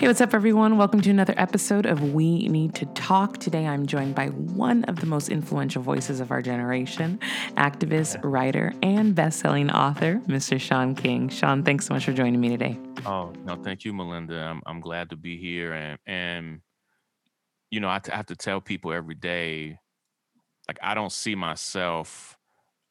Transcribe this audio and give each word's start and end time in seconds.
Hey, 0.00 0.06
what's 0.06 0.20
up, 0.20 0.32
everyone? 0.32 0.78
Welcome 0.78 1.00
to 1.00 1.10
another 1.10 1.34
episode 1.36 1.84
of 1.84 2.14
We 2.14 2.46
Need 2.46 2.76
to 2.76 2.86
Talk. 2.86 3.38
Today, 3.38 3.66
I'm 3.66 3.84
joined 3.84 4.14
by 4.14 4.28
one 4.28 4.84
of 4.84 5.00
the 5.00 5.06
most 5.06 5.28
influential 5.28 5.82
voices 5.82 6.20
of 6.20 6.30
our 6.30 6.40
generation 6.40 7.18
activist, 7.56 8.16
writer, 8.22 8.72
and 8.80 9.12
best-selling 9.16 9.72
author, 9.72 10.22
Mr. 10.28 10.60
Shaun 10.60 10.94
King. 10.94 11.28
Shaun, 11.28 11.64
thanks 11.64 11.86
so 11.86 11.94
much 11.94 12.04
for 12.04 12.12
joining 12.12 12.40
me 12.40 12.48
today. 12.48 12.78
Oh 13.06 13.32
no, 13.44 13.56
thank 13.56 13.84
you, 13.84 13.92
Malynda. 13.92 14.40
I'm 14.40 14.62
I'm 14.66 14.80
glad 14.80 15.10
to 15.10 15.16
be 15.16 15.36
here, 15.36 15.72
and 15.72 15.98
and 16.06 16.60
you 17.72 17.80
know 17.80 17.88
I 17.88 17.98
t- 17.98 18.12
I 18.12 18.16
have 18.16 18.26
to 18.26 18.36
tell 18.36 18.60
people 18.60 18.92
every 18.92 19.16
day, 19.16 19.80
like 20.68 20.78
I 20.80 20.94
don't 20.94 21.10
see 21.10 21.34
myself, 21.34 22.38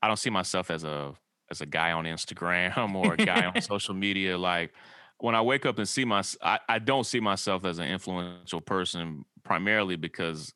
I 0.01 0.07
don't 0.07 0.19
see 0.19 0.29
myself 0.29 0.69
as 0.69 0.83
a 0.83 1.13
as 1.49 1.61
a 1.61 1.65
guy 1.65 1.93
on 1.93 2.03
Instagram 2.03 2.95
or 2.95 3.13
a 3.13 3.17
guy 3.17 3.45
on 3.45 3.61
social 3.61 3.93
media. 3.93 4.37
Like 4.37 4.73
when 5.19 5.35
I 5.35 5.41
wake 5.41 5.65
up 5.65 5.79
and 5.79 5.87
see 5.87 6.05
my, 6.05 6.23
I, 6.41 6.59
I 6.69 6.79
don't 6.79 7.05
see 7.05 7.19
myself 7.19 7.65
as 7.65 7.79
an 7.79 7.87
influential 7.87 8.61
person 8.61 9.25
primarily 9.43 9.95
because 9.95 10.53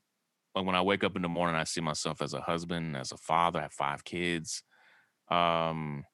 when 0.53 0.75
I 0.75 0.81
wake 0.81 1.03
up 1.03 1.15
in 1.15 1.21
the 1.21 1.29
morning, 1.29 1.55
I 1.55 1.63
see 1.65 1.81
myself 1.81 2.21
as 2.21 2.33
a 2.33 2.41
husband, 2.41 2.97
as 2.97 3.11
a 3.11 3.17
father. 3.17 3.59
I 3.59 3.63
have 3.63 3.73
five 3.73 4.03
kids. 4.03 4.63
Um, 5.29 6.05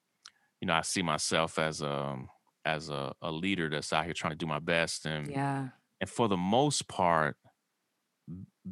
you 0.60 0.66
know, 0.66 0.74
I 0.74 0.82
see 0.82 1.02
myself 1.02 1.58
as 1.58 1.82
a 1.82 2.18
as 2.64 2.90
a, 2.90 3.14
a 3.22 3.32
leader 3.32 3.70
that's 3.70 3.92
out 3.92 4.04
here 4.04 4.14
trying 4.14 4.32
to 4.32 4.36
do 4.38 4.46
my 4.46 4.58
best, 4.58 5.06
and 5.06 5.34
Yeah. 5.34 5.70
and 6.00 6.10
for 6.10 6.28
the 6.28 6.36
most 6.36 6.88
part, 6.88 7.36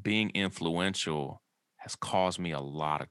being 0.03 0.31
influential 0.31 1.43
has 1.77 1.97
caused 1.97 2.39
me 2.39 2.53
a 2.53 2.61
lot 2.61 3.01
of 3.01 3.09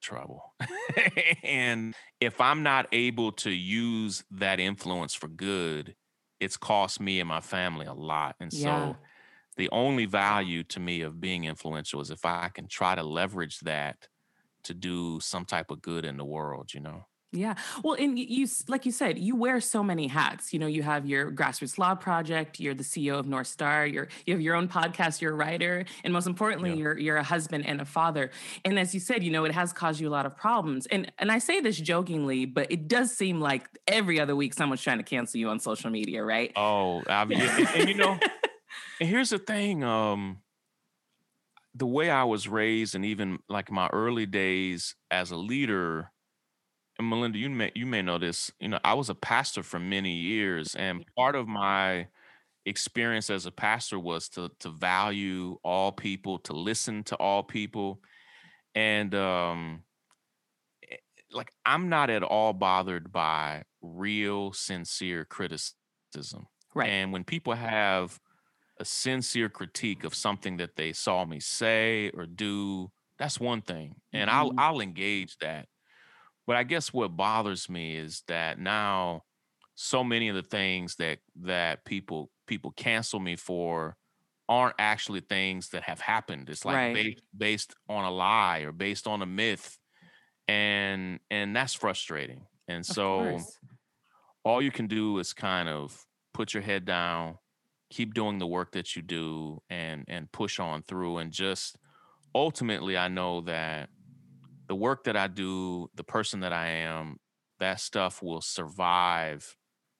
trouble. 0.00 0.54
and 1.42 1.94
if 2.20 2.40
I'm 2.40 2.62
not 2.62 2.88
able 2.92 3.32
to 3.32 3.50
use 3.50 4.24
that 4.30 4.60
influence 4.60 5.14
for 5.14 5.28
good, 5.28 5.96
it's 6.42 6.56
cost 6.58 7.00
me 7.00 7.20
and 7.20 7.28
my 7.28 7.40
family 7.40 7.86
a 7.86 7.94
lot. 7.94 8.36
And 8.40 8.52
Yeah. 8.52 8.92
so 8.92 8.98
the 9.56 9.70
only 9.70 10.06
value 10.06 10.64
to 10.64 10.80
me 10.80 11.02
of 11.02 11.20
being 11.20 11.44
influential 11.44 12.00
is 12.02 12.10
if 12.10 12.24
I 12.26 12.50
can 12.50 12.68
try 12.68 12.94
to 12.96 13.04
leverage 13.04 13.60
that 13.60 14.08
to 14.64 14.74
do 14.74 15.20
some 15.20 15.46
type 15.46 15.70
of 15.70 15.82
good 15.82 16.04
in 16.06 16.18
the 16.18 16.24
world, 16.26 16.74
you 16.74 16.80
know? 16.80 17.04
Yeah. 17.34 17.54
Well, 17.82 17.94
and 17.98 18.18
you, 18.18 18.46
like 18.68 18.84
you 18.84 18.92
said, 18.92 19.18
you 19.18 19.34
wear 19.34 19.58
so 19.62 19.82
many 19.82 20.06
hats. 20.06 20.52
You 20.52 20.58
know, 20.58 20.66
you 20.66 20.82
have 20.82 21.06
your 21.06 21.32
grassroots 21.32 21.78
law 21.78 21.94
project. 21.94 22.60
You're 22.60 22.74
the 22.74 22.84
CEO 22.84 23.18
of 23.18 23.26
North 23.26 23.46
Star. 23.46 23.86
You're 23.86 24.08
you 24.26 24.34
have 24.34 24.42
your 24.42 24.54
own 24.54 24.68
podcast. 24.68 25.22
You're 25.22 25.32
a 25.32 25.36
writer, 25.36 25.86
and 26.04 26.12
most 26.12 26.26
importantly, 26.26 26.70
Yeah. 26.70 26.76
you're 26.76 26.98
you're 26.98 27.16
a 27.16 27.22
husband 27.22 27.64
and 27.64 27.80
a 27.80 27.86
father. 27.86 28.30
And 28.66 28.78
as 28.78 28.92
you 28.92 29.00
said, 29.00 29.24
you 29.24 29.30
know, 29.30 29.46
it 29.46 29.52
has 29.52 29.72
caused 29.72 29.98
you 29.98 30.08
a 30.08 30.10
lot 30.10 30.26
of 30.26 30.36
problems. 30.36 30.84
And 30.86 31.10
and 31.18 31.32
I 31.32 31.38
say 31.38 31.60
this 31.60 31.78
jokingly, 31.80 32.44
but 32.44 32.70
it 32.70 32.86
does 32.86 33.16
seem 33.16 33.40
like 33.40 33.66
every 33.88 34.20
other 34.20 34.36
week 34.36 34.52
someone's 34.52 34.82
trying 34.82 34.98
to 34.98 35.04
cancel 35.04 35.40
you 35.40 35.48
on 35.48 35.58
social 35.58 35.88
media, 35.90 36.22
right? 36.22 36.52
Oh, 36.54 37.02
I 37.08 37.24
mean, 37.24 37.40
and, 37.40 37.68
and 37.74 37.88
you 37.88 37.94
know, 37.94 38.18
and 39.00 39.08
here's 39.08 39.30
the 39.30 39.38
thing, 39.38 39.82
um, 39.82 40.42
the 41.74 41.86
way 41.86 42.10
I 42.10 42.24
was 42.24 42.46
raised 42.46 42.94
and 42.94 43.06
even 43.06 43.38
like 43.48 43.70
my 43.70 43.88
early 43.88 44.26
days 44.26 44.94
as 45.10 45.30
a 45.30 45.36
leader, 45.36 46.10
and 46.98 47.10
Malynda, 47.10 47.36
you 47.36 47.50
may 47.50 47.72
you 47.74 47.86
may 47.86 48.02
know 48.02 48.18
this, 48.18 48.52
you 48.60 48.68
know, 48.68 48.80
I 48.84 48.94
was 48.94 49.08
a 49.10 49.14
pastor 49.14 49.62
for 49.62 49.78
many 49.78 50.14
years, 50.16 50.74
and 50.74 51.04
part 51.16 51.34
of 51.34 51.48
my 51.48 52.08
experience 52.66 53.30
as 53.30 53.46
a 53.46 53.52
pastor 53.52 53.98
was 53.98 54.28
to 54.30 54.50
to 54.60 54.70
value 54.70 55.58
all 55.64 55.92
people, 55.92 56.38
to 56.40 56.52
listen 56.54 57.04
to 57.04 57.16
all 57.16 57.42
people. 57.44 58.02
And 58.74 59.14
um 59.14 59.84
eh, 60.90 60.96
like 61.30 61.52
I'm 61.64 61.88
not 61.88 62.10
at 62.10 62.22
all 62.22 62.52
bothered 62.52 63.12
by 63.12 63.64
real 63.80 64.52
sincere 64.52 65.24
criticism. 65.24 66.46
right. 66.74 66.94
And 66.94 67.12
when 67.12 67.24
people 67.24 67.54
have 67.54 68.18
a 68.80 68.84
sincere 68.84 69.48
critique 69.48 70.04
of 70.04 70.14
something 70.14 70.58
that 70.58 70.76
they 70.76 70.92
saw 70.92 71.24
me 71.24 71.40
say 71.40 72.10
or 72.10 72.26
do, 72.26 72.92
that's 73.18 73.40
one 73.40 73.62
thing. 73.62 74.00
And 74.12 74.30
I'll 74.30 74.52
Mhm. 74.52 74.58
I'll 74.58 74.80
engage 74.80 75.38
that. 75.38 75.68
But 76.46 76.56
I 76.56 76.64
guess 76.64 76.92
what 76.92 77.16
bothers 77.16 77.68
me 77.68 77.96
is 77.96 78.22
that 78.28 78.58
now 78.58 79.22
so 79.74 80.04
many 80.04 80.28
of 80.28 80.34
the 80.34 80.42
things 80.42 80.96
that 80.96 81.18
that 81.42 81.84
people 81.84 82.30
people 82.46 82.72
cancel 82.72 83.20
me 83.20 83.36
for 83.36 83.96
aren't 84.48 84.74
actually 84.78 85.20
things 85.20 85.70
that 85.70 85.84
have 85.84 86.00
happened. 86.00 86.50
It's 86.50 86.64
like 86.64 86.74
Right. 86.74 86.94
based 86.94 87.22
based 87.36 87.74
on 87.88 88.04
a 88.04 88.10
lie 88.10 88.60
or 88.60 88.72
based 88.72 89.06
on 89.06 89.22
a 89.22 89.26
myth. 89.26 89.78
And 90.48 91.20
and 91.30 91.54
that's 91.54 91.74
frustrating. 91.74 92.46
And 92.68 92.84
so 92.84 93.40
all 94.44 94.60
you 94.62 94.70
can 94.70 94.86
do 94.86 95.18
is 95.18 95.32
kind 95.32 95.68
of 95.68 96.04
put 96.34 96.54
your 96.54 96.62
head 96.62 96.84
down, 96.84 97.38
keep 97.90 98.14
doing 98.14 98.38
the 98.38 98.46
work 98.46 98.72
that 98.72 98.96
you 98.96 99.02
do 99.02 99.62
and 99.70 100.04
and 100.08 100.30
push 100.32 100.58
on 100.58 100.82
through 100.82 101.18
and 101.18 101.32
just 101.32 101.76
ultimately 102.34 102.96
I 102.96 103.08
know 103.08 103.42
that 103.42 103.90
the 104.72 104.76
work 104.76 105.04
that 105.04 105.18
I 105.18 105.28
do, 105.28 105.90
the 105.94 106.04
person 106.04 106.40
that 106.40 106.54
I 106.54 106.68
am, 106.68 107.18
that 107.60 107.80
stuff 107.80 108.22
will 108.22 108.40
survive 108.40 109.56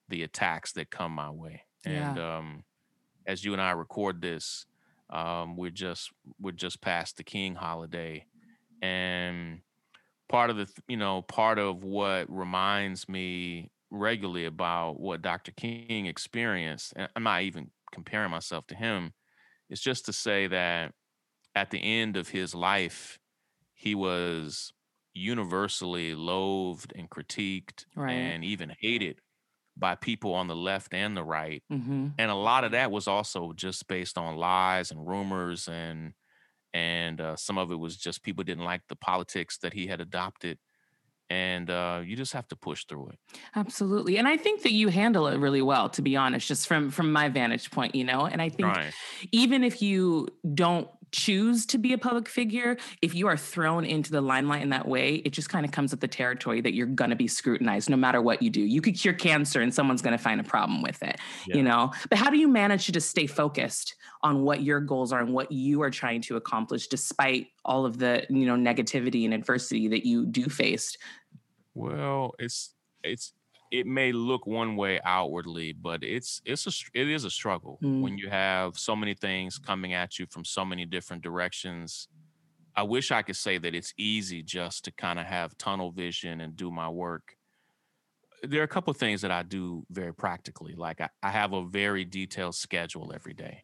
the 0.09 0.23
attacks 0.23 0.73
that 0.73 0.91
come 0.91 1.13
my 1.13 1.31
way. 1.31 1.63
And 1.85 2.17
Yeah. 2.17 2.19
um 2.19 2.65
as 3.27 3.45
you 3.45 3.53
and 3.53 3.61
I 3.61 3.71
record 3.71 4.21
this, 4.21 4.65
um 5.09 5.57
we're 5.57 5.71
just 5.71 6.11
we're 6.39 6.51
just 6.53 6.81
past 6.81 7.17
the 7.17 7.23
King 7.25 7.55
holiday 7.55 8.27
and 8.81 9.61
part 10.29 10.49
of 10.49 10.57
the 10.57 10.67
you 10.87 10.97
know 10.97 11.21
part 11.23 11.59
of 11.59 11.83
what 11.83 12.29
reminds 12.31 13.09
me 13.09 13.71
regularly 13.91 14.45
about 14.45 14.99
what 14.99 15.21
Dr. 15.21 15.51
King 15.51 16.07
experienced 16.07 16.93
and 16.95 17.09
I'm 17.15 17.23
not 17.23 17.43
even 17.43 17.71
comparing 17.93 18.31
myself 18.31 18.67
to 18.67 18.75
him 18.75 19.13
is 19.69 19.81
just 19.81 20.05
to 20.07 20.13
say 20.13 20.47
that 20.47 20.93
at 21.55 21.71
the 21.71 21.79
end 21.79 22.17
of 22.17 22.29
his 22.29 22.55
life 22.55 23.19
he 23.83 23.95
was 23.95 24.73
universally 25.13 26.15
loathed 26.15 26.93
and 26.95 27.09
critiqued 27.09 27.85
Right. 27.95 28.11
and 28.13 28.43
even 28.43 28.73
hated 28.79 29.21
by 29.77 29.95
people 29.95 30.33
on 30.35 30.47
the 30.47 30.55
left 30.55 30.93
and 30.93 31.17
the 31.17 31.23
right 31.23 31.63
Mm-hmm. 31.71 32.07
and 32.19 32.31
a 32.31 32.35
lot 32.35 32.63
of 32.63 32.71
that 32.71 32.91
was 32.91 33.07
also 33.07 33.53
just 33.53 33.87
based 33.87 34.17
on 34.17 34.37
lies 34.37 34.91
and 34.91 35.07
rumors 35.07 35.67
and 35.67 36.13
and 36.73 37.21
uh, 37.21 37.35
some 37.37 37.57
of 37.57 37.71
it 37.71 37.77
was 37.77 37.97
just 37.97 38.23
people 38.23 38.43
didn't 38.43 38.65
like 38.65 38.83
the 38.89 38.95
politics 38.97 39.57
that 39.59 39.73
he 39.73 39.87
had 39.87 40.01
adopted 40.01 40.59
and 41.29 41.69
uh, 41.69 42.01
you 42.05 42.15
just 42.15 42.33
have 42.33 42.47
to 42.49 42.55
push 42.57 42.85
through 42.85 43.09
it 43.09 43.19
Absolutely. 43.55 44.17
And 44.17 44.27
I 44.27 44.37
think 44.37 44.61
that 44.63 44.71
you 44.73 44.89
handle 44.89 45.27
it 45.27 45.37
really 45.37 45.61
well, 45.61 45.89
to 45.91 46.01
be 46.01 46.15
honest, 46.15 46.47
just 46.47 46.67
from 46.67 46.89
from 46.91 47.11
my 47.11 47.29
vantage 47.29 47.71
point, 47.71 47.95
you 47.95 48.03
know. 48.03 48.25
And 48.25 48.41
I 48.41 48.49
think 48.49 48.67
right 48.67 48.95
even 49.31 49.63
if 49.63 49.81
you 49.81 50.27
don't 50.53 50.89
choose 51.13 51.65
to 51.67 51.77
be 51.77 51.93
a 51.93 51.97
public 51.97 52.27
figure, 52.27 52.75
if 53.01 53.15
you 53.15 53.27
are 53.27 53.37
thrown 53.37 53.85
into 53.85 54.11
the 54.11 54.19
limelight 54.19 54.61
in 54.63 54.69
that 54.69 54.87
way, 54.87 55.15
it 55.23 55.29
just 55.29 55.47
kind 55.47 55.65
of 55.65 55.71
comes 55.71 55.91
with 55.91 56.01
the 56.01 56.07
territory 56.07 56.59
that 56.59 56.73
you're 56.73 56.87
going 56.87 57.11
to 57.11 57.15
be 57.15 57.27
scrutinized 57.27 57.89
no 57.89 57.95
matter 57.95 58.21
what 58.21 58.41
you 58.41 58.49
do. 58.49 58.59
You 58.61 58.81
could 58.81 58.95
cure 58.95 59.13
cancer 59.13 59.61
and 59.61 59.73
someone's 59.73 60.01
going 60.01 60.17
to 60.17 60.21
find 60.21 60.41
a 60.41 60.43
problem 60.43 60.81
with 60.81 61.01
it, 61.01 61.19
Yeah. 61.47 61.57
you 61.57 61.63
know? 61.63 61.93
But 62.09 62.17
how 62.17 62.29
do 62.29 62.37
you 62.37 62.47
manage 62.49 62.87
to 62.87 62.91
just 62.91 63.09
stay 63.09 63.27
focused 63.27 63.95
on 64.23 64.43
what 64.43 64.63
your 64.63 64.81
goals 64.81 65.13
are 65.13 65.21
and 65.21 65.33
what 65.33 65.51
you 65.51 65.81
are 65.83 65.91
trying 65.91 66.21
to 66.21 66.35
accomplish 66.35 66.87
despite 66.87 67.47
all 67.63 67.85
of 67.85 67.99
the, 67.99 68.25
you 68.29 68.45
know, 68.45 68.55
negativity 68.55 69.23
and 69.25 69.33
adversity 69.33 69.87
that 69.89 70.05
you 70.05 70.25
do 70.25 70.49
face? 70.49 70.97
well 71.75 72.35
it's 72.37 72.75
it's 73.03 73.33
it 73.79 73.87
may 73.87 74.11
look 74.11 74.45
one 74.47 74.75
way 74.75 74.99
outwardly 75.03 75.73
but 75.73 76.03
it's 76.03 76.41
it's 76.45 76.65
a 76.67 76.73
it 77.01 77.07
is 77.09 77.23
a 77.25 77.29
struggle 77.39 77.79
Mm. 77.83 78.01
when 78.03 78.17
you 78.17 78.29
have 78.29 78.77
so 78.77 78.95
many 78.95 79.15
things 79.15 79.57
coming 79.69 79.93
at 79.93 80.19
you 80.19 80.25
from 80.33 80.45
so 80.45 80.63
many 80.71 80.85
different 80.85 81.23
directions 81.23 82.07
i 82.75 82.83
wish 82.83 83.11
i 83.11 83.21
could 83.23 83.35
say 83.47 83.57
that 83.57 83.73
it's 83.75 83.93
easy 83.97 84.41
just 84.43 84.85
to 84.85 84.91
kind 85.05 85.19
of 85.19 85.25
have 85.25 85.57
tunnel 85.57 85.91
vision 85.91 86.41
and 86.41 86.55
do 86.55 86.69
my 86.71 86.89
work 86.89 87.25
there 88.43 88.61
are 88.61 88.65
a 88.65 88.67
couple 88.67 88.91
of 88.91 88.97
things 88.97 89.21
that 89.21 89.31
I 89.31 89.43
do 89.43 89.85
very 89.89 90.13
practically. 90.13 90.75
Like 90.75 90.99
I, 90.99 91.09
I 91.21 91.29
have 91.29 91.53
a 91.53 91.65
very 91.65 92.03
detailed 92.03 92.55
schedule 92.55 93.13
every 93.15 93.33
day. 93.33 93.63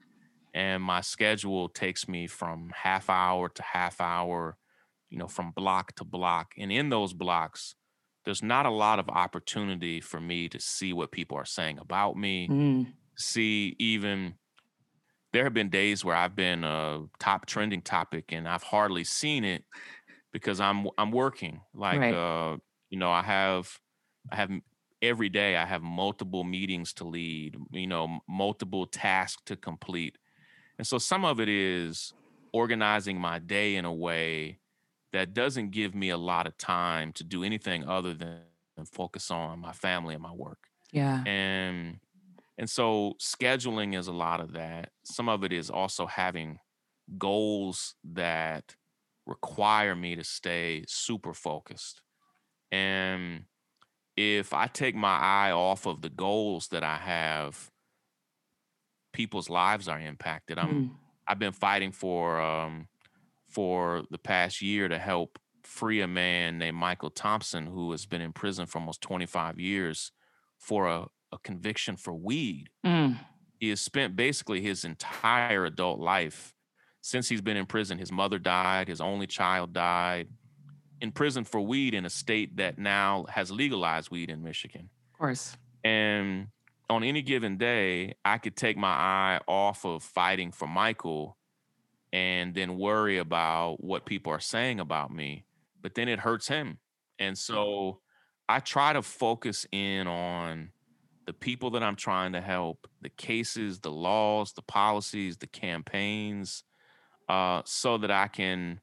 And 0.54 0.82
my 0.82 1.02
schedule 1.02 1.68
takes 1.70 2.08
me 2.08 2.28
from 2.28 2.72
half 2.74 3.10
hour 3.10 3.50
to 3.50 3.62
half 3.62 4.00
hour, 4.00 4.58
you 5.10 5.18
know, 5.18 5.28
from 5.28 5.52
block 5.52 5.96
to 5.96 6.06
block. 6.06 6.54
And 6.58 6.72
in 6.72 6.90
those 6.90 7.14
blocks, 7.14 7.76
there's 8.26 8.44
not 8.44 8.66
a 8.66 8.70
lot 8.72 9.00
of 9.00 9.10
opportunity 9.10 10.02
for 10.02 10.20
me 10.22 10.50
to 10.50 10.60
see 10.60 10.94
what 10.94 11.12
people 11.12 11.38
are 11.38 11.46
saying 11.46 11.80
about 11.80 12.18
me, 12.18 12.52
Mm, 12.52 12.94
see 13.18 13.76
even 13.80 14.38
there 15.34 15.44
have 15.44 15.54
been 15.54 15.70
days 15.70 16.04
where 16.04 16.16
I've 16.16 16.36
been 16.36 16.64
a 16.64 17.06
top 17.20 17.46
trending 17.46 17.82
topic 17.82 18.32
and 18.32 18.48
I've 18.48 18.64
hardly 18.64 19.04
seen 19.04 19.44
it 19.44 19.64
because 20.34 20.60
I'm 20.60 20.88
I'm 20.98 21.12
working. 21.12 21.62
Like 21.74 22.02
Right. 22.02 22.14
uh, 22.14 22.58
you 22.90 23.00
know, 23.00 23.12
I 23.12 23.24
have 23.24 23.80
I 24.32 24.38
have 24.38 24.52
every 25.02 25.30
day 25.30 25.58
I 25.58 25.66
have 25.66 25.84
multiple 25.84 26.44
meetings 26.44 26.94
to 26.96 27.06
lead, 27.06 27.58
you 27.72 27.88
know, 27.88 28.20
multiple 28.30 28.88
tasks 28.88 29.42
to 29.48 29.58
complete. 29.58 30.18
And 30.78 30.88
so 30.88 30.98
some 30.98 31.26
of 31.26 31.40
it 31.40 31.50
is 31.50 32.14
organizing 32.54 33.20
my 33.20 33.40
day 33.40 33.76
in 33.76 33.86
a 33.86 33.94
way 33.94 34.60
that 35.14 35.34
doesn't 35.34 35.72
give 35.72 35.96
me 35.96 36.10
a 36.10 36.18
lot 36.18 36.48
of 36.48 36.58
time 36.58 37.14
to 37.14 37.24
do 37.24 37.44
anything 37.44 37.84
other 37.86 38.14
than 38.14 38.44
focus 38.92 39.32
on 39.32 39.60
my 39.60 39.74
family 39.74 40.14
and 40.14 40.24
my 40.24 40.32
work. 40.34 40.70
yeah. 40.92 41.26
And 41.26 42.00
And 42.58 42.70
so 42.70 43.16
scheduling 43.20 43.98
is 43.98 44.08
a 44.08 44.14
lot 44.14 44.42
of 44.42 44.54
that. 44.54 44.92
Some 45.06 45.30
of 45.30 45.44
it 45.44 45.54
is 45.54 45.70
also 45.72 46.08
having 46.08 46.60
goals 47.18 47.96
that 48.04 48.76
require 49.28 49.96
me 49.96 50.16
to 50.16 50.24
stay 50.26 50.86
super 50.88 51.34
focused. 51.34 52.02
And 52.72 53.46
if 54.18 54.54
I 54.54 54.68
take 54.68 54.96
my 54.96 55.18
eye 55.18 55.52
off 55.52 55.88
of 55.88 56.02
the 56.02 56.10
goals 56.12 56.70
that 56.70 56.84
I 56.84 56.98
have, 56.98 57.72
people's 59.14 59.50
lives 59.50 59.88
are 59.88 60.00
impacted. 60.00 60.58
I'm 60.58 60.86
mm. 60.86 60.96
I've 61.28 61.40
been 61.40 61.54
fighting 61.54 61.92
for 61.92 62.40
um 62.42 62.89
for 63.50 64.04
the 64.12 64.18
past 64.18 64.62
year 64.62 64.88
to 64.88 64.98
help 64.98 65.40
free 65.64 66.02
a 66.02 66.08
man 66.08 66.58
named 66.58 66.78
Michael 66.78 67.10
Thompson 67.10 67.66
who 67.66 67.92
has 67.92 68.06
been 68.06 68.22
in 68.22 68.34
prison 68.34 68.66
for 68.66 68.80
almost 68.80 69.02
25 69.02 69.60
years 69.60 70.12
for 70.58 70.88
a, 70.88 71.06
a 71.32 71.38
conviction 71.44 71.96
for 71.96 72.14
weed. 72.14 72.70
Mm. 72.86 73.18
He 73.60 73.70
has 73.70 73.82
spent 73.82 74.16
basically 74.16 74.62
his 74.62 74.86
entire 74.86 75.66
adult 75.66 76.00
life 76.00 76.56
since 77.02 77.30
he's 77.30 77.42
been 77.42 77.58
in 77.58 77.66
prison. 77.66 77.98
His 77.98 78.12
mother 78.12 78.40
died, 78.40 78.88
his 78.88 79.02
only 79.02 79.28
child 79.28 79.74
died 79.74 80.28
in 81.02 81.12
prison 81.12 81.44
for 81.44 81.62
weed 81.62 81.94
in 81.94 82.06
a 82.06 82.10
state 82.10 82.58
that 82.58 82.78
now 82.78 83.26
has 83.30 83.52
legalized 83.52 84.12
weed 84.12 84.30
in 84.30 84.44
Michigan. 84.44 84.90
Of 85.14 85.20
course. 85.20 85.58
And 85.84 86.48
on 86.90 87.04
any 87.04 87.22
given 87.22 87.58
day, 87.58 88.16
I 88.26 88.38
could 88.38 88.56
take 88.56 88.78
my 88.78 88.90
eye 88.90 89.40
off 89.48 89.86
of 89.86 90.04
fighting 90.04 90.52
for 90.52 90.68
Michael 90.68 91.38
and 92.12 92.54
then 92.54 92.78
worry 92.78 93.18
about 93.18 93.84
what 93.84 94.06
people 94.06 94.32
are 94.34 94.40
saying 94.40 94.80
about 94.80 95.14
me, 95.14 95.46
but 95.82 95.96
then 95.96 96.08
it 96.08 96.20
hurts 96.20 96.48
him. 96.48 96.80
And 97.20 97.38
so 97.38 98.00
I 98.48 98.60
try 98.60 98.94
to 98.94 99.02
focus 99.02 99.66
in 99.72 100.08
on 100.08 100.72
the 101.28 101.34
people 101.34 101.70
that 101.72 101.84
I'm 101.84 101.96
trying 101.96 102.34
to 102.34 102.42
help, 102.42 102.88
the 103.02 103.10
cases, 103.10 103.80
the 103.80 103.92
laws, 103.92 104.54
the 104.54 104.64
policies, 104.64 105.38
the 105.38 105.48
campaigns, 105.48 106.64
uh, 107.28 107.62
so 107.66 108.00
that 108.00 108.10
I 108.10 108.28
can 108.28 108.82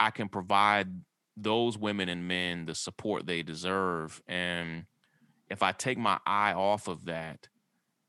I 0.00 0.10
can 0.10 0.28
provide 0.28 0.88
those 1.36 1.78
women 1.78 2.08
and 2.08 2.26
men 2.26 2.66
the 2.66 2.74
support 2.74 3.26
they 3.26 3.42
deserve. 3.42 4.20
And 4.26 4.86
if 5.48 5.62
I 5.62 5.72
take 5.72 5.98
my 5.98 6.18
eye 6.26 6.52
off 6.52 6.88
of 6.88 7.04
that, 7.04 7.48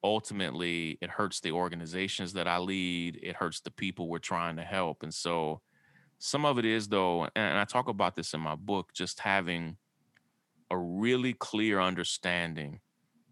ultimately 0.04 0.98
it 1.02 1.10
hurts 1.10 1.40
the 1.40 1.52
organizations 1.52 2.34
that 2.34 2.48
I 2.48 2.58
lead, 2.58 3.20
it 3.22 3.36
hurts 3.36 3.60
the 3.62 3.72
people 3.72 4.08
we're 4.08 4.20
trying 4.20 4.56
to 4.58 4.64
help. 4.64 5.04
And 5.04 5.14
so 5.14 5.62
some 6.20 6.46
of 6.46 6.58
it 6.58 6.66
is 6.66 6.88
though, 6.88 7.28
and 7.36 7.58
I 7.58 7.66
talk 7.66 7.88
about 7.88 8.16
this 8.16 8.34
in 8.34 8.42
my 8.42 8.56
book, 8.56 8.92
just 8.94 9.20
having 9.20 9.78
a 10.72 10.78
really 10.78 11.34
clear 11.34 11.80
understanding 11.80 12.80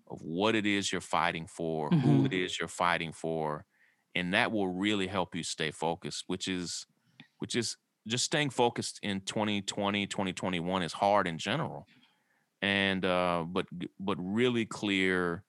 of 0.10 0.22
what 0.22 0.56
it 0.56 0.66
is 0.66 0.92
you're 0.92 1.02
fighting 1.02 1.48
for, 1.48 1.90
mm-hmm. 1.90 2.00
who 2.00 2.26
it 2.26 2.32
mm-hmm. 2.32 2.54
you're 2.60 2.68
fighting 2.68 3.12
for, 3.12 3.66
and 4.16 4.34
that 4.34 4.52
will 4.52 4.68
really 4.68 5.08
help 5.08 5.36
you 5.36 5.44
stay 5.44 5.72
focused, 5.72 6.24
which 6.28 6.48
is 6.48 6.86
which 7.40 7.56
is 7.56 7.78
just 8.08 8.24
staying 8.24 8.50
focused 8.50 9.00
in 9.04 9.22
2020, 9.22 10.08
2021 10.08 10.82
is 10.82 10.94
hard 10.94 11.28
in 11.28 11.38
general. 11.38 11.86
And 12.62 13.06
uh 13.06 13.44
but 13.48 13.68
but 14.00 14.18
really 14.20 14.66
clear 14.66 15.44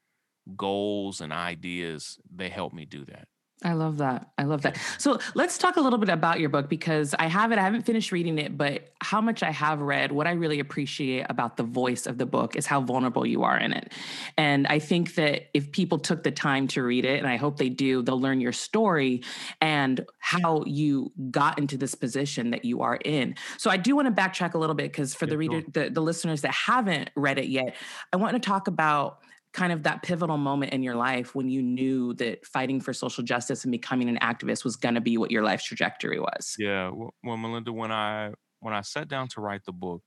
goals 0.57 1.21
and 1.21 1.33
ideas, 1.33 2.19
they 2.35 2.49
help 2.49 2.73
me 2.73 2.85
do 2.85 3.05
that. 3.07 3.29
I 3.65 3.73
love 3.73 3.99
that. 3.99 4.31
I 4.39 4.45
love 4.45 4.63
that. 4.63 4.79
So 4.99 5.19
let's 5.35 5.59
talk 5.59 5.77
a 5.77 5.81
little 5.81 5.99
bit 5.99 6.11
about 6.11 6.39
your 6.39 6.49
book 6.49 6.69
because 6.69 7.13
I 7.19 7.27
have 7.27 7.51
it. 7.51 7.59
I 7.59 7.63
haven't 7.63 7.83
finished 7.83 8.13
reading 8.13 8.39
it, 8.39 8.57
but 8.57 8.91
how 9.01 9.21
much 9.21 9.43
I 9.43 9.51
have 9.51 9.81
read, 9.81 10.13
what 10.13 10.29
I 10.29 10.33
really 10.33 10.61
appreciate 10.61 11.27
about 11.29 11.57
the 11.57 11.65
voice 11.65 12.07
of 12.07 12.19
the 12.19 12.27
book 12.27 12.55
is 12.55 12.67
how 12.67 12.81
vulnerable 12.81 13.27
you 13.27 13.43
are 13.43 13.59
in 13.59 13.73
it. 13.73 13.93
And 14.37 14.69
I 14.69 14.79
think 14.79 15.17
that 15.17 15.49
if 15.55 15.73
people 15.73 15.99
took 15.99 16.23
the 16.23 16.31
time 16.31 16.69
to 16.69 16.85
read 16.85 17.05
it, 17.05 17.19
and 17.19 17.27
I 17.27 17.35
hope 17.35 17.57
they 17.57 17.69
do, 17.69 18.01
they'll 18.01 18.21
learn 18.21 18.41
your 18.41 18.53
story 18.53 19.25
and 19.61 20.07
how 20.21 20.63
you 20.65 21.13
got 21.33 21.59
into 21.59 21.77
this 21.77 21.97
position 21.97 22.53
that 22.53 22.65
you 22.65 22.83
are 22.83 22.97
in. 23.05 23.35
So 23.57 23.71
I 23.71 23.77
do 23.77 23.97
want 23.97 24.07
to 24.07 24.23
backtrack 24.23 24.55
a 24.55 24.59
little 24.59 24.77
bit 24.77 24.93
because 24.93 25.17
for 25.17 25.25
yeah, 25.25 25.31
the 25.31 25.39
reader, 25.39 25.63
the, 25.73 25.91
the 25.91 26.01
listeners 26.01 26.43
that 26.43 26.53
haven't 26.53 27.11
read 27.17 27.39
it 27.39 27.49
yet, 27.49 27.75
I 28.13 28.19
want 28.19 28.35
to 28.35 28.41
talk 28.41 28.69
about 28.69 29.19
kind 29.53 29.73
of 29.73 29.83
that 29.85 30.03
pivotal 30.03 30.37
moment 30.37 30.73
in 30.73 30.83
your 30.83 30.95
life 30.95 31.35
when 31.35 31.49
you 31.49 31.63
knew 31.63 32.15
that 32.15 32.45
fighting 32.47 32.81
for 32.81 32.93
social 32.93 33.25
justice 33.25 33.65
and 33.65 33.73
becoming 33.73 34.09
an 34.09 34.19
activist 34.19 34.65
was 34.65 34.77
going 34.77 34.95
to 34.95 35.01
be 35.01 35.17
what 35.17 35.31
your 35.31 35.43
life's 35.43 35.65
trajectory 35.65 36.21
was? 36.21 36.55
Yeah, 36.59 36.91
well, 36.91 37.13
Malynda, 37.25 37.71
when 37.71 37.91
I 37.91 38.33
when 38.61 38.75
I 38.75 38.83
sat 38.83 39.09
down 39.09 39.29
to 39.29 39.41
write 39.41 39.65
the 39.65 39.73
book, 39.73 40.03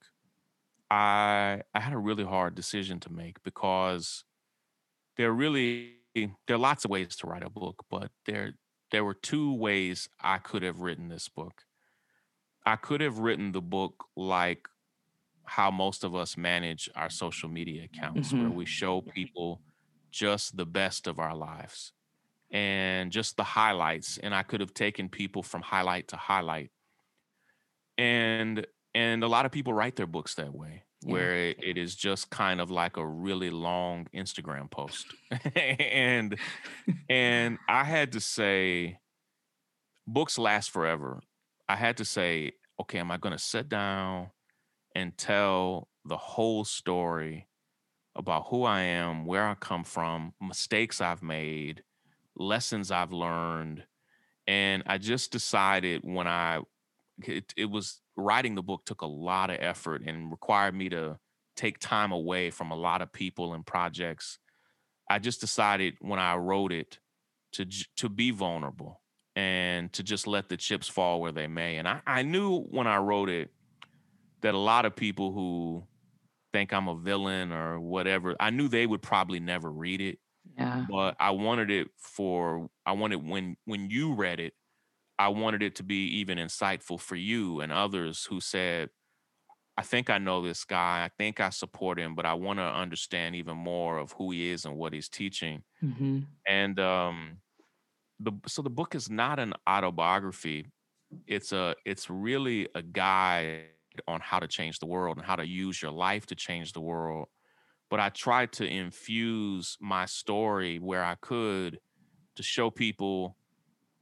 I 0.90 1.62
I 1.74 1.80
had 1.80 1.94
a 1.94 1.98
really 1.98 2.24
hard 2.24 2.56
decision 2.56 3.00
to 3.02 3.12
make 3.12 3.42
because 3.44 4.24
there 5.18 5.32
really 5.32 5.96
there 6.14 6.56
are 6.56 6.58
lots 6.58 6.86
of 6.86 6.92
ways 6.92 7.16
to 7.18 7.28
write 7.28 7.44
a 7.44 7.50
book, 7.50 7.86
but 7.90 8.12
there 8.26 8.54
there 8.92 9.06
were 9.06 9.14
two 9.14 9.54
ways 9.54 10.10
I 10.20 10.38
could 10.38 10.64
have 10.64 10.82
written 10.82 11.08
this 11.08 11.30
book. 11.30 11.64
I 12.66 12.76
could 12.76 13.02
have 13.02 13.20
written 13.20 13.54
the 13.54 13.62
book 13.62 14.06
like 14.16 14.68
how 15.52 15.70
most 15.70 16.06
of 16.06 16.16
us 16.16 16.38
manage 16.38 16.90
our 16.96 17.10
social 17.10 17.50
media 17.50 17.84
accounts, 17.84 18.30
mm-hmm. 18.30 18.44
where 18.44 18.52
we 18.52 18.66
show 18.66 19.02
people 19.02 19.60
just 20.10 20.56
the 20.56 20.66
best 20.66 21.08
of 21.08 21.20
our 21.20 21.36
lives 21.36 21.92
and 22.52 23.12
just 23.12 23.36
the 23.36 23.44
highlights. 23.44 24.18
And 24.18 24.34
I 24.34 24.44
could 24.44 24.62
have 24.62 24.74
taken 24.74 25.10
people 25.10 25.44
from 25.44 25.62
highlight 25.62 26.08
to 26.10 26.16
highlight. 26.16 26.72
And 27.98 28.66
and 28.96 29.26
a 29.26 29.28
lot 29.28 29.46
of 29.46 29.52
people 29.52 29.74
write 29.74 29.98
their 29.98 30.08
books 30.08 30.36
that 30.36 30.56
way, 30.56 30.84
yeah. 31.02 31.12
where 31.12 31.36
it, 31.36 31.58
it 31.62 31.78
is 31.78 31.96
just 31.96 32.30
kind 32.30 32.62
of 32.62 32.72
like 32.72 32.96
a 32.96 33.06
really 33.06 33.50
long 33.50 34.08
Instagram 34.16 34.72
post. 34.72 35.06
and 35.56 36.38
and 37.10 37.58
I 37.68 37.84
had 37.84 38.14
to 38.14 38.22
say, 38.22 39.00
books 40.08 40.38
last 40.38 40.72
forever. 40.72 41.20
I 41.68 41.76
had 41.76 41.98
to 41.98 42.06
say, 42.06 42.54
okay, 42.80 43.00
am 43.00 43.12
I 43.12 43.18
going 43.18 43.34
to 43.34 43.44
sit 43.44 43.68
down 43.68 44.30
and 44.96 45.18
tell 45.18 45.88
the 46.06 46.18
whole 46.18 46.66
story 46.66 47.48
about 48.16 48.48
who 48.48 48.64
I 48.64 48.82
am, 48.82 49.26
where 49.26 49.48
I 49.48 49.56
come 49.56 49.84
from, 49.84 50.34
mistakes 50.42 51.00
I've 51.00 51.24
made, 51.24 51.84
lessons 52.36 52.92
I've 52.92 53.12
learned. 53.12 53.84
And 54.48 54.84
I 54.86 54.98
just 54.98 55.32
decided 55.32 56.02
when 56.04 56.28
I, 56.28 56.62
it, 57.24 57.54
it, 57.56 57.70
was 57.70 58.02
writing 58.18 58.56
the 58.56 58.64
book 58.64 58.84
took 58.86 59.02
a 59.02 59.08
lot 59.08 59.50
of 59.50 59.58
effort 59.60 60.02
and 60.06 60.32
required 60.32 60.76
me 60.76 60.90
to 60.90 61.18
take 61.56 61.80
time 61.80 62.12
away 62.12 62.50
from 62.50 62.72
a 62.72 62.76
lot 62.76 63.02
of 63.02 63.14
people 63.14 63.54
and 63.54 63.66
projects. 63.66 64.40
I 65.10 65.20
just 65.20 65.40
decided 65.40 65.96
when 66.00 66.20
I 66.20 66.36
wrote 66.36 66.72
it 66.72 67.00
to 67.54 67.66
to 67.98 68.10
be 68.10 68.32
vulnerable 68.32 69.02
and 69.36 69.92
to 69.94 70.04
just 70.04 70.28
let 70.28 70.50
the 70.50 70.58
chips 70.58 70.88
fall 70.88 71.22
where 71.22 71.32
they 71.32 71.48
may. 71.48 71.78
And 71.78 71.88
I, 71.88 72.02
I 72.06 72.24
knew 72.24 72.62
when 72.62 72.88
I 72.88 72.98
wrote 72.98 73.30
it 73.30 73.52
that 74.42 74.54
a 74.54 74.60
lot 74.60 74.86
of 74.86 74.96
people 74.96 75.32
who 75.32 75.84
think 76.54 76.74
I'm 76.74 76.88
a 76.88 76.96
villain 76.96 77.52
or 77.52 77.80
whatever, 77.80 78.36
I 78.40 78.50
knew 78.50 78.68
they 78.68 78.86
would 78.86 79.02
probably 79.02 79.40
never 79.40 79.72
read 79.72 80.02
it. 80.02 80.20
Yeah. 80.58 80.86
But 80.90 81.16
I 81.20 81.32
wanted 81.32 81.72
it 81.72 81.88
for 81.98 82.70
I 82.86 82.94
wanted 82.94 83.28
when 83.28 83.58
when 83.66 83.90
you 83.90 84.14
read 84.14 84.40
it, 84.40 84.54
I 85.20 85.30
wanted 85.30 85.62
it 85.62 85.76
to 85.76 85.84
be 85.84 86.08
even 86.18 86.38
insightful 86.38 87.00
for 87.00 87.16
you 87.16 87.62
and 87.62 87.72
others 87.72 88.26
who 88.26 88.42
said, 88.42 88.90
I 89.78 89.84
think 89.84 90.10
I 90.10 90.18
know 90.18 90.42
this 90.42 90.66
guy. 90.66 91.06
I 91.06 91.10
think 91.18 91.40
I 91.40 91.50
support 91.50 92.00
him, 92.00 92.16
but 92.16 92.26
I 92.26 92.34
want 92.34 92.60
to 92.60 92.64
understand 92.64 93.36
even 93.36 93.56
more 93.56 93.98
of 93.98 94.12
who 94.14 94.32
he 94.32 94.50
is 94.50 94.66
and 94.66 94.76
what 94.76 94.94
he's 94.94 95.10
teaching. 95.10 95.64
Mm-hmm. 95.84 96.20
And 96.48 96.80
um, 96.80 97.38
the 98.20 98.34
so 98.48 98.62
the 98.62 98.70
book 98.70 98.96
is 98.96 99.10
not 99.10 99.40
an 99.40 99.54
autobiography. 99.70 100.68
It's 101.28 101.52
a 101.52 101.76
it's 101.86 102.10
really 102.10 102.68
a 102.76 102.82
guide 102.82 103.66
on 104.08 104.22
how 104.22 104.40
to 104.40 104.48
change 104.48 104.80
the 104.80 104.86
world 104.86 105.18
and 105.18 105.26
how 105.26 105.36
to 105.36 105.46
use 105.46 105.82
your 105.82 105.92
life 105.92 106.26
to 106.28 106.36
change 106.36 106.74
the 106.74 106.82
world. 106.82 107.28
But 107.90 108.00
I 108.00 108.10
tried 108.10 108.54
to 108.54 108.66
infuse 108.66 109.78
my 109.82 110.06
story 110.06 110.80
where 110.80 111.04
I 111.04 111.16
could 111.16 111.80
to 112.36 112.44
show 112.44 112.70
people 112.70 113.36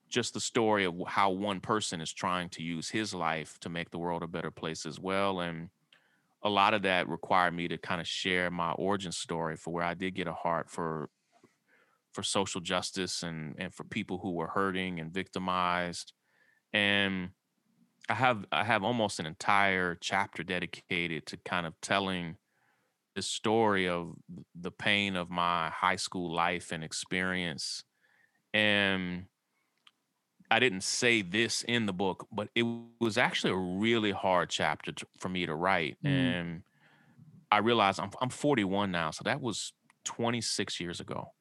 just 0.10 0.34
the 0.34 0.40
story 0.40 0.86
of 0.86 0.96
how 1.08 1.30
one 1.32 1.60
person 1.60 2.02
is 2.02 2.12
trying 2.12 2.50
to 2.50 2.64
use 2.64 2.90
his 2.90 3.14
life 3.14 3.60
to 3.62 3.70
make 3.70 3.92
the 3.92 4.00
world 4.00 4.24
a 4.24 4.28
better 4.28 4.52
place 4.52 4.86
as 4.86 5.00
well. 5.00 5.40
And 5.40 5.70
a 6.44 6.50
lot 6.50 6.74
of 6.74 6.84
that 6.84 7.10
required 7.10 7.54
me 7.54 7.68
to 7.68 7.78
kind 7.78 8.02
of 8.02 8.08
share 8.08 8.50
my 8.50 8.72
origin 8.72 9.12
story 9.12 9.56
for 9.56 9.72
where 9.72 9.84
I 9.84 9.94
did 9.94 10.16
get 10.16 10.28
a 10.28 10.34
heart 10.34 10.70
for 10.70 11.10
for 12.12 12.24
social 12.24 12.60
justice 12.60 13.22
and 13.22 13.56
and 13.60 13.74
for 13.74 13.84
people 13.84 14.18
who 14.18 14.32
were 14.32 14.48
hurting 14.48 15.00
and 15.00 15.14
victimized. 15.14 16.14
And 16.74 17.30
I 18.10 18.16
have 18.16 18.46
I 18.52 18.64
have 18.64 18.84
almost 18.84 19.20
an 19.20 19.26
entire 19.26 19.96
chapter 20.02 20.44
dedicated 20.44 21.28
to 21.28 21.38
kind 21.38 21.68
of 21.68 21.80
telling 21.82 22.38
the 23.16 23.22
story 23.22 23.88
of 23.88 24.14
the 24.60 24.72
pain 24.72 25.16
of 25.16 25.30
my 25.30 25.70
high 25.70 25.96
school 25.96 26.34
life 26.34 26.72
and 26.72 26.84
experience. 26.84 27.84
And 28.54 29.26
I 30.50 30.60
didn't 30.60 30.82
say 30.82 31.22
this 31.22 31.64
in 31.64 31.86
the 31.86 31.94
book, 31.94 32.28
but 32.32 32.50
it 32.56 32.66
was 33.00 33.18
actually 33.18 33.54
a 33.54 33.58
really 33.58 34.12
hard 34.12 34.50
chapter 34.50 34.92
to, 34.92 35.06
for 35.20 35.30
me 35.30 35.46
to 35.46 35.54
write. 35.54 35.98
Mm. 36.04 36.10
And 36.10 36.64
I 37.52 37.60
realized 37.60 38.00
I'm 38.00 38.12
I'm 38.22 38.30
41 38.30 38.92
now, 38.92 39.12
so 39.12 39.22
that 39.26 39.40
was 39.40 39.74
26 40.06 40.80
years 40.80 41.00
ago. 41.00 41.32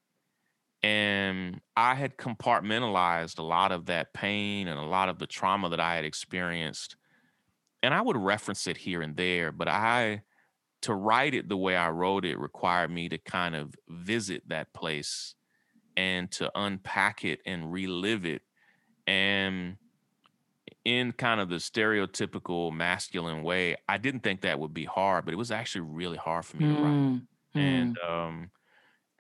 And 0.83 1.61
I 1.77 1.95
had 1.95 2.17
compartmentalized 2.19 3.39
a 3.39 3.43
lot 3.43 3.73
of 3.73 3.87
that 3.87 4.15
pain 4.15 4.69
and 4.69 4.79
a 4.79 4.85
lot 4.85 5.09
of 5.09 5.19
the 5.19 5.27
trauma 5.27 5.69
that 5.71 5.81
I 5.81 5.97
had 5.97 6.05
experienced. 6.05 6.97
And 7.83 7.95
I 7.95 8.03
would 8.03 8.17
reference 8.17 8.67
it 8.67 8.79
here 8.79 9.03
and 9.03 9.17
there, 9.17 9.53
but 9.53 9.69
I, 9.69 10.25
to 10.83 10.95
write 10.95 11.35
it 11.35 11.49
the 11.49 11.57
way 11.59 11.77
I 11.77 11.91
wrote 11.91 12.25
it, 12.25 12.39
required 12.39 12.91
me 12.91 13.09
to 13.11 13.19
kind 13.19 13.57
of 13.57 13.75
visit 13.89 14.49
that 14.49 14.75
place 14.75 15.35
and 15.97 16.31
to 16.33 16.51
unpack 16.55 17.25
it 17.25 17.41
and 17.47 17.73
relive 17.73 18.27
it. 18.27 18.43
And 19.07 19.79
in 20.85 21.13
kind 21.13 21.41
of 21.41 21.49
the 21.49 21.57
stereotypical 21.57 22.73
masculine 22.73 23.43
way, 23.43 23.77
I 23.89 23.99
didn't 23.99 24.21
think 24.21 24.43
that 24.43 24.59
would 24.61 24.75
be 24.75 24.85
hard, 24.85 25.25
but 25.25 25.35
it 25.35 25.39
was 25.39 25.51
actually 25.51 25.83
really 25.83 26.17
hard 26.17 26.45
for 26.47 26.57
me 26.57 26.67
to 26.67 26.75
write. 26.75 27.03
Mm, 27.03 27.27
And 27.57 27.97
mm, 27.99 28.09
um, 28.09 28.53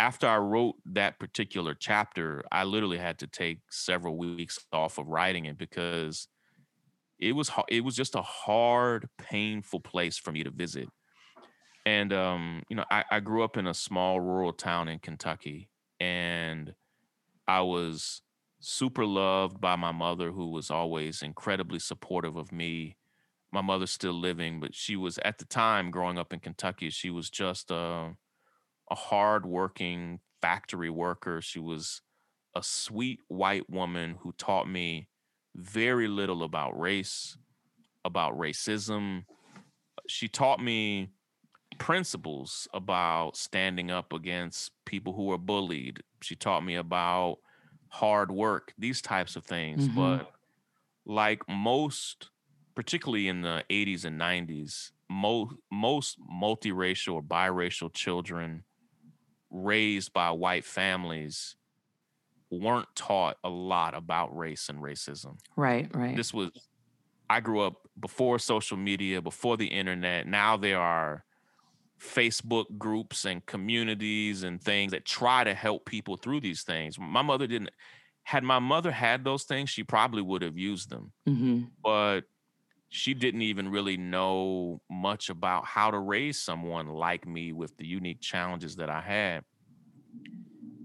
after 0.00 0.26
I 0.26 0.36
wrote 0.38 0.76
that 0.86 1.18
particular 1.18 1.74
chapter, 1.74 2.44
I 2.52 2.64
literally 2.64 2.98
had 2.98 3.18
to 3.18 3.26
take 3.26 3.60
several 3.70 4.16
weeks 4.16 4.58
off 4.72 4.98
of 4.98 5.08
writing 5.08 5.46
it 5.46 5.58
because 5.58 6.28
it 7.18 7.32
was 7.32 7.50
it 7.68 7.84
was 7.84 7.96
just 7.96 8.14
a 8.14 8.22
hard, 8.22 9.08
painful 9.18 9.80
place 9.80 10.16
for 10.16 10.30
me 10.30 10.44
to 10.44 10.50
visit. 10.50 10.88
And 11.84 12.12
um, 12.12 12.62
you 12.68 12.76
know, 12.76 12.84
I, 12.90 13.04
I 13.10 13.20
grew 13.20 13.42
up 13.42 13.56
in 13.56 13.66
a 13.66 13.74
small 13.74 14.20
rural 14.20 14.52
town 14.52 14.88
in 14.88 15.00
Kentucky, 15.00 15.68
and 15.98 16.74
I 17.48 17.62
was 17.62 18.22
super 18.60 19.04
loved 19.04 19.60
by 19.60 19.74
my 19.76 19.92
mother, 19.92 20.30
who 20.30 20.50
was 20.50 20.70
always 20.70 21.22
incredibly 21.22 21.78
supportive 21.78 22.36
of 22.36 22.52
me. 22.52 22.96
My 23.50 23.62
mother's 23.62 23.90
still 23.90 24.12
living, 24.12 24.60
but 24.60 24.74
she 24.74 24.94
was 24.94 25.18
at 25.24 25.38
the 25.38 25.44
time 25.44 25.90
growing 25.90 26.18
up 26.18 26.32
in 26.32 26.40
Kentucky. 26.40 26.90
She 26.90 27.08
was 27.10 27.30
just 27.30 27.70
a, 27.70 28.10
a 28.90 28.94
hardworking 28.94 30.20
factory 30.40 30.90
worker. 30.90 31.40
She 31.40 31.58
was 31.58 32.02
a 32.54 32.62
sweet 32.62 33.20
white 33.28 33.68
woman 33.68 34.16
who 34.20 34.32
taught 34.32 34.68
me 34.68 35.08
very 35.54 36.08
little 36.08 36.42
about 36.42 36.78
race, 36.78 37.36
about 38.04 38.38
racism. 38.38 39.24
She 40.08 40.28
taught 40.28 40.62
me 40.62 41.10
principles 41.78 42.66
about 42.72 43.36
standing 43.36 43.90
up 43.90 44.12
against 44.12 44.72
people 44.84 45.12
who 45.12 45.24
were 45.26 45.38
bullied. 45.38 46.02
She 46.22 46.34
taught 46.34 46.64
me 46.64 46.76
about 46.76 47.38
hard 47.88 48.30
work, 48.30 48.72
these 48.78 49.02
types 49.02 49.36
of 49.36 49.44
things. 49.44 49.88
mm-hmm. 49.88 49.96
But 49.96 50.32
like 51.06 51.42
most, 51.48 52.30
particularly 52.74 53.28
in 53.28 53.42
the 53.42 53.64
80s 53.70 54.04
and 54.04 54.20
90s, 54.20 54.90
most 55.10 55.54
most 55.72 56.18
multiracial 56.30 57.14
or 57.14 57.22
biracial 57.22 57.92
children 57.92 58.64
raised 59.50 60.12
by 60.12 60.30
white 60.30 60.64
families 60.64 61.56
weren't 62.50 62.88
taught 62.94 63.36
a 63.44 63.48
lot 63.48 63.94
about 63.94 64.36
race 64.36 64.68
and 64.68 64.80
racism. 64.80 65.38
Right, 65.56 65.94
right. 65.94 66.16
This 66.16 66.32
was 66.32 66.50
I 67.30 67.40
grew 67.40 67.60
up 67.60 67.74
before 67.98 68.38
social 68.38 68.76
media, 68.76 69.20
before 69.20 69.56
the 69.56 69.66
internet. 69.66 70.26
Now 70.26 70.56
there 70.56 70.80
are 70.80 71.24
Facebook 72.00 72.66
groups 72.78 73.24
and 73.24 73.44
communities 73.44 74.44
and 74.44 74.62
things 74.62 74.92
that 74.92 75.04
try 75.04 75.44
to 75.44 75.52
help 75.52 75.84
people 75.84 76.16
through 76.16 76.40
these 76.40 76.62
things. 76.62 76.98
My 76.98 77.22
mother 77.22 77.46
didn't 77.46 77.70
had 78.22 78.44
my 78.44 78.58
mother 78.58 78.90
had 78.90 79.24
those 79.24 79.44
things, 79.44 79.70
she 79.70 79.82
probably 79.82 80.20
would 80.20 80.42
have 80.42 80.58
used 80.58 80.90
them. 80.90 81.12
Mm-hmm. 81.26 81.62
But 81.82 82.22
she 82.90 83.14
didn't 83.14 83.42
even 83.42 83.68
really 83.68 83.96
know 83.96 84.80
much 84.90 85.28
about 85.28 85.66
how 85.66 85.90
to 85.90 85.98
raise 85.98 86.40
someone 86.40 86.88
like 86.88 87.26
me 87.26 87.52
with 87.52 87.76
the 87.76 87.86
unique 87.86 88.20
challenges 88.20 88.76
that 88.76 88.88
I 88.88 89.00
had. 89.00 89.44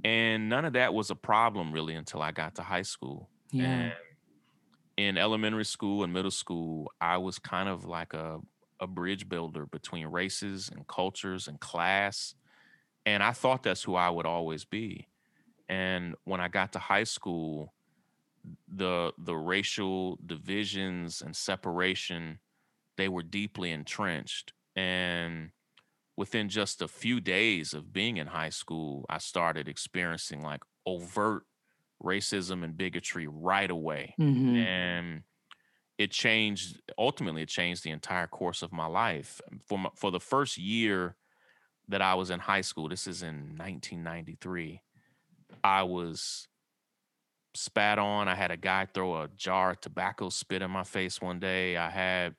And 0.04 0.50
none 0.50 0.66
of 0.66 0.74
that 0.74 0.94
was 0.94 1.10
a 1.10 1.16
problem 1.16 1.72
really 1.72 1.96
until 1.96 2.22
I 2.22 2.32
got 2.32 2.56
to 2.56 2.62
high 2.62 2.82
school. 2.82 3.30
Yeah. 3.52 3.64
And 3.64 3.94
in 4.98 5.18
elementary 5.18 5.66
school 5.66 6.04
and 6.04 6.12
middle 6.12 6.32
school, 6.32 6.92
I 7.00 7.18
was 7.18 7.40
kind 7.40 7.70
of 7.70 7.86
like 7.86 8.14
a, 8.14 8.40
a 8.82 8.88
bridge 8.88 9.30
builder 9.30 9.66
between 9.66 10.08
races 10.08 10.70
and 10.74 10.86
cultures 10.88 11.48
and 11.48 11.60
class. 11.60 12.36
And 13.06 13.24
I 13.24 13.32
thought 13.32 13.64
that's 13.64 13.84
who 13.84 13.96
I 13.96 14.10
would 14.10 14.26
always 14.26 14.66
be. 14.66 15.08
And 15.70 16.16
when 16.26 16.42
I 16.42 16.50
got 16.50 16.74
to 16.74 16.80
high 16.80 17.06
school, 17.06 17.74
the 18.68 19.14
the 19.18 19.36
racial 19.36 20.20
divisions 20.26 21.22
and 21.22 21.36
separation, 21.36 22.40
they 22.98 23.10
were 23.10 23.24
deeply 23.24 23.72
entrenched. 23.72 24.54
And 24.76 25.52
within 26.18 26.50
just 26.50 26.82
a 26.82 26.88
few 26.88 27.20
days 27.20 27.74
of 27.74 27.94
being 27.94 28.18
in 28.18 28.28
high 28.28 28.50
school, 28.50 29.06
I 29.10 29.18
started 29.18 29.68
experiencing 29.68 30.42
like 30.42 30.62
overt 30.86 31.44
racism 32.04 32.64
and 32.64 32.78
bigotry 32.78 33.28
right 33.28 33.70
away. 33.70 34.14
Mm-hmm. 34.20 34.56
And 34.58 35.24
it 35.98 36.12
changed 36.12 36.82
ultimately 36.98 37.44
it 37.44 37.50
changed 37.50 37.84
the 37.84 37.92
entire 37.92 38.28
course 38.28 38.62
of 38.62 38.74
my 38.74 38.88
life. 38.88 39.40
For 39.68 39.78
my, 39.78 39.90
for 39.96 40.12
the 40.12 40.20
first 40.20 40.58
year 40.58 41.16
that 41.88 42.02
I 42.02 42.16
was 42.16 42.30
in 42.30 42.40
high 42.40 42.62
school, 42.62 42.90
this 42.90 43.08
is 43.08 43.24
in 43.24 43.56
1993, 43.58 44.82
I 45.64 45.84
was 45.84 46.48
spat 47.56 48.00
on. 48.00 48.28
I 48.28 48.36
had 48.36 48.52
a 48.52 48.58
guy 48.58 48.86
throw 48.86 49.22
a 49.22 49.28
jar 49.36 49.72
of 49.72 49.82
tobacco 49.82 50.30
spit 50.30 50.62
in 50.62 50.72
my 50.72 50.84
face 50.84 51.22
one 51.22 51.40
day. 51.40 51.78
I 51.78 51.90
had 51.90 52.36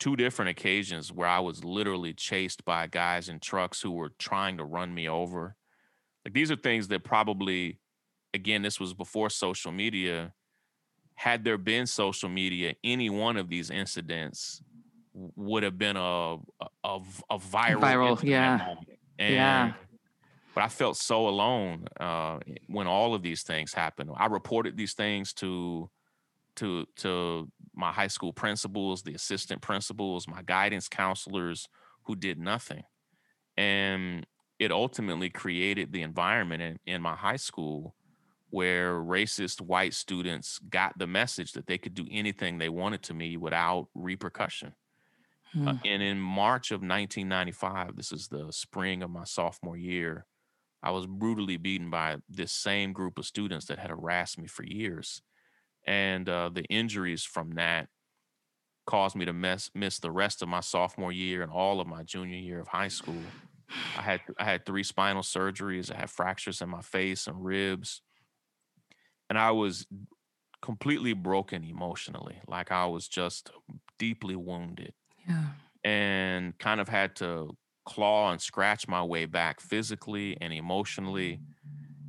two 0.00 0.16
different 0.16 0.50
occasions 0.50 1.12
where 1.12 1.28
I 1.28 1.40
was 1.40 1.64
literally 1.64 2.12
chased 2.12 2.64
by 2.64 2.86
guys 2.86 3.28
in 3.28 3.40
trucks 3.40 3.80
who 3.80 3.92
were 3.92 4.12
trying 4.18 4.58
to 4.58 4.64
run 4.64 4.92
me 4.94 5.08
over. 5.08 5.56
Like 6.24 6.34
these 6.34 6.50
are 6.50 6.56
things 6.56 6.88
that 6.88 7.04
probably, 7.04 7.78
again, 8.32 8.62
this 8.62 8.80
was 8.80 8.92
before 8.94 9.30
social 9.30 9.72
media. 9.72 10.32
Had 11.14 11.44
there 11.44 11.58
been 11.58 11.86
social 11.86 12.28
media, 12.28 12.74
any 12.82 13.08
one 13.08 13.36
of 13.36 13.48
these 13.48 13.70
incidents 13.70 14.62
would 15.14 15.62
have 15.62 15.78
been 15.78 15.96
a 15.96 16.36
a, 16.82 17.00
a 17.30 17.38
viral, 17.38 17.80
Viral, 17.80 18.22
yeah. 18.24 18.56
moment. 18.56 18.88
Yeah. 19.18 19.74
But 20.54 20.62
I 20.64 20.68
felt 20.68 20.96
so 20.96 21.28
alone 21.28 21.86
uh, 21.98 22.38
when 22.68 22.86
all 22.86 23.14
of 23.14 23.22
these 23.22 23.42
things 23.42 23.74
happened. 23.74 24.10
I 24.16 24.26
reported 24.26 24.76
these 24.76 24.94
things 24.94 25.32
to 25.34 25.90
to 26.56 26.86
to 26.96 27.50
my 27.74 27.92
high 27.92 28.06
school 28.08 28.32
principals, 28.32 29.02
the 29.02 29.14
assistant 29.14 29.62
principals, 29.62 30.28
my 30.28 30.42
guidance 30.42 30.88
counselors, 30.88 31.68
who 32.04 32.16
did 32.16 32.38
nothing, 32.38 32.84
and 33.56 34.26
it 34.58 34.72
ultimately 34.72 35.30
created 35.30 35.92
the 35.92 36.02
environment 36.02 36.62
in, 36.62 36.78
in 36.86 37.02
my 37.02 37.16
high 37.16 37.36
school 37.36 37.96
where 38.50 38.94
racist 39.00 39.60
white 39.60 39.94
students 39.94 40.58
got 40.60 40.96
the 40.98 41.06
message 41.08 41.52
that 41.52 41.66
they 41.66 41.78
could 41.78 41.94
do 41.94 42.06
anything 42.10 42.58
they 42.58 42.68
wanted 42.68 43.02
to 43.02 43.14
me 43.14 43.36
without 43.36 43.88
repercussion. 43.94 44.74
Uh, 45.66 45.74
Mm. 45.74 45.80
and 45.84 46.02
in 46.02 46.20
March 46.20 46.70
of 46.72 46.82
1995, 46.82 47.96
this 47.96 48.12
is 48.12 48.28
the 48.28 48.52
spring 48.52 49.02
of 49.02 49.10
my 49.10 49.24
sophomore 49.24 49.76
year, 49.76 50.26
I 50.84 50.90
was 50.90 51.06
brutally 51.06 51.56
beaten 51.56 51.90
by 51.90 52.18
this 52.28 52.52
same 52.52 52.92
group 52.92 53.18
of 53.18 53.26
students 53.26 53.66
that 53.66 53.78
had 53.80 53.90
harassed 53.90 54.38
me 54.38 54.46
for 54.46 54.64
years. 54.64 55.22
And 55.86 56.28
uh, 56.28 56.50
the 56.50 56.64
injuries 56.64 57.24
from 57.24 57.52
that 57.52 57.88
caused 58.86 59.16
me 59.16 59.24
to 59.24 59.32
mess, 59.32 59.70
miss 59.74 59.98
the 59.98 60.10
rest 60.10 60.42
of 60.42 60.48
my 60.48 60.60
sophomore 60.60 61.12
year 61.12 61.42
and 61.42 61.50
all 61.50 61.80
of 61.80 61.86
my 61.86 62.02
junior 62.02 62.38
year 62.38 62.60
of 62.60 62.68
high 62.68 62.88
school. 62.88 63.34
I 63.96 64.02
had 64.02 64.20
I 64.38 64.44
had 64.44 64.66
three 64.66 64.82
spinal 64.82 65.22
surgeries. 65.22 65.90
I 65.92 65.96
had 65.96 66.10
fractures 66.10 66.60
in 66.60 66.68
my 66.68 66.82
face 66.82 67.26
and 67.26 67.44
ribs, 67.44 68.02
and 69.28 69.38
I 69.38 69.50
was 69.52 69.86
completely 70.62 71.12
broken 71.12 71.64
emotionally. 71.64 72.40
Like 72.46 72.72
I 72.72 72.86
was 72.86 73.08
just 73.08 73.50
deeply 73.98 74.36
wounded 74.36 74.94
Yeah. 75.28 75.52
and 75.84 76.58
kind 76.58 76.80
of 76.80 76.88
had 76.88 77.16
to 77.16 77.56
claw 77.84 78.32
and 78.32 78.40
scratch 78.40 78.88
my 78.88 79.02
way 79.04 79.26
back 79.26 79.60
physically 79.60 80.36
and 80.40 80.52
emotionally. 80.52 81.42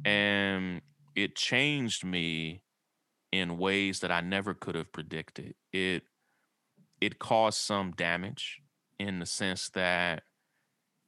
And 0.05 0.81
it 1.15 1.35
changed 1.35 2.05
me 2.05 2.63
in 3.31 3.57
ways 3.57 4.01
that 4.01 4.11
I 4.11 4.21
never 4.21 4.53
could 4.55 4.75
have 4.75 4.91
predicted. 4.93 5.55
It 5.73 6.03
it 7.01 7.19
caused 7.19 7.59
some 7.59 7.91
damage 7.91 8.61
in 8.99 9.19
the 9.19 9.25
sense 9.25 9.69
that 9.71 10.23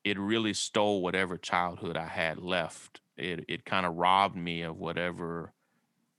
it 0.04 0.20
really 0.20 0.54
stole 0.54 1.02
whatever 1.02 1.38
childhood 1.38 1.98
I 1.98 2.08
had 2.08 2.40
left. 2.40 3.02
It 3.18 3.46
it 3.50 3.66
kind 3.66 3.86
of 3.86 3.96
robbed 3.96 4.36
me 4.38 4.62
of 4.64 4.78
whatever 4.78 5.54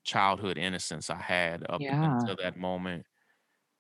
childhood 0.05 0.59
innocence 0.59 1.11
I 1.11 1.23
had 1.23 1.67
up 1.71 1.85
Yeah. 1.85 1.95
until 2.03 2.37
that 2.39 2.57
moment 2.59 3.07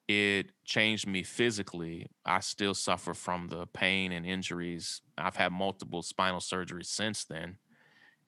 it 0.09 0.53
changed 0.65 1.07
me 1.07 1.23
physically. 1.23 2.09
I 2.27 2.41
still 2.41 2.75
suffer 2.75 3.15
from 3.15 3.49
the 3.49 3.67
pain 3.67 4.13
and 4.13 4.27
injuries. 4.27 5.03
I've 5.19 5.37
had 5.37 5.53
multiple 5.53 6.03
spinal 6.03 6.41
surgeries 6.41 6.87
since 6.87 7.25
then. 7.25 7.59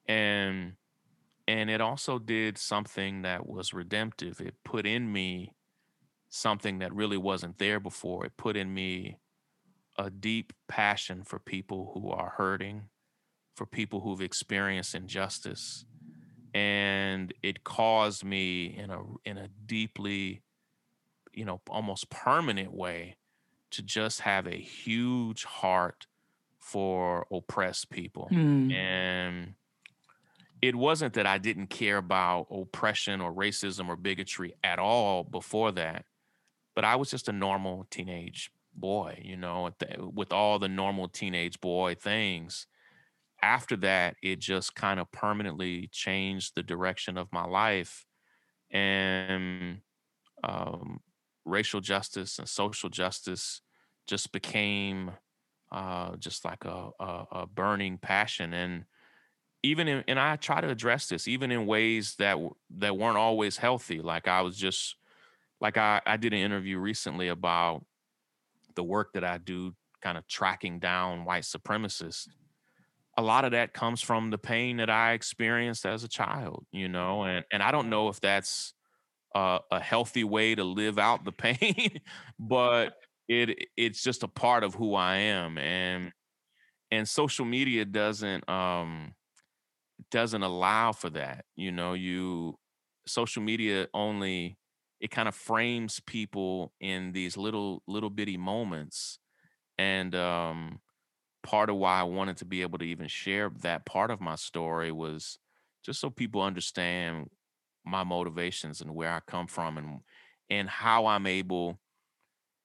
And 0.07 0.75
and 1.49 1.71
it 1.71 1.81
also 1.81 2.19
did 2.19 2.59
something 2.59 3.23
that 3.23 3.47
was 3.49 3.75
redemptive. 3.75 4.41
It 4.41 4.55
put 4.65 4.87
in 4.87 5.13
me 5.13 5.55
something 6.31 6.79
that 6.81 6.95
really 6.95 7.19
wasn't 7.19 7.59
there 7.59 7.81
before. 7.81 8.27
It 8.27 8.37
put 8.39 8.57
in 8.57 8.73
me 8.75 9.19
a 9.99 10.11
deep 10.11 10.53
passion 10.69 11.25
for 11.25 11.39
people 11.39 11.93
who 11.95 12.11
are 12.11 12.35
hurting, 12.39 12.91
for 13.57 13.67
people 13.67 14.01
who've 14.01 14.23
experienced 14.23 14.95
injustice. 14.95 15.85
and 16.55 17.33
it 17.43 17.65
caused 17.65 18.25
me 18.25 18.67
in 18.77 18.91
a 18.91 19.01
in 19.25 19.39
a 19.39 19.49
deeply 19.67 20.43
you 21.33 21.45
know 21.45 21.61
almost 21.71 22.11
permanent 22.11 22.73
way 22.73 23.17
to 23.71 23.83
just 23.83 24.21
have 24.23 24.47
a 24.47 24.57
huge 24.57 25.45
heart 25.45 26.07
for 26.59 27.27
oppressed 27.33 27.91
people 27.91 28.29
Mm. 28.33 28.73
and 28.73 29.55
it 30.63 30.75
wasn't 30.77 31.15
that 31.15 31.27
I 31.27 31.39
didn't 31.39 31.69
care 31.69 31.97
about 31.97 32.47
oppression 32.51 33.21
or 33.21 33.33
racism 33.33 33.89
or 33.89 33.97
bigotry 33.97 34.55
at 34.63 34.79
all 34.79 35.25
before 35.25 35.73
that, 35.73 36.05
but 36.75 36.85
I 36.85 36.97
was 36.97 37.11
just 37.11 37.29
a 37.29 37.33
normal 37.33 37.87
teenage 37.91 38.51
boy, 38.75 39.21
you 39.25 39.37
know, 39.37 39.71
with 40.13 40.33
all 40.33 40.59
the 40.59 40.69
normal 40.69 41.09
teenage 41.09 41.61
boy 41.61 41.95
things. 41.97 42.67
After 43.43 43.77
that, 43.79 44.17
it 44.23 44.41
just 44.41 44.75
kind 44.75 45.01
of 45.01 45.11
permanently 45.13 45.89
changed 45.89 46.55
the 46.57 46.63
direction 46.63 47.19
of 47.19 47.33
my 47.33 47.45
life. 47.47 48.07
And 48.71 49.83
um, 50.45 51.01
racial 51.51 51.81
justice 51.81 52.39
and 52.39 52.49
social 52.49 52.89
justice 52.89 53.61
just 54.07 54.33
became 54.33 55.13
uh, 55.73 56.17
just 56.17 56.45
like 56.45 56.65
a, 56.65 56.91
a, 56.99 57.27
a 57.33 57.47
burning 57.47 57.99
passion. 57.99 58.53
And 58.55 58.85
even 59.63 59.89
in, 59.89 60.05
and 60.09 60.19
I 60.19 60.37
try 60.37 60.61
to 60.61 60.69
address 60.69 61.09
this 61.09 61.29
even 61.29 61.51
in 61.51 61.67
ways 61.67 62.15
that 62.17 62.39
that 62.79 62.97
weren't 62.97 63.19
always 63.19 63.57
healthy. 63.57 64.01
Like 64.01 64.27
I 64.27 64.41
was 64.41 64.57
just 64.57 64.97
like 65.61 65.77
I, 65.77 66.01
I 66.07 66.17
did 66.17 66.33
an 66.33 66.41
interview 66.41 66.79
recently 66.79 67.29
about 67.29 67.85
the 68.75 68.83
work 68.83 69.13
that 69.13 69.25
I 69.25 69.39
do, 69.39 69.75
kind 70.01 70.17
of 70.17 70.27
tracking 70.27 70.79
down 70.79 71.25
white 71.25 71.43
supremacists. 71.43 72.29
A 73.19 73.23
lot 73.23 73.45
of 73.45 73.51
that 73.51 73.75
comes 73.75 74.01
from 74.01 74.31
the 74.31 74.39
pain 74.39 74.79
that 74.79 74.89
I 74.89 75.13
experienced 75.13 75.85
as 75.85 76.05
a 76.05 76.09
child, 76.09 76.65
you 76.73 76.89
know, 76.89 77.25
and 77.25 77.45
and 77.53 77.63
I 77.63 77.71
don't 77.71 77.91
know 77.91 78.09
if 78.09 78.21
that's 78.21 78.73
uh, 79.35 79.61
a 79.71 79.81
healthy 79.81 80.25
way 80.25 80.55
to 80.55 80.65
live 80.65 80.99
out 80.99 81.25
the 81.25 81.33
pain, 81.33 82.01
but 82.39 82.95
it 83.29 83.69
it's 83.77 84.03
just 84.03 84.23
a 84.23 84.29
part 84.29 84.65
of 84.65 84.75
who 84.75 84.95
I 84.95 85.17
am, 85.17 85.59
and 85.59 86.13
and 86.91 87.09
social 87.09 87.45
media 87.45 87.85
doesn't 87.85 88.49
um 88.49 89.15
doesn't 90.11 90.43
allow 90.43 90.93
for 90.93 91.11
that. 91.11 91.45
You 91.57 91.73
know, 91.73 91.95
you 91.95 92.59
social 93.07 93.43
media 93.43 93.89
only 93.95 94.59
it 95.01 95.11
kind 95.11 95.29
of 95.29 95.35
frames 95.35 96.01
people 96.07 96.73
in 96.81 97.13
these 97.13 97.37
little 97.37 97.83
little 97.87 98.11
bitty 98.11 98.37
moments 98.37 99.19
and 99.79 100.15
um 100.15 100.81
part 101.43 101.71
of 101.71 101.77
why 101.77 102.01
I 102.01 102.05
wanted 102.05 102.37
to 102.39 102.45
be 102.45 102.63
able 102.63 102.79
to 102.79 102.85
even 102.85 103.09
share 103.09 103.51
that 103.63 103.87
part 103.87 104.11
of 104.11 104.21
my 104.21 104.37
story 104.37 104.93
was 104.93 105.39
just 105.85 106.01
so 106.01 106.11
people 106.11 106.43
understand 106.43 107.29
my 107.85 108.05
motivations 108.05 108.81
and 108.81 108.95
where 108.95 109.13
I 109.13 109.21
come 109.27 109.47
from 109.47 109.79
and 109.79 110.01
and 110.49 110.69
how 110.69 111.07
I'm 111.07 111.27
able 111.27 111.79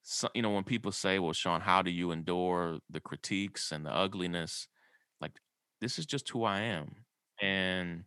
so, 0.04 0.30
you 0.36 0.42
know 0.42 0.52
when 0.52 0.64
people 0.64 0.92
say 0.92 1.18
well 1.20 1.34
Shaun 1.34 1.62
how 1.62 1.82
do 1.82 1.92
you 1.92 2.12
endure 2.12 2.80
the 2.90 3.00
critiques 3.00 3.72
and 3.72 3.86
the 3.86 3.92
ugliness? 3.92 4.68
Like 5.20 5.34
this 5.82 5.98
is 5.98 6.06
just 6.06 6.30
who 6.30 6.44
I 6.44 6.62
am. 6.62 6.96
And 7.42 8.04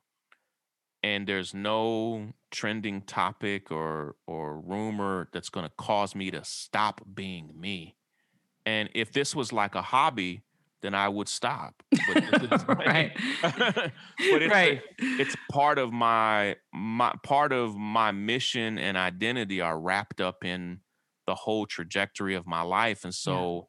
and 1.02 1.26
there's 1.26 1.54
no 1.54 2.32
trending 2.50 3.02
topic 3.02 3.70
or 3.70 4.16
or 4.26 4.60
rumor 4.60 5.28
that's 5.32 5.48
going 5.48 5.66
to 5.66 5.72
cause 5.76 6.14
me 6.14 6.30
to 6.30 6.44
stop 6.44 7.00
being 7.14 7.50
me. 7.58 7.96
And 8.66 8.90
if 8.94 9.12
this 9.12 9.34
was 9.34 9.52
like 9.52 9.74
a 9.74 9.82
hobby 9.82 10.42
then 10.82 10.94
I 10.94 11.08
would 11.08 11.28
stop 11.28 11.74
but 11.90 12.40
this 12.50 12.64
right. 12.68 13.12
but 13.42 13.92
it's 14.18 14.52
right. 14.52 14.80
it's 14.98 15.36
part 15.50 15.78
of 15.78 15.92
my 15.92 16.56
my 16.72 17.14
part 17.22 17.52
of 17.52 17.76
my 17.76 18.10
mission 18.12 18.78
and 18.78 18.96
identity 18.96 19.60
are 19.60 19.78
wrapped 19.78 20.20
up 20.20 20.44
in 20.44 20.80
the 21.26 21.34
whole 21.34 21.66
trajectory 21.66 22.34
of 22.34 22.46
my 22.46 22.62
life 22.62 23.04
and 23.04 23.14
so 23.14 23.68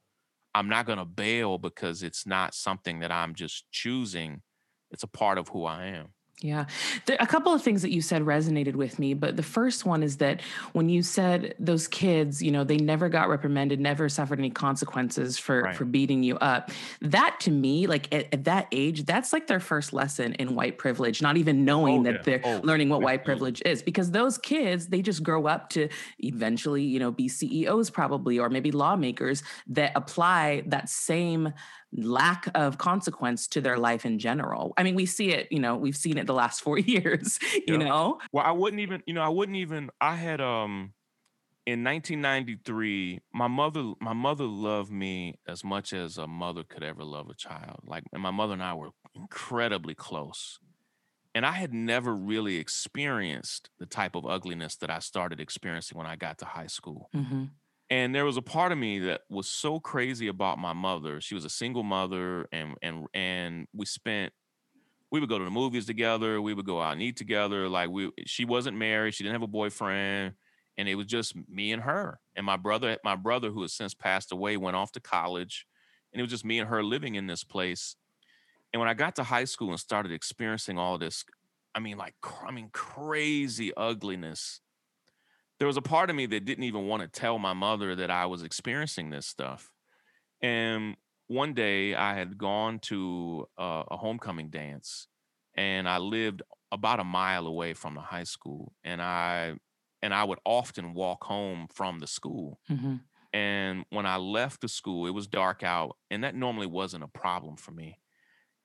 i'm 0.56 0.70
not 0.70 0.86
going 0.86 0.98
to 0.98 1.06
bail 1.06 1.58
because 1.58 2.04
it's 2.04 2.26
not 2.26 2.54
something 2.54 3.00
that 3.00 3.12
i'm 3.12 3.36
just 3.36 3.66
choosing 3.70 4.42
it's 4.92 5.04
a 5.04 5.08
part 5.08 5.38
of 5.38 5.50
who 5.50 5.66
i 5.66 5.86
am 5.86 6.14
Yeah. 6.42 6.68
There, 7.06 7.18
a 7.20 7.28
couple 7.28 7.54
of 7.54 7.62
things 7.62 7.82
that 7.82 7.92
you 7.92 8.02
said 8.02 8.22
resonated 8.22 8.76
with 8.76 8.98
me, 8.98 9.14
but 9.14 9.36
the 9.36 9.44
first 9.44 9.86
one 9.86 10.02
is 10.04 10.18
that 10.18 10.42
when 10.72 10.88
you 10.88 11.04
said 11.04 11.54
those 11.60 11.86
kids, 11.88 12.42
you 12.42 12.50
know, 12.50 12.64
they 12.64 12.78
never 12.78 13.10
got 13.10 13.28
reprimanded, 13.28 13.80
never 13.82 14.08
suffered 14.08 14.40
any 14.40 14.50
consequences 14.50 15.38
for 15.38 15.62
Right. 15.64 15.76
for 15.76 15.84
beating 15.84 16.24
you 16.24 16.38
up. 16.38 16.72
That 17.02 17.38
to 17.42 17.52
me, 17.52 17.88
like 17.88 18.14
at, 18.14 18.34
at 18.34 18.46
that 18.46 18.68
age, 18.72 19.04
that's 19.06 19.34
like 19.34 19.48
their 19.48 19.60
first 19.60 19.92
lesson 19.92 20.34
in 20.36 20.56
white 20.56 20.78
privilege, 20.78 21.22
not 21.22 21.36
even 21.36 21.66
knowing 21.66 22.00
Oh, 22.00 22.04
that 22.04 22.14
yeah. 22.14 22.22
they're 22.24 22.42
Oh, 22.46 22.62
learning 22.64 22.88
what 22.88 23.02
white 23.02 23.24
mm. 23.24 23.26
privilege 23.26 23.62
is 23.66 23.84
because 23.84 24.12
those 24.12 24.38
kids, 24.38 24.88
they 24.88 25.02
just 25.02 25.24
grow 25.24 25.46
up 25.46 25.70
to 25.72 25.90
eventually, 26.20 26.84
you 26.84 27.00
know, 27.00 27.12
be 27.12 27.28
CEOs 27.28 27.90
probably 27.90 28.40
or 28.40 28.50
maybe 28.50 28.72
lawmakers 28.72 29.44
that 29.68 29.92
apply 29.96 30.64
that 30.68 30.88
same 30.88 31.52
lack 31.94 32.48
of 32.56 32.78
consequence 32.78 33.48
to 33.48 33.62
their 33.62 33.78
life 33.78 34.06
in 34.06 34.20
general. 34.20 34.74
I 34.78 34.84
mean, 34.84 34.96
we 34.96 35.06
see 35.06 35.32
it, 35.32 35.52
you 35.52 35.60
know, 35.60 35.76
we've 35.76 35.98
seen 35.98 36.18
it 36.18 36.28
the 36.28 36.34
last 36.34 36.62
four 36.64 36.78
years, 36.80 37.40
you 37.68 37.78
Yep. 37.78 37.80
know? 37.80 38.20
well 38.32 38.46
i 38.46 38.52
wouldn't 38.52 38.80
even 38.82 39.04
you 39.06 39.14
know 39.14 39.22
i 39.22 39.30
wouldn't 39.30 39.58
even 39.58 39.90
i 40.02 40.16
had 40.16 40.42
um 40.42 40.94
in 41.66 41.84
1993 41.84 43.20
my 43.34 43.48
mother 43.48 43.94
my 44.02 44.14
mother 44.14 44.46
loved 44.46 44.92
me 44.92 45.36
as 45.48 45.64
much 45.64 45.94
as 45.94 46.18
a 46.18 46.28
mother 46.28 46.64
could 46.64 46.84
ever 46.84 47.04
love 47.04 47.30
a 47.30 47.36
child 47.36 47.80
like 47.84 48.04
and 48.14 48.22
my 48.22 48.32
mother 48.32 48.54
and 48.54 48.64
i 48.64 48.74
were 48.74 48.92
incredibly 49.16 49.96
close 49.96 50.60
and 51.36 51.46
i 51.46 51.54
had 51.54 51.74
never 51.74 52.16
really 52.16 52.58
experienced 52.58 53.70
the 53.80 53.88
type 53.88 54.16
of 54.16 54.26
ugliness 54.26 54.76
that 54.78 54.92
i 54.92 55.00
started 55.00 55.40
experiencing 55.40 55.98
when 55.98 56.08
i 56.08 56.16
got 56.16 56.38
to 56.40 56.46
high 56.46 56.68
school 56.68 57.12
hmm 57.14 57.59
and 57.90 58.14
there 58.14 58.26
was 58.26 58.38
a 58.38 58.42
part 58.42 58.72
of 58.72 58.78
me 58.78 59.00
that 59.00 59.22
was 59.30 59.48
so 59.48 59.80
crazy 59.80 60.28
about 60.28 60.60
my 60.60 60.74
mother 60.74 61.20
she 61.22 61.36
was 61.36 61.46
a 61.46 61.50
single 61.50 61.84
mother 61.84 62.48
and 62.52 62.76
and 62.82 63.08
and 63.14 63.68
we 63.74 63.86
spent 63.86 64.32
we 65.12 65.20
would 65.20 65.30
go 65.30 65.40
to 65.40 65.46
the 65.46 65.52
movies 65.52 65.86
together 65.86 66.42
we 66.42 66.54
would 66.54 66.66
go 66.66 66.82
out 66.82 66.94
and 66.94 67.02
eat 67.02 67.18
together 67.18 67.68
like 67.68 67.90
we 67.90 68.12
she 68.26 68.46
wasn't 68.46 68.76
married 68.76 69.14
she 69.14 69.24
didn't 69.24 69.36
have 69.36 69.42
a 69.42 69.48
boyfriend 69.48 70.34
and 70.78 70.88
it 70.88 70.96
was 70.96 71.08
just 71.08 71.34
me 71.50 71.72
and 71.72 71.84
her 71.84 72.20
and 72.36 72.46
my 72.46 72.58
brother 72.58 72.98
my 73.04 73.16
brother 73.16 73.50
who 73.50 73.62
has 73.62 73.74
since 73.74 73.94
passed 73.94 74.32
away 74.32 74.58
went 74.58 74.76
off 74.76 74.92
to 74.92 75.00
college 75.00 75.66
and 76.14 76.20
it 76.20 76.24
was 76.24 76.32
just 76.32 76.46
me 76.46 76.60
and 76.60 76.70
her 76.70 76.84
living 76.84 77.16
in 77.16 77.28
this 77.28 77.44
place 77.44 77.96
and 78.74 78.80
when 78.80 78.90
i 78.90 78.94
got 78.94 79.16
to 79.16 79.24
high 79.24 79.46
school 79.46 79.70
and 79.70 79.80
started 79.80 80.12
experiencing 80.12 80.78
all 80.78 80.98
this 80.98 81.26
i 81.74 81.80
mean 81.80 81.98
like 81.98 82.14
i 82.46 82.52
mean 82.52 82.70
crazy 82.72 83.74
ugliness 83.76 84.62
there 85.60 85.68
was 85.68 85.78
a 85.78 85.82
part 85.82 86.10
of 86.10 86.16
me 86.16 86.26
that 86.26 86.46
didn't 86.46 86.64
even 86.64 86.88
want 86.88 87.02
to 87.02 87.08
tell 87.08 87.40
my 87.40 87.54
mother 87.54 87.96
that 87.96 88.12
i 88.12 88.26
was 88.26 88.44
experiencing 88.44 89.10
this 89.10 89.26
stuff 89.28 89.72
and 90.42 90.96
one 91.28 91.54
day 91.54 91.96
I 91.96 92.16
had 92.16 92.38
gone 92.38 92.80
to 92.82 93.48
a, 93.58 93.84
a 93.92 93.98
homecoming 93.98 94.50
dance 94.50 95.08
and 95.56 95.88
I 95.90 95.98
lived 95.98 96.42
about 96.72 97.00
a 97.00 97.04
mile 97.04 97.48
away 97.48 97.74
from 97.74 97.96
the 97.96 98.02
high 98.02 98.24
school 98.24 98.74
and 98.84 99.02
I 99.02 99.56
and 100.02 100.14
I 100.14 100.24
would 100.24 100.40
often 100.46 100.94
walk 100.94 101.24
home 101.26 101.68
from 101.74 102.00
the 102.00 102.08
school. 102.08 102.62
hmm 102.68 102.96
And 103.34 103.86
when 103.90 104.06
I 104.06 104.18
left 104.18 104.62
the 104.62 104.70
school, 104.70 105.08
it 105.08 105.12
was 105.12 105.28
dark 105.28 105.64
out 105.64 105.98
and 106.10 106.24
that 106.24 106.36
normally 106.36 106.68
wasn't 106.68 107.04
a 107.04 107.08
problem 107.10 107.58
for 107.58 107.72
me. 107.72 108.00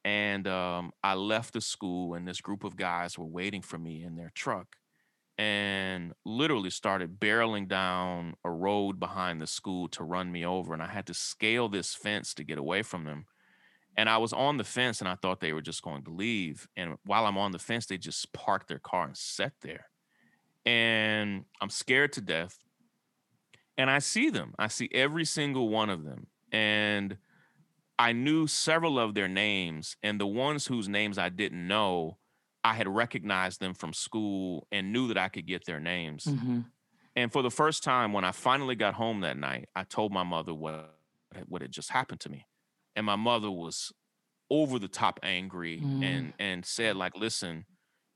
And 0.05 0.47
um, 0.49 0.93
I 1.03 1.15
left 1.15 1.55
the 1.55 1.61
school 1.61 2.15
and 2.15 2.29
this 2.29 2.41
group 2.41 2.65
of 2.65 2.77
guys 2.77 3.19
were 3.19 3.27
waiting 3.27 3.63
for 3.63 3.79
me 3.79 4.03
in 4.03 4.17
their 4.17 4.31
truck 4.35 4.77
and 5.37 6.13
literally 6.25 6.71
started 6.71 7.19
barreling 7.19 7.69
down 7.69 8.35
a 8.45 8.51
road 8.51 9.01
behind 9.01 9.41
the 9.41 9.47
school 9.47 9.89
to 9.89 10.05
run 10.05 10.31
me 10.31 10.45
over. 10.45 10.73
And 10.73 10.83
I 10.83 10.87
had 10.87 11.07
to 11.07 11.15
scale 11.15 11.69
this 11.69 11.95
fence 11.95 12.35
to 12.35 12.45
get 12.45 12.59
away 12.59 12.83
from 12.83 13.05
them. 13.05 13.27
And 13.97 14.09
I 14.09 14.19
was 14.19 14.33
on 14.33 14.57
the 14.57 14.65
fence 14.65 15.01
and 15.01 15.09
I 15.09 15.17
thought 15.17 15.41
they 15.41 15.53
were 15.53 15.63
just 15.63 15.83
going 15.83 16.05
to 16.05 16.11
leave. 16.11 16.69
And 16.77 16.97
while 17.05 17.27
I'm 17.27 17.39
on 17.39 17.53
the 17.53 17.59
fence, 17.59 17.87
they 17.87 17.99
just 17.99 18.33
parked 18.33 18.69
their 18.69 18.79
car 18.79 19.07
and 19.07 19.17
sat 19.17 19.53
there. 19.63 19.87
And 20.65 21.45
I'm 21.61 21.71
scared 21.71 22.13
to 22.15 22.21
death. 22.21 22.59
And 23.77 23.91
I 23.91 23.99
see 23.99 24.31
them. 24.31 24.55
I 24.59 24.69
see 24.69 24.89
every 24.93 25.25
single 25.25 25.69
one 25.69 25.91
of 25.91 26.05
them. 26.05 26.29
And 26.53 27.19
I 27.99 28.13
knew 28.13 28.47
several 28.47 28.99
of 28.99 29.15
their 29.15 29.29
names. 29.29 29.97
And 30.03 30.21
the 30.21 30.27
ones 30.27 30.67
whose 30.67 30.89
names 30.89 31.19
I 31.19 31.29
didn't 31.29 31.67
know, 31.67 32.19
I 32.65 32.75
had 32.75 32.89
recognized 32.89 33.61
them 33.61 33.75
from 33.75 33.93
school 33.93 34.67
and 34.73 34.93
knew 34.93 35.09
that 35.09 35.19
I 35.19 35.29
could 35.29 35.47
get 35.47 35.67
their 35.67 35.81
names. 35.81 36.37
hmm 36.37 36.75
And 37.17 37.33
for 37.33 37.43
the 37.43 37.51
first 37.51 37.83
time, 37.85 38.13
when 38.13 38.25
I 38.25 38.33
finally 38.33 38.77
got 38.77 38.95
home 38.95 39.21
that 39.21 39.39
night, 39.39 39.69
I 39.77 39.85
told 39.85 40.13
my 40.13 40.25
mother 40.25 40.55
what 40.55 40.99
what 41.47 41.63
had 41.63 41.73
just 41.73 41.91
happened 41.91 42.21
to 42.21 42.29
me, 42.31 42.47
and 42.97 43.07
my 43.07 43.17
mother 43.17 43.51
was 43.51 43.93
over 44.51 44.79
the 44.79 44.89
top 44.89 45.21
angry 45.23 45.89
Mm. 45.89 45.95
and 46.03 46.35
and 46.39 46.65
said 46.67 46.97
like, 46.97 47.17
"Listen, 47.17 47.67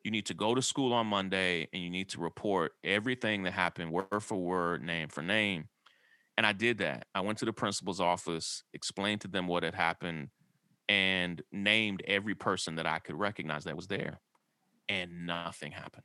you 0.05 0.11
need 0.13 0.27
to 0.27 0.35
go 0.35 0.55
to 0.55 0.63
school 0.63 0.93
on 0.95 1.07
Monday 1.09 1.69
and 1.73 1.83
you 1.83 1.91
need 1.91 2.09
to 2.11 2.21
report 2.21 2.73
everything 2.85 3.45
that 3.45 3.53
happened, 3.53 3.93
word 3.93 4.23
for 4.23 4.39
word, 4.39 4.83
name 4.83 5.09
for 5.09 5.23
name." 5.23 5.69
And 6.37 6.47
I 6.47 6.53
did 6.53 6.79
that. 6.79 7.09
I 7.15 7.21
went 7.21 7.39
to 7.39 7.45
the 7.45 7.53
principal's 7.53 8.01
office, 8.01 8.63
explained 8.73 9.21
to 9.23 9.29
them 9.29 9.47
what 9.49 9.63
had 9.65 9.75
happened, 9.75 10.31
and 10.89 11.43
named 11.53 12.03
every 12.07 12.35
person 12.37 12.77
that 12.77 12.87
I 12.87 12.99
could 13.01 13.17
recognize 13.17 13.65
that 13.65 13.77
was 13.77 13.89
there. 13.89 14.21
And 14.89 15.27
nothing 15.27 15.73
happened. 15.73 16.05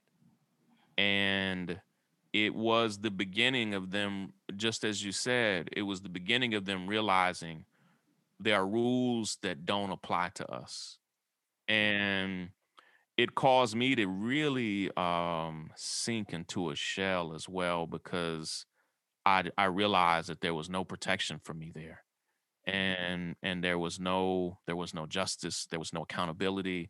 And 0.98 1.80
it 2.34 2.54
was 2.54 3.00
the 3.00 3.12
beginning 3.12 3.74
of 3.74 3.91
them, 3.91 4.34
just 4.56 4.84
as 4.84 5.04
you 5.04 5.12
said, 5.12 5.69
it 5.76 5.84
was 5.84 6.02
the 6.02 6.10
beginning 6.10 6.54
of 6.54 6.65
them 6.65 6.88
realizing 6.88 7.65
there 8.39 8.56
are 8.56 8.67
rules 8.67 9.38
that 9.41 9.65
don't 9.65 9.91
apply 9.91 10.32
to 10.36 10.52
us. 10.52 10.98
And 11.67 12.50
it 13.17 13.36
caused 13.36 13.76
me 13.76 13.96
to 13.96 14.08
really 14.08 14.89
um, 14.98 15.69
sink 15.76 16.34
into 16.34 16.69
a 16.69 16.76
shell 16.76 17.34
as 17.34 17.48
well 17.48 17.86
because 17.86 18.65
I 19.26 19.46
I 19.58 19.65
realized 19.65 20.30
that 20.30 20.41
there 20.41 20.54
was 20.54 20.69
no 20.69 20.84
protection 20.84 21.39
for 21.43 21.54
me 21.54 21.72
there, 21.74 22.04
and 22.65 23.36
and 23.41 23.63
there 23.63 23.78
was 23.78 24.00
no 24.00 24.60
there 24.65 24.76
was 24.76 24.93
no 24.93 25.06
justice, 25.06 25.67
there 25.69 25.80
was 25.80 25.93
no 25.93 26.02
accountability, 26.02 26.89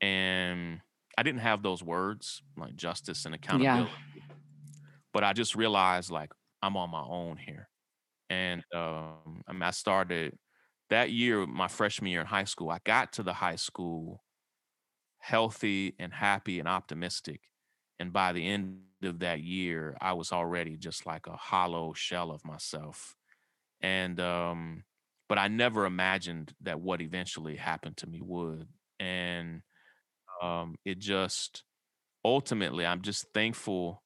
and 0.00 0.80
I 1.16 1.22
didn't 1.22 1.40
have 1.40 1.62
those 1.62 1.82
words 1.82 2.42
like 2.56 2.76
justice 2.76 3.24
and 3.26 3.34
accountability, 3.34 3.90
Yeah. 4.14 4.22
but 5.12 5.24
I 5.24 5.32
just 5.32 5.54
realized 5.56 6.10
like 6.10 6.32
I'm 6.62 6.76
on 6.76 6.90
my 6.90 7.02
own 7.02 7.36
here, 7.38 7.68
and 8.30 8.62
um, 8.74 9.42
I 9.46 9.52
mean 9.52 9.62
I 9.62 9.70
started 9.70 10.38
that 10.90 11.10
year, 11.10 11.46
my 11.46 11.68
freshman 11.68 12.10
year 12.10 12.20
in 12.20 12.26
high 12.26 12.44
school. 12.44 12.70
I 12.70 12.78
got 12.84 13.12
to 13.14 13.22
the 13.22 13.32
high 13.34 13.56
school 13.56 14.22
healthy 15.18 15.94
and 15.98 16.12
happy 16.12 16.58
and 16.60 16.68
optimistic. 16.68 17.40
And 17.98 18.12
by 18.12 18.32
the 18.32 18.46
end 18.46 18.80
of 19.02 19.20
that 19.20 19.40
year, 19.40 19.96
I 20.00 20.12
was 20.12 20.32
already 20.32 20.76
just 20.76 21.06
like 21.06 21.26
a 21.26 21.36
hollow 21.36 21.92
shell 21.94 22.30
of 22.30 22.44
myself. 22.44 23.16
And 23.80 24.20
um, 24.20 24.84
but 25.28 25.38
I 25.38 25.48
never 25.48 25.86
imagined 25.86 26.54
that 26.62 26.80
what 26.80 27.02
eventually 27.02 27.56
happened 27.56 27.96
to 27.98 28.06
me 28.06 28.20
would. 28.22 28.68
And 29.00 29.62
um, 30.42 30.76
it 30.84 30.98
just 30.98 31.64
ultimately, 32.24 32.84
I'm 32.86 33.02
just 33.02 33.26
thankful 33.32 34.02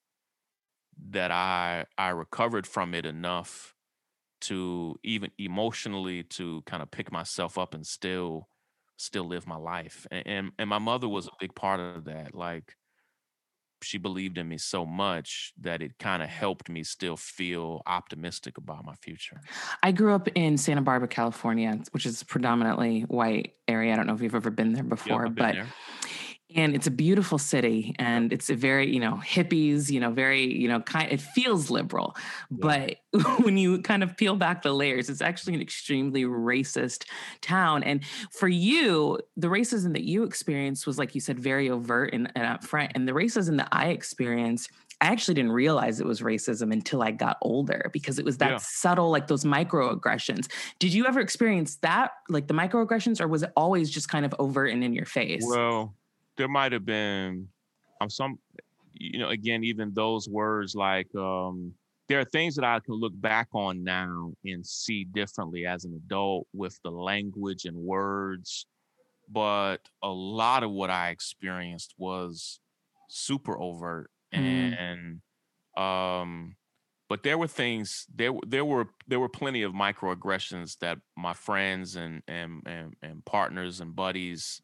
that 1.10 1.30
I 1.30 1.86
I 1.96 2.10
recovered 2.10 2.66
from 2.66 2.94
it 2.94 3.06
enough 3.06 3.74
to 4.42 4.96
even 5.02 5.30
emotionally 5.38 6.22
to 6.22 6.62
kind 6.66 6.82
of 6.82 6.90
pick 6.90 7.12
myself 7.12 7.58
up 7.58 7.74
and 7.74 7.86
still 7.86 8.48
still 8.96 9.24
live 9.24 9.46
my 9.46 9.56
life. 9.56 10.06
And 10.10 10.26
and, 10.26 10.52
and 10.58 10.70
my 10.70 10.78
mother 10.78 11.08
was 11.08 11.26
a 11.26 11.30
big 11.40 11.54
part 11.54 11.80
of 11.80 12.04
that. 12.04 12.34
Like 12.34 12.74
she 13.82 13.98
believed 13.98 14.38
in 14.38 14.48
me 14.48 14.58
so 14.58 14.84
much 14.84 15.52
that 15.60 15.82
it 15.82 15.98
kind 15.98 16.22
of 16.22 16.28
mm-hmm. 16.28 16.38
helped 16.38 16.68
me 16.68 16.82
still 16.82 17.16
feel 17.16 17.82
optimistic 17.86 18.58
about 18.58 18.84
my 18.84 18.94
future. 18.94 19.40
I 19.82 19.92
grew 19.92 20.14
up 20.14 20.28
in 20.34 20.56
Santa 20.56 20.82
Barbara, 20.82 21.08
California, 21.08 21.78
which 21.92 22.06
is 22.06 22.22
a 22.22 22.24
predominantly 22.24 23.02
white 23.02 23.54
area. 23.68 23.92
I 23.92 23.96
don't 23.96 24.06
know 24.06 24.14
if 24.14 24.22
you've 24.22 24.34
ever 24.34 24.50
been 24.50 24.72
there 24.72 24.82
before, 24.82 25.24
been 25.24 25.34
but 25.34 25.54
there. 25.54 25.66
And 26.54 26.74
it's 26.74 26.86
a 26.86 26.90
beautiful 26.90 27.38
city 27.38 27.94
and 27.98 28.32
it's 28.32 28.50
a 28.50 28.54
very 28.54 28.92
you 28.92 29.00
know 29.00 29.20
hippies 29.24 29.90
you 29.90 30.00
know 30.00 30.10
very 30.10 30.42
you 30.44 30.68
know 30.68 30.80
kind 30.80 31.10
it 31.12 31.20
feels 31.20 31.70
liberal 31.70 32.16
Yeah. 32.56 32.70
but 32.70 32.96
when 33.42 33.56
you 33.56 33.80
kind 33.82 34.02
of 34.02 34.16
peel 34.16 34.36
back 34.36 34.62
the 34.62 34.72
layers 34.72 35.08
it's 35.08 35.20
actually 35.20 35.54
an 35.54 35.60
extremely 35.60 36.24
racist 36.24 37.04
town 37.40 37.82
and 37.82 38.04
for 38.32 38.48
you 38.48 39.18
the 39.36 39.48
racism 39.48 39.92
that 39.92 40.04
you 40.04 40.24
experienced 40.24 40.86
was 40.86 40.98
like 40.98 41.14
you 41.14 41.20
said 41.20 41.38
very 41.38 41.70
overt 41.70 42.12
and, 42.12 42.30
and 42.34 42.46
up 42.46 42.64
front 42.64 42.92
and 42.94 43.06
the 43.08 43.12
racism 43.12 43.56
that 43.56 43.68
i 43.72 43.88
experienced 43.88 44.70
I 45.02 45.06
actually 45.06 45.32
didn't 45.32 45.52
realize 45.52 45.98
it 45.98 46.06
was 46.06 46.20
racism 46.20 46.70
until 46.74 47.02
I 47.02 47.10
got 47.10 47.38
older 47.40 47.88
because 47.90 48.18
it 48.18 48.24
was 48.26 48.36
that 48.36 48.50
Yeah. 48.50 48.58
subtle, 48.60 49.10
like 49.10 49.28
those 49.28 49.44
microaggressions. 49.44 50.46
Did 50.78 50.92
you 50.92 51.06
ever 51.06 51.20
experience 51.20 51.76
that, 51.76 52.10
like 52.28 52.48
the 52.48 52.52
microaggressions, 52.54 53.18
or 53.18 53.26
was 53.26 53.42
it 53.42 53.50
always 53.56 53.88
just 53.90 54.10
kind 54.10 54.26
of 54.26 54.34
overt 54.38 54.70
and 54.72 54.84
in 54.84 54.92
your 54.92 55.06
face? 55.06 55.42
Well, 55.46 55.94
there 56.40 56.48
might 56.48 56.72
have 56.72 56.86
been 56.86 57.48
um 58.00 58.10
some 58.10 58.38
you 58.94 59.20
know, 59.20 59.30
again, 59.30 59.64
even 59.64 59.94
those 59.94 60.28
words 60.28 60.74
like 60.76 61.14
um 61.16 61.74
there 62.08 62.20
are 62.20 62.24
things 62.24 62.56
that 62.56 62.64
I 62.64 62.80
can 62.80 62.94
look 62.96 63.12
back 63.16 63.48
on 63.54 63.84
now 63.84 64.34
and 64.44 64.66
see 64.66 65.04
differently 65.04 65.66
as 65.66 65.84
an 65.84 65.94
adult 65.94 66.48
with 66.54 66.78
the 66.84 66.90
language 66.90 67.66
and 67.66 67.76
words. 67.76 68.66
But 69.28 69.88
a 70.02 70.10
lot 70.10 70.64
of 70.64 70.72
what 70.72 70.90
I 70.90 71.10
experienced 71.10 71.94
was 71.98 72.60
super 73.08 73.60
overt 73.60 74.10
Mm. 74.34 74.78
and 74.78 75.22
um 75.76 76.56
but 77.08 77.22
there 77.24 77.38
were 77.38 77.48
things 77.48 78.06
there 78.14 78.32
there 78.46 78.64
were 78.64 78.88
there 79.08 79.20
were 79.20 79.28
plenty 79.28 79.62
of 79.62 79.72
microaggressions 79.72 80.78
that 80.80 80.98
my 81.16 81.34
friends 81.34 81.96
and 81.96 82.22
and 82.28 82.62
and, 82.66 82.94
and 83.02 83.24
partners 83.24 83.80
and 83.80 83.96
buddies 83.96 84.62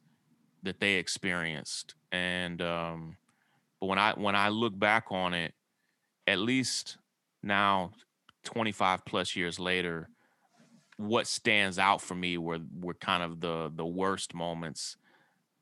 that 0.66 0.80
they 0.80 0.94
experienced 0.94 1.94
and 2.12 2.60
um 2.62 3.16
but 3.80 3.86
when 3.86 3.98
i 3.98 4.12
when 4.12 4.36
i 4.36 4.48
look 4.48 4.78
back 4.78 5.06
on 5.10 5.34
it 5.34 5.54
at 6.26 6.38
least 6.38 6.98
now 7.42 7.90
25 8.44 9.04
plus 9.04 9.34
years 9.36 9.58
later 9.58 10.08
what 10.96 11.26
stands 11.26 11.78
out 11.78 12.00
for 12.00 12.14
me 12.14 12.38
were 12.38 12.60
were 12.80 12.94
kind 12.94 13.22
of 13.22 13.40
the 13.40 13.70
the 13.74 13.84
worst 13.84 14.34
moments. 14.34 14.96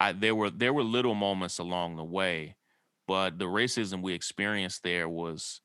I, 0.01 0.12
there 0.12 0.35
were 0.35 0.51
there 0.51 0.73
were 0.73 0.83
little 0.83 1.14
moments 1.14 1.59
along 1.59 1.97
the 1.97 2.05
way 2.05 2.57
but 3.07 3.38
the 3.38 3.47
racism 3.47 4.03
we 4.03 4.12
experienced 4.12 4.83
there 4.83 5.09
was 5.09 5.61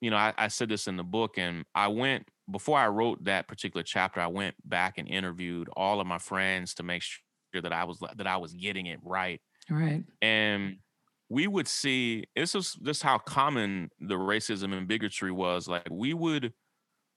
you 0.00 0.10
know 0.10 0.16
I, 0.16 0.32
I 0.36 0.48
said 0.48 0.70
this 0.70 0.88
in 0.88 0.96
the 0.96 1.04
book 1.04 1.36
and 1.36 1.64
i 1.74 1.88
went 1.88 2.26
before 2.50 2.78
i 2.78 2.88
wrote 2.88 3.24
that 3.24 3.48
particular 3.48 3.82
chapter 3.82 4.18
i 4.18 4.26
went 4.26 4.54
back 4.64 4.96
and 4.96 5.06
interviewed 5.06 5.68
all 5.76 6.00
of 6.00 6.06
my 6.06 6.18
friends 6.18 6.74
to 6.74 6.82
make 6.82 7.02
sure 7.02 7.20
that 7.52 7.72
i 7.72 7.84
was 7.84 7.98
that 8.16 8.26
i 8.26 8.36
was 8.36 8.52
getting 8.54 8.86
it 8.86 8.98
right. 9.02 9.40
Right. 9.68 10.02
and 10.20 10.76
we 11.28 11.46
would 11.46 11.68
see 11.68 12.24
this 12.34 12.54
is 12.54 12.74
just 12.74 13.02
how 13.02 13.18
common 13.18 13.90
the 14.00 14.16
racism 14.16 14.76
and 14.76 14.88
bigotry 14.88 15.30
was 15.30 15.68
like 15.68 15.88
we 15.90 16.12
would 16.12 16.52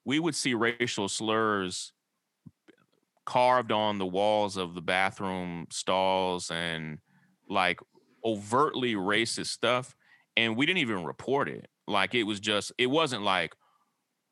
we 0.05 0.19
would 0.19 0.35
see 0.35 0.53
racial 0.53 1.09
slurs 1.09 1.93
carved 3.25 3.71
on 3.71 3.97
the 3.97 4.05
walls 4.05 4.57
of 4.57 4.75
the 4.75 4.81
bathroom 4.81 5.65
stalls 5.71 6.51
and 6.51 6.99
like 7.49 7.79
overtly 8.25 8.95
racist 8.95 9.47
stuff 9.47 9.95
and 10.35 10.55
we 10.55 10.65
didn't 10.65 10.79
even 10.79 11.03
report 11.03 11.47
it. 11.49 11.67
Like 11.87 12.15
it 12.15 12.23
was 12.23 12.39
just 12.39 12.71
it 12.77 12.87
wasn't 12.87 13.23
like 13.23 13.53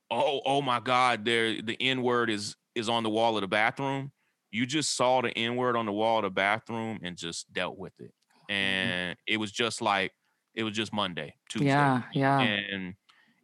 oh 0.10 0.42
oh 0.46 0.62
my 0.62 0.80
god 0.80 1.26
there 1.26 1.62
the 1.62 1.78
n 1.82 2.02
word 2.02 2.30
is 2.30 2.56
is 2.76 2.90
on 2.90 3.04
the 3.04 3.10
wall 3.10 3.36
of 3.36 3.42
the 3.42 3.48
bathroom 3.48 4.12
you 4.52 4.66
just 4.66 4.96
saw 4.96 5.22
the 5.22 5.30
n 5.38 5.56
word 5.56 5.76
on 5.76 5.86
the 5.86 5.92
wall 5.92 6.18
of 6.20 6.24
the 6.24 6.30
bathroom 6.30 7.00
and 7.04 7.18
just 7.18 7.52
dealt 7.54 7.78
with 7.78 7.94
it 8.00 8.14
and 8.50 9.18
it 9.28 9.38
was 9.38 9.52
just 9.52 9.82
like 9.82 10.12
it 10.56 10.64
was 10.64 10.74
just 10.76 10.94
monday 10.94 11.34
tuesday 11.50 11.68
Yeah. 11.68 12.04
Yeah. 12.14 12.40
and 12.42 12.96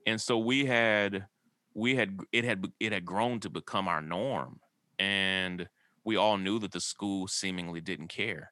and 0.06 0.22
so 0.22 0.38
we 0.38 0.66
had 0.66 1.28
we 1.74 1.96
had 1.96 2.20
it 2.32 2.44
had 2.44 2.66
it 2.80 2.92
had 2.92 3.06
grown 3.06 3.40
to 3.42 3.50
become 3.50 3.88
our 3.88 4.02
norm 4.02 4.60
and 5.00 5.70
we 6.04 6.16
all 6.16 6.38
knew 6.38 6.60
that 6.60 6.72
the 6.72 6.80
school 6.80 7.28
seemingly 7.28 7.82
didn't 7.82 8.08
care 8.10 8.52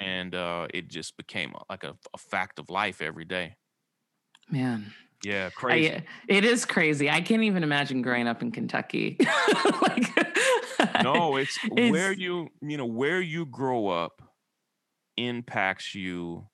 and 0.00 0.34
uh 0.34 0.66
it 0.72 0.88
just 0.88 1.16
became 1.16 1.52
like 1.68 1.84
a, 1.84 1.96
a 2.14 2.18
fact 2.18 2.58
of 2.58 2.70
life 2.70 3.02
every 3.02 3.24
day 3.24 3.56
Man. 4.50 4.92
yeah 5.24 5.50
crazy 5.50 5.94
I, 5.96 6.04
it 6.28 6.44
is 6.44 6.64
crazy. 6.64 7.08
I 7.10 7.20
can't 7.20 7.42
even 7.42 7.62
imagine 7.62 8.02
growing 8.02 8.26
up 8.28 8.42
in 8.42 8.50
Kentucky. 8.50 9.16
like, 9.82 10.31
no 11.02 11.36
it's, 11.36 11.56
where 11.70 12.12
you 12.12 12.48
you 12.60 12.76
know 12.76 12.86
where 12.86 13.20
you 13.20 13.46
grow 13.46 13.88
up 13.88 14.22
impacts 15.16 15.94
you 15.94 16.46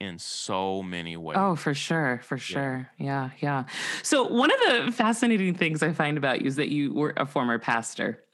in 0.00 0.18
so 0.18 0.82
many 0.82 1.14
oh, 1.14 1.20
ways 1.20 1.36
Oh, 1.38 1.54
for 1.54 1.74
sure, 1.74 2.20
for 2.24 2.38
sure. 2.38 2.88
Yeah, 2.98 3.30
yeah. 3.40 3.64
So 4.02 4.26
one 4.26 4.50
of 4.50 4.58
the 4.60 4.92
fascinating 4.92 5.54
things 5.54 5.82
I 5.82 5.92
find 5.92 6.16
about 6.16 6.40
you 6.40 6.46
is 6.46 6.56
that 6.56 6.70
you 6.70 6.94
were 6.94 7.12
a 7.16 7.26
former 7.26 7.58
pastor. 7.58 8.24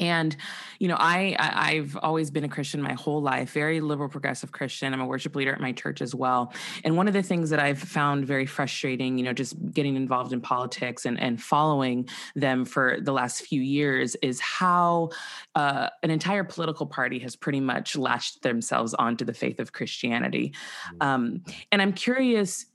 And, 0.00 0.36
you 0.78 0.88
know, 0.88 0.96
I, 0.98 1.36
I 1.38 1.70
I've 1.70 1.96
always 2.02 2.30
been 2.30 2.42
a 2.42 2.48
Christian 2.48 2.82
my 2.82 2.94
whole 2.94 3.22
life, 3.22 3.52
very 3.52 3.80
liberal, 3.80 4.08
progressive 4.08 4.50
Christian. 4.50 4.92
I'm 4.92 5.00
a 5.00 5.06
worship 5.06 5.36
leader 5.36 5.52
at 5.52 5.60
my 5.60 5.72
church 5.72 6.00
as 6.00 6.14
well. 6.14 6.52
And 6.82 6.96
one 6.96 7.06
of 7.06 7.14
the 7.14 7.22
things 7.22 7.50
that 7.50 7.60
I've 7.60 7.78
found 7.78 8.26
very 8.26 8.46
frustrating, 8.46 9.18
you 9.18 9.24
know, 9.24 9.32
just 9.32 9.54
getting 9.72 9.94
involved 9.94 10.32
in 10.32 10.40
politics 10.40 11.06
and 11.06 11.20
and 11.20 11.40
following 11.40 12.08
them 12.34 12.64
for 12.64 12.98
the 13.00 13.12
last 13.12 13.42
few 13.42 13.60
years 13.60 14.16
is 14.16 14.40
how 14.40 15.10
uh, 15.54 15.90
an 16.02 16.10
entire 16.10 16.44
political 16.44 16.86
party 16.86 17.18
has 17.18 17.36
pretty 17.36 17.60
much 17.60 17.96
latched 17.96 18.42
themselves 18.42 18.94
onto 18.94 19.24
the 19.24 19.34
faith 19.34 19.60
of 19.60 19.72
Christianity. 19.72 20.54
Um, 21.00 21.44
and 21.70 21.82
I'm 21.82 21.92
curious 21.92 22.66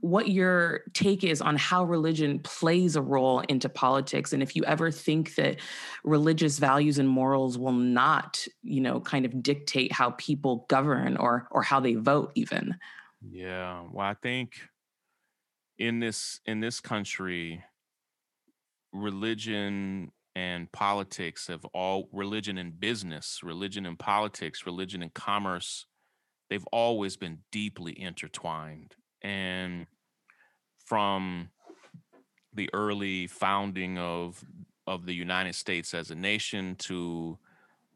what 0.00 0.28
your 0.28 0.80
take 0.94 1.24
is 1.24 1.40
on 1.40 1.56
how 1.56 1.84
religion 1.84 2.38
plays 2.40 2.96
a 2.96 3.02
role 3.02 3.40
into 3.48 3.68
politics 3.68 4.32
and 4.32 4.42
if 4.42 4.56
you 4.56 4.64
ever 4.64 4.90
think 4.90 5.34
that 5.34 5.60
religious 6.04 6.58
values 6.58 6.98
and 6.98 7.08
morals 7.08 7.58
will 7.58 7.72
not 7.72 8.46
you 8.62 8.80
know 8.80 9.00
kind 9.00 9.24
of 9.24 9.42
dictate 9.42 9.92
how 9.92 10.10
people 10.12 10.64
govern 10.68 11.16
or 11.16 11.46
or 11.50 11.62
how 11.62 11.80
they 11.80 11.94
vote 11.94 12.32
even 12.34 12.74
Yeah, 13.22 13.84
well, 13.92 14.06
I 14.06 14.14
think 14.14 14.54
in 15.78 16.00
this 16.00 16.40
in 16.46 16.60
this 16.60 16.80
country, 16.80 17.62
religion 18.92 20.12
and 20.34 20.70
politics 20.72 21.48
have 21.48 21.64
all 21.66 22.08
religion 22.12 22.56
and 22.56 22.78
business, 22.78 23.40
religion 23.42 23.84
and 23.84 23.98
politics, 23.98 24.64
religion 24.66 25.02
and 25.02 25.12
commerce 25.12 25.86
they've 26.48 26.66
always 26.72 27.16
been 27.16 27.38
deeply 27.52 27.98
intertwined. 28.00 28.96
And 29.22 29.86
from 30.84 31.50
the 32.52 32.68
early 32.72 33.26
founding 33.26 33.98
of 33.98 34.44
of 34.86 35.06
the 35.06 35.14
United 35.14 35.54
States 35.54 35.94
as 35.94 36.10
a 36.10 36.14
nation 36.14 36.74
to 36.74 37.38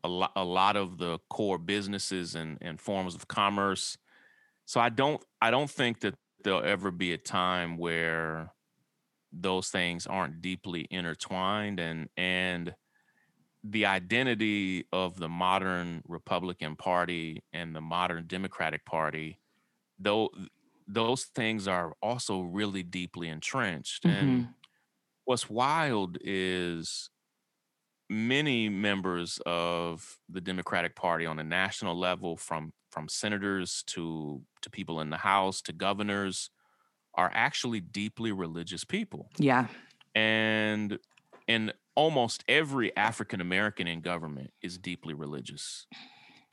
a 0.04 0.08
lot, 0.08 0.32
a 0.36 0.44
lot 0.44 0.76
of 0.76 0.98
the 0.98 1.18
core 1.28 1.58
businesses 1.58 2.34
and, 2.34 2.58
and 2.60 2.80
forms 2.80 3.14
of 3.14 3.26
commerce. 3.26 3.98
So 4.64 4.80
I 4.80 4.90
don't 4.90 5.22
I 5.40 5.50
don't 5.50 5.70
think 5.70 6.00
that 6.00 6.14
there'll 6.42 6.64
ever 6.64 6.90
be 6.90 7.12
a 7.12 7.18
time 7.18 7.76
where 7.78 8.52
those 9.32 9.68
things 9.68 10.06
aren't 10.06 10.40
deeply 10.40 10.86
intertwined 10.90 11.80
and 11.80 12.08
and 12.16 12.74
the 13.64 13.86
identity 13.86 14.86
of 14.92 15.18
the 15.18 15.28
modern 15.28 16.02
Republican 16.06 16.76
Party 16.76 17.42
and 17.52 17.74
the 17.74 17.80
modern 17.80 18.26
Democratic 18.26 18.84
Party, 18.84 19.38
though 19.98 20.28
those 20.86 21.24
things 21.24 21.66
are 21.66 21.94
also 22.02 22.40
really 22.40 22.82
deeply 22.82 23.28
entrenched. 23.28 24.04
Mm-hmm. 24.04 24.16
And 24.16 24.48
what's 25.24 25.48
wild 25.48 26.18
is 26.20 27.10
many 28.10 28.68
members 28.68 29.38
of 29.46 30.18
the 30.28 30.40
Democratic 30.40 30.94
Party 30.94 31.26
on 31.26 31.38
a 31.38 31.44
national 31.44 31.98
level, 31.98 32.36
from 32.36 32.72
from 32.90 33.08
senators 33.08 33.82
to 33.88 34.42
to 34.62 34.70
people 34.70 35.00
in 35.00 35.10
the 35.10 35.16
House 35.16 35.60
to 35.62 35.72
governors, 35.72 36.50
are 37.14 37.30
actually 37.34 37.80
deeply 37.80 38.32
religious 38.32 38.84
people. 38.84 39.30
Yeah. 39.38 39.68
And 40.14 40.98
and 41.48 41.72
almost 41.94 42.44
every 42.48 42.94
African 42.96 43.40
American 43.40 43.86
in 43.86 44.00
government 44.00 44.50
is 44.62 44.78
deeply 44.78 45.14
religious. 45.14 45.86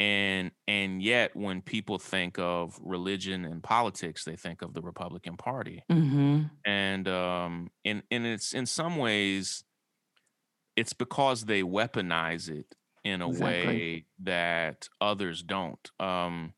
And 0.01 0.49
and 0.67 0.99
yet 0.99 1.35
when 1.35 1.61
people 1.61 1.99
think 1.99 2.39
of 2.39 2.79
religion 2.81 3.45
and 3.45 3.61
politics, 3.61 4.23
they 4.23 4.35
think 4.35 4.63
of 4.63 4.73
the 4.73 4.81
Republican 4.81 5.37
Party. 5.37 5.83
Mm-hmm. 5.91 6.43
And 6.65 7.07
um 7.07 7.69
and 7.85 8.01
and 8.09 8.25
it's 8.25 8.53
in 8.53 8.65
some 8.65 8.97
ways 8.97 9.63
it's 10.75 10.93
because 10.93 11.45
they 11.45 11.61
weaponize 11.61 12.49
it 12.49 12.75
in 13.03 13.21
a 13.21 13.29
exactly. 13.29 13.67
way 13.67 14.05
that 14.23 14.89
others 14.99 15.43
don't. 15.43 15.91
Um, 15.99 16.53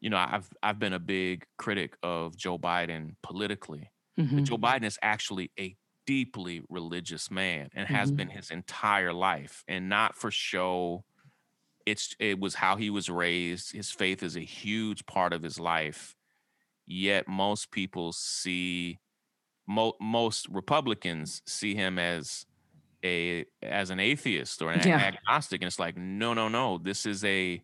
you 0.00 0.08
know, 0.08 0.16
I've 0.16 0.48
I've 0.62 0.78
been 0.78 0.94
a 0.94 0.98
big 0.98 1.44
critic 1.58 1.96
of 2.02 2.36
Joe 2.36 2.58
Biden 2.58 3.16
politically. 3.22 3.90
Mm-hmm. 4.18 4.36
But 4.36 4.44
Joe 4.44 4.58
Biden 4.58 4.84
is 4.84 4.98
actually 5.02 5.50
a 5.58 5.76
deeply 6.06 6.62
religious 6.68 7.30
man 7.30 7.68
and 7.74 7.86
has 7.86 8.08
mm-hmm. 8.08 8.16
been 8.16 8.28
his 8.28 8.50
entire 8.50 9.12
life, 9.12 9.62
and 9.68 9.88
not 9.88 10.14
for 10.16 10.30
show. 10.30 11.04
It's 11.86 12.14
it 12.18 12.38
was 12.38 12.54
how 12.54 12.76
he 12.76 12.90
was 12.90 13.08
raised. 13.08 13.72
His 13.72 13.90
faith 13.90 14.22
is 14.22 14.36
a 14.36 14.40
huge 14.40 15.06
part 15.06 15.32
of 15.32 15.42
his 15.42 15.58
life. 15.58 16.16
Yet 16.86 17.28
most 17.28 17.70
people 17.70 18.12
see 18.12 18.98
mo- 19.66 19.96
most 20.00 20.48
Republicans 20.48 21.42
see 21.46 21.74
him 21.74 21.98
as 21.98 22.46
a 23.04 23.44
as 23.62 23.90
an 23.90 24.00
atheist 24.00 24.62
or 24.62 24.70
an 24.70 24.86
yeah. 24.86 24.96
agnostic 24.96 25.60
and 25.60 25.66
it's 25.66 25.78
like 25.78 25.96
no 25.96 26.34
no 26.34 26.48
no 26.48 26.78
this 26.78 27.04
is 27.04 27.24
a 27.24 27.62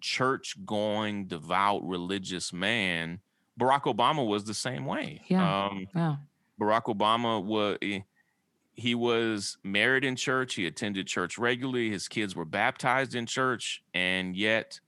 church 0.00 0.56
going 0.64 1.26
devout 1.26 1.86
religious 1.86 2.52
man 2.52 3.20
barack 3.58 3.82
obama 3.82 4.26
was 4.26 4.44
the 4.44 4.54
same 4.54 4.84
way 4.84 5.22
yeah, 5.28 5.66
um, 5.66 5.86
yeah. 5.94 6.16
barack 6.60 6.84
obama 6.84 7.42
was 7.42 7.78
he 8.76 8.94
was 8.94 9.56
married 9.64 10.04
in 10.04 10.16
church 10.16 10.54
he 10.54 10.66
attended 10.66 11.06
church 11.06 11.38
regularly 11.38 11.90
his 11.90 12.08
kids 12.08 12.36
were 12.36 12.44
baptized 12.44 13.14
in 13.14 13.26
church 13.26 13.82
and 13.94 14.36
yet 14.36 14.80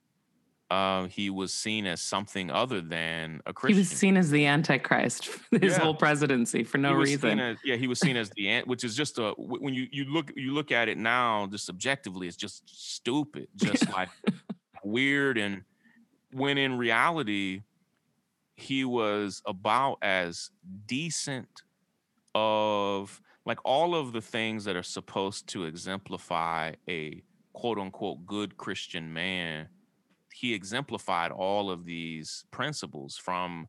uh, 0.71 1.07
he 1.07 1.31
was 1.31 1.53
seen 1.53 1.87
as 1.87 2.03
something 2.03 2.51
other 2.51 2.83
than 2.83 3.41
a 3.47 3.55
Christian. 3.55 3.77
He 3.77 3.81
was 3.81 3.89
seen 3.89 4.17
as 4.19 4.31
the 4.31 4.45
Antichrist 4.45 5.31
his 5.51 5.73
yeah. 5.73 5.79
whole 5.79 5.95
presidency 5.95 6.63
for 6.63 6.77
no 6.77 6.93
reason. 6.93 7.41
As, 7.41 7.57
yeah, 7.65 7.77
he 7.77 7.87
was 7.87 7.99
seen 7.99 8.17
as 8.17 8.31
the 8.31 8.49
ant, 8.49 8.67
which 8.67 8.85
is 8.85 8.95
just 8.95 9.19
a 9.19 9.33
when 9.39 9.73
you 9.73 9.87
you 9.91 10.05
look 10.05 10.31
you 10.37 10.53
look 10.53 10.71
at 10.71 10.89
it 10.89 10.99
now, 10.99 11.47
just 11.47 11.71
objectively, 11.71 12.29
it's 12.29 12.37
just 12.37 12.65
stupid, 12.67 13.49
just 13.57 13.91
like 13.93 14.11
weird, 14.85 15.39
and 15.39 15.63
when 16.33 16.59
in 16.59 16.77
reality, 16.77 17.63
he 18.57 18.85
was 18.85 19.41
about 19.47 19.99
as 20.03 20.51
decent 20.87 21.63
of 22.35 23.23
like 23.49 23.59
all 23.65 23.97
of 23.97 24.13
the 24.13 24.21
things 24.21 24.65
that 24.65 24.77
are 24.77 24.83
supposed 24.85 25.49
to 25.49 25.65
exemplify 25.65 26.73
a 26.89 27.23
quote 27.53 27.79
unquote 27.79 28.25
good 28.25 28.57
Christian 28.57 29.13
man 29.13 29.69
he 30.39 30.55
exemplified 30.55 31.33
all 31.33 31.69
of 31.71 31.85
these 31.85 32.45
principles 32.53 33.17
from 33.17 33.67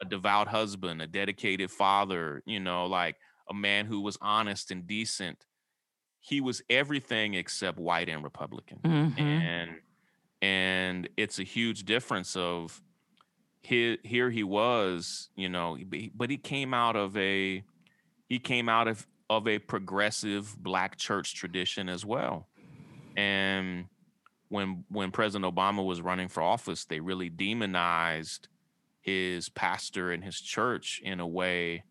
a 0.00 0.04
devout 0.04 0.46
husband, 0.46 1.02
a 1.02 1.06
dedicated 1.06 1.70
father, 1.70 2.42
you 2.46 2.60
know, 2.60 2.86
like 2.86 3.16
a 3.50 3.54
man 3.54 3.86
who 3.86 4.00
was 4.00 4.16
honest 4.20 4.70
and 4.70 4.86
decent. 4.86 5.44
He 6.20 6.40
was 6.40 6.62
everything 6.70 7.34
except 7.34 7.78
white 7.78 8.08
and 8.08 8.22
Republican. 8.22 8.78
Mm-hmm. 8.84 9.20
And 9.20 9.70
and 10.40 11.08
it's 11.16 11.38
a 11.38 11.44
huge 11.44 11.84
difference 11.84 12.36
of 12.36 12.80
here 13.62 13.96
here 14.04 14.30
he 14.30 14.44
was, 14.44 15.28
you 15.34 15.48
know, 15.48 15.76
but 16.14 16.30
he 16.30 16.36
came 16.36 16.72
out 16.72 16.94
of 16.94 17.16
a 17.16 17.64
he 18.28 18.38
came 18.38 18.68
out 18.68 18.86
of 18.86 19.06
of 19.36 19.48
a 19.48 19.58
progressive 19.58 20.56
black 20.58 20.96
church 20.96 21.34
tradition 21.34 21.88
as 21.88 22.04
well. 22.04 22.48
And 23.16 23.86
when 24.48 24.84
when 24.88 25.10
President 25.10 25.52
Obama 25.52 25.84
was 25.84 26.00
running 26.00 26.28
for 26.28 26.42
office, 26.42 26.84
they 26.84 27.00
really 27.00 27.28
demonized 27.28 28.48
his 29.00 29.48
pastor 29.48 30.12
and 30.12 30.22
his 30.22 30.40
church 30.40 31.00
in 31.02 31.20
a 31.20 31.26
way 31.26 31.84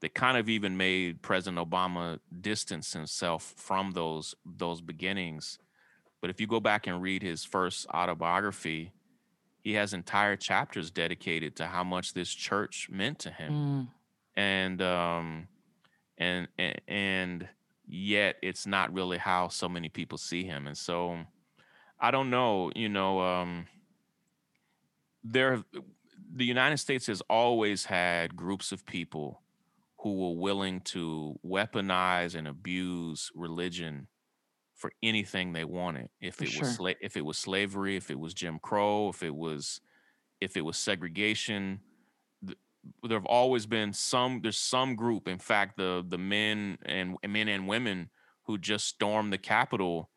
that 0.00 0.14
kind 0.14 0.36
of 0.36 0.48
even 0.48 0.76
made 0.76 1.22
President 1.22 1.58
Obama 1.58 2.18
distance 2.40 2.92
himself 2.92 3.54
from 3.56 3.92
those 3.92 4.34
those 4.44 4.80
beginnings. 4.80 5.58
But 6.20 6.30
if 6.30 6.40
you 6.40 6.46
go 6.46 6.60
back 6.60 6.86
and 6.86 7.00
read 7.00 7.22
his 7.22 7.44
first 7.44 7.86
autobiography, 7.88 8.92
he 9.62 9.74
has 9.74 9.94
entire 9.94 10.36
chapters 10.36 10.90
dedicated 10.90 11.56
to 11.56 11.66
how 11.66 11.84
much 11.84 12.12
this 12.12 12.30
church 12.30 12.88
meant 12.90 13.20
to 13.20 13.30
him. 13.30 13.52
Mm. 13.52 13.88
And 14.36 14.82
um 14.82 15.48
and 16.20 16.46
and 16.86 17.48
yet 17.88 18.36
it's 18.42 18.66
not 18.66 18.92
really 18.92 19.18
how 19.18 19.48
so 19.48 19.68
many 19.68 19.88
people 19.88 20.18
see 20.18 20.44
him. 20.44 20.68
And 20.68 20.78
so 20.78 21.18
I 21.98 22.12
don't 22.12 22.30
know, 22.30 22.70
you 22.76 22.88
know, 22.88 23.20
um, 23.20 23.66
there 25.24 25.64
the 26.32 26.44
United 26.44 26.76
States 26.76 27.06
has 27.08 27.20
always 27.22 27.84
had 27.84 28.36
groups 28.36 28.70
of 28.70 28.86
people 28.86 29.42
who 29.98 30.14
were 30.14 30.40
willing 30.40 30.80
to 30.80 31.38
weaponize 31.44 32.34
and 32.34 32.46
abuse 32.46 33.30
religion 33.34 34.06
for 34.76 34.92
anything 35.02 35.52
they 35.52 35.64
wanted. 35.64 36.08
If 36.20 36.36
for 36.36 36.44
it 36.44 36.50
sure. 36.50 36.62
was 36.62 36.78
sla- 36.78 36.96
if 37.00 37.16
it 37.16 37.24
was 37.24 37.36
slavery, 37.36 37.96
if 37.96 38.10
it 38.10 38.18
was 38.18 38.32
Jim 38.32 38.58
Crow, 38.62 39.08
if 39.08 39.22
it 39.22 39.34
was 39.34 39.80
if 40.40 40.56
it 40.56 40.64
was 40.64 40.78
segregation, 40.78 41.80
there 43.02 43.18
have 43.18 43.26
always 43.26 43.66
been 43.66 43.92
some. 43.92 44.40
There's 44.42 44.58
some 44.58 44.96
group. 44.96 45.28
In 45.28 45.38
fact, 45.38 45.76
the 45.76 46.04
the 46.06 46.18
men 46.18 46.78
and 46.84 47.16
men 47.26 47.48
and 47.48 47.68
women 47.68 48.10
who 48.44 48.58
just 48.58 48.86
stormed 48.86 49.32
the 49.32 49.38
Capitol 49.38 50.10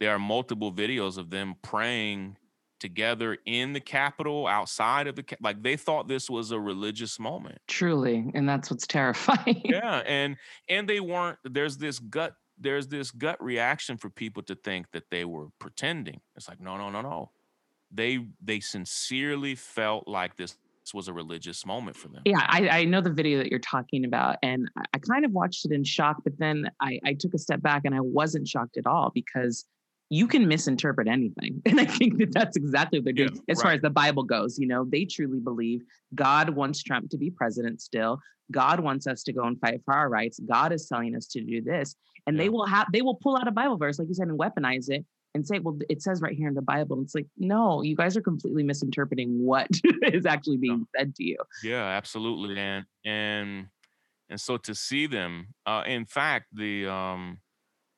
there 0.00 0.14
are 0.14 0.18
multiple 0.18 0.72
videos 0.72 1.18
of 1.18 1.30
them 1.30 1.54
praying 1.62 2.38
together 2.80 3.36
in 3.44 3.74
the 3.74 3.80
Capitol, 3.80 4.46
outside 4.46 5.06
of 5.06 5.14
the 5.14 5.24
like 5.40 5.62
they 5.62 5.76
thought 5.76 6.08
this 6.08 6.28
was 6.28 6.50
a 6.50 6.58
religious 6.58 7.20
moment. 7.20 7.58
Truly, 7.68 8.30
and 8.34 8.48
that's 8.48 8.70
what's 8.70 8.86
terrifying. 8.86 9.60
yeah, 9.64 10.02
and 10.06 10.36
and 10.68 10.88
they 10.88 11.00
weren't. 11.00 11.38
There's 11.44 11.76
this 11.76 11.98
gut. 11.98 12.34
There's 12.58 12.88
this 12.88 13.10
gut 13.10 13.42
reaction 13.42 13.96
for 13.96 14.10
people 14.10 14.42
to 14.44 14.54
think 14.54 14.90
that 14.92 15.04
they 15.10 15.24
were 15.24 15.48
pretending. 15.58 16.20
It's 16.34 16.48
like 16.48 16.60
no, 16.60 16.76
no, 16.78 16.90
no, 16.90 17.02
no. 17.02 17.30
They 17.92 18.26
they 18.42 18.60
sincerely 18.60 19.54
felt 19.54 20.08
like 20.08 20.36
this 20.36 20.56
was 20.94 21.08
a 21.08 21.12
religious 21.12 21.64
moment 21.66 21.96
for 21.96 22.08
them. 22.08 22.22
Yeah, 22.24 22.46
I, 22.48 22.68
I 22.68 22.84
know 22.84 23.00
the 23.00 23.10
video 23.10 23.38
that 23.38 23.50
you're 23.50 23.58
talking 23.58 24.04
about, 24.04 24.36
and 24.42 24.68
I 24.94 24.98
kind 24.98 25.24
of 25.24 25.32
watched 25.32 25.64
it 25.64 25.72
in 25.72 25.84
shock, 25.84 26.18
but 26.24 26.38
then 26.38 26.70
I, 26.80 27.00
I 27.04 27.14
took 27.14 27.34
a 27.34 27.38
step 27.38 27.62
back 27.62 27.82
and 27.84 27.94
I 27.94 28.00
wasn't 28.00 28.48
shocked 28.48 28.76
at 28.76 28.86
all 28.86 29.10
because 29.14 29.64
you 30.10 30.26
can 30.26 30.48
misinterpret 30.48 31.08
anything. 31.08 31.62
And 31.66 31.80
I 31.80 31.84
think 31.84 32.18
that 32.18 32.32
that's 32.32 32.56
exactly 32.56 32.98
what 32.98 33.04
they're 33.04 33.12
doing 33.12 33.34
yeah, 33.34 33.42
as 33.48 33.58
right. 33.58 33.62
far 33.62 33.72
as 33.72 33.80
the 33.80 33.90
Bible 33.90 34.24
goes. 34.24 34.58
You 34.58 34.66
know, 34.66 34.84
they 34.84 35.04
truly 35.04 35.38
believe 35.38 35.82
God 36.14 36.50
wants 36.50 36.82
Trump 36.82 37.10
to 37.10 37.18
be 37.18 37.30
president 37.30 37.80
still. 37.80 38.20
God 38.50 38.80
wants 38.80 39.06
us 39.06 39.22
to 39.22 39.32
go 39.32 39.44
and 39.44 39.58
fight 39.60 39.80
for 39.84 39.94
our 39.94 40.08
rights. 40.08 40.40
God 40.40 40.72
is 40.72 40.86
telling 40.88 41.14
us 41.14 41.26
to 41.28 41.40
do 41.40 41.62
this. 41.62 41.94
And 42.26 42.36
yeah. 42.36 42.42
they 42.42 42.48
will 42.48 42.66
have, 42.66 42.88
they 42.92 43.02
will 43.02 43.14
pull 43.14 43.36
out 43.36 43.46
a 43.46 43.52
Bible 43.52 43.76
verse, 43.76 44.00
like 44.00 44.08
you 44.08 44.14
said, 44.14 44.26
and 44.26 44.38
weaponize 44.38 44.90
it 44.90 45.06
and 45.34 45.46
say, 45.46 45.58
well, 45.58 45.78
it 45.88 46.02
says 46.02 46.20
right 46.20 46.36
here 46.36 46.48
in 46.48 46.54
the 46.54 46.62
Bible. 46.62 46.96
And 46.96 47.04
it's 47.04 47.14
like, 47.14 47.26
no, 47.38 47.82
you 47.82 47.96
guys 47.96 48.16
are 48.16 48.22
completely 48.22 48.62
misinterpreting 48.62 49.44
what 49.44 49.68
is 50.02 50.26
actually 50.26 50.56
being 50.56 50.86
said 50.96 51.14
to 51.16 51.24
you. 51.24 51.36
Yeah, 51.62 51.84
absolutely. 51.84 52.58
And, 52.58 52.84
and, 53.04 53.66
and 54.28 54.40
so 54.40 54.56
to 54.58 54.74
see 54.74 55.06
them, 55.06 55.54
uh, 55.66 55.84
in 55.86 56.04
fact, 56.04 56.46
the, 56.52 56.88
um, 56.88 57.38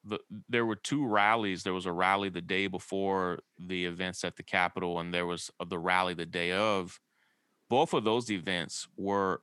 the 0.04 0.18
there 0.48 0.66
were 0.66 0.76
two 0.76 1.06
rallies. 1.06 1.62
There 1.62 1.74
was 1.74 1.86
a 1.86 1.92
rally 1.92 2.28
the 2.28 2.40
day 2.40 2.66
before 2.66 3.38
the 3.58 3.86
events 3.86 4.24
at 4.24 4.36
the 4.36 4.42
Capitol, 4.42 4.98
and 4.98 5.14
there 5.14 5.26
was 5.26 5.50
the 5.64 5.78
rally 5.78 6.14
the 6.14 6.26
day 6.26 6.52
of. 6.52 6.98
Both 7.68 7.94
of 7.94 8.04
those 8.04 8.30
events 8.30 8.88
were 8.96 9.40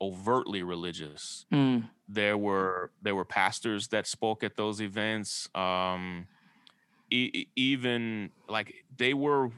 overtly 0.00 0.62
religious. 0.62 1.46
Mm. 1.52 1.88
There 2.08 2.36
were 2.36 2.92
there 3.00 3.14
were 3.14 3.24
pastors 3.24 3.88
that 3.88 4.06
spoke 4.06 4.44
at 4.44 4.56
those 4.56 4.80
events. 4.80 5.48
Um, 5.54 6.26
e- 7.12 7.48
even 7.56 8.30
like 8.48 8.84
they 8.96 9.14
were. 9.14 9.50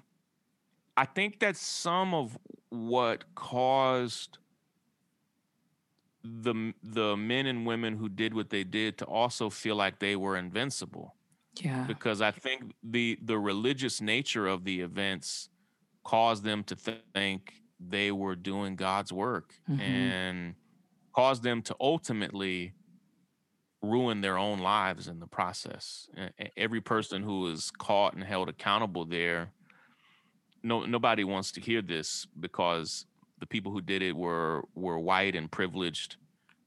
I 0.97 1.05
think 1.07 1.41
that 1.41 1.57
some 1.57 2.15
of 2.15 2.39
what 2.71 3.35
caused 3.35 4.39
the 6.23 6.73
the 6.83 7.17
men 7.17 7.47
and 7.47 7.67
women 7.67 7.97
who 7.97 8.09
did 8.09 8.35
what 8.35 8.51
they 8.51 8.65
did 8.65 8.97
to 8.99 9.05
also 9.05 9.51
feel 9.51 9.77
like 9.77 9.99
they 9.99 10.17
were 10.17 10.37
invincible 10.37 11.17
Yeah. 11.61 11.85
because 11.87 12.23
I 12.23 12.31
think 12.31 12.73
the 12.83 13.19
the 13.23 13.39
religious 13.39 14.01
nature 14.01 14.47
of 14.47 14.65
the 14.65 14.81
events 14.81 15.51
caused 16.05 16.43
them 16.45 16.65
to 16.65 16.77
think 16.77 17.55
they 17.79 18.11
were 18.13 18.37
doing 18.37 18.77
God's 18.77 19.13
work 19.13 19.55
Mhm. 19.69 19.81
and 19.81 20.55
caused 21.15 21.43
them 21.43 21.61
to 21.63 21.77
ultimately 21.81 22.73
ruin 23.85 24.21
their 24.23 24.39
own 24.39 24.61
lives 24.61 25.09
in 25.09 25.21
the 25.21 25.27
process. 25.29 26.09
Every 26.57 26.81
person 26.81 27.23
who 27.23 27.41
was 27.43 27.71
caught 27.71 28.15
and 28.15 28.25
held 28.25 28.49
accountable 28.49 29.05
there, 29.07 29.53
no 30.63 30.85
nobody 30.87 31.25
wants 31.25 31.53
to 31.53 31.61
hear 31.61 31.83
this 31.83 32.27
because 32.41 33.07
the 33.39 33.47
people 33.47 33.73
who 33.73 33.81
did 33.81 34.03
it 34.03 34.17
were 34.17 34.65
were 34.75 34.99
white 34.99 35.37
and 35.37 35.51
privileged. 35.51 36.17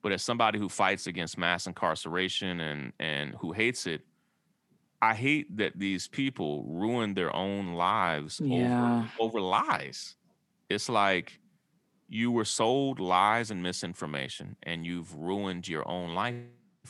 But 0.03 0.11
as 0.11 0.23
somebody 0.23 0.59
who 0.59 0.69
fights 0.69 1.07
against 1.07 1.37
mass 1.37 1.67
incarceration 1.67 2.59
and 2.61 2.93
and 2.99 3.35
who 3.41 3.53
hates 3.53 3.87
it, 3.87 4.01
I 5.01 5.13
hate 5.15 5.57
that 5.57 5.77
these 5.79 6.07
people 6.07 6.63
ruin 6.65 7.13
their 7.13 7.35
own 7.35 7.73
lives 7.73 8.41
Yeah. 8.43 9.07
over 9.09 9.11
over 9.19 9.41
lies. 9.41 10.15
It's 10.69 10.89
like 10.89 11.39
you 12.07 12.31
were 12.31 12.45
sold 12.45 12.99
lies 12.99 13.51
and 13.51 13.63
misinformation, 13.63 14.57
and 14.63 14.85
you've 14.85 15.15
ruined 15.15 15.67
your 15.67 15.87
own 15.87 16.15
life 16.15 16.35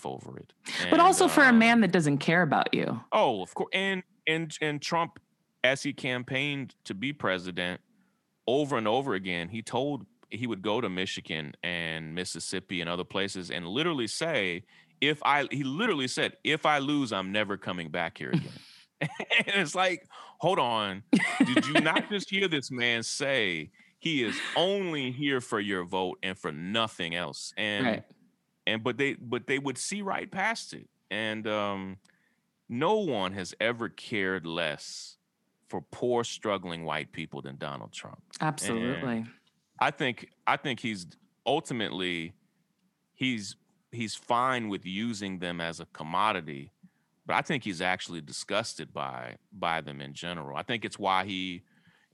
over 0.05 0.37
it. 0.37 0.53
But 0.89 0.93
And, 0.93 1.01
also 1.01 1.27
for 1.27 1.43
a 1.43 1.49
um, 1.49 1.59
man 1.59 1.81
that 1.81 1.91
doesn't 1.91 2.19
care 2.19 2.41
about 2.41 2.73
you. 2.73 2.99
Oh, 3.11 3.41
of 3.41 3.53
course. 3.53 3.69
And 3.73 4.03
and 4.27 4.55
and 4.61 4.81
Trump, 4.81 5.19
as 5.63 5.83
he 5.83 5.93
campaigned 5.93 6.75
to 6.85 6.93
be 6.93 7.13
president, 7.13 7.81
over 8.47 8.77
and 8.77 8.87
over 8.87 9.13
again, 9.13 9.49
he 9.49 9.61
told 9.61 10.05
he 10.29 10.47
would 10.47 10.61
go 10.61 10.81
to 10.81 10.89
Michigan 10.89 11.53
and 11.63 12.13
Mississippi 12.13 12.81
and 12.81 12.89
other 12.89 13.03
places 13.03 13.49
and 13.49 13.67
literally 13.67 14.07
say, 14.07 14.63
if 14.99 15.21
I 15.23 15.47
he 15.51 15.63
literally 15.63 16.07
said, 16.07 16.33
if 16.43 16.65
I 16.65 16.79
lose, 16.79 17.13
I'm 17.13 17.31
never 17.31 17.57
coming 17.57 17.89
back 17.89 18.17
here 18.17 18.29
again. 18.33 18.51
and 19.01 19.09
it's 19.47 19.75
like, 19.75 20.07
hold 20.39 20.59
on. 20.59 21.03
Did 21.45 21.67
you 21.67 21.73
not 21.81 22.09
just 22.11 22.29
hear 22.29 22.47
this 22.47 22.71
man 22.71 23.03
say 23.03 23.69
he 23.99 24.23
is 24.23 24.35
only 24.55 25.11
here 25.11 25.41
for 25.41 25.59
your 25.59 25.83
vote 25.83 26.17
and 26.23 26.37
for 26.37 26.51
nothing 26.51 27.15
else? 27.15 27.53
And 27.57 27.85
Right. 27.85 28.03
And 28.67 28.83
but 28.83 28.97
they 28.97 29.13
but 29.15 29.47
they 29.47 29.57
would 29.57 29.77
see 29.77 30.01
right 30.03 30.29
past 30.29 30.73
it 30.73 30.87
and 31.09 31.47
um 31.47 31.97
no 32.69 32.97
one 32.99 33.31
has 33.33 33.55
ever 33.59 33.89
cared 33.89 34.45
less 34.45 35.17
for 35.69 35.81
poor 35.91 36.23
struggling 36.23 36.83
white 36.83 37.11
people 37.11 37.41
than 37.41 37.55
donald 37.57 37.91
trump 37.91 38.21
Absolutely. 38.41 39.25
i 39.79 39.89
think 39.89 40.29
i 40.45 40.55
think 40.57 40.79
he's 40.81 41.07
ultimately 41.45 42.33
he's 43.13 43.55
he's 43.91 44.15
fine 44.15 44.69
with 44.69 44.85
using 44.85 45.39
them 45.39 45.61
as 45.61 45.79
a 45.79 45.85
commodity 45.87 46.71
but 47.25 47.35
i 47.35 47.41
think 47.41 47.63
he's 47.63 47.81
actually 47.81 48.21
disgusted 48.21 48.93
by 48.93 49.37
by 49.51 49.81
them 49.81 50.01
in 50.01 50.13
general 50.13 50.57
i 50.57 50.61
think 50.63 50.83
it's 50.85 50.99
why 50.99 51.23
he 51.25 51.63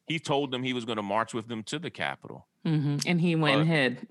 he 0.07 0.19
told 0.19 0.51
them 0.51 0.61
he 0.63 0.73
was 0.73 0.85
going 0.85 0.97
to 0.97 1.01
march 1.03 1.33
with 1.33 1.47
them 1.47 1.63
to 1.63 1.79
the 1.79 1.89
capitol 1.89 2.47
hmm 2.63 2.97
And 3.07 3.19
he 3.19 3.35
went 3.35 3.61
and 3.61 3.69
Uh, 3.69 3.73
hid. 3.73 4.07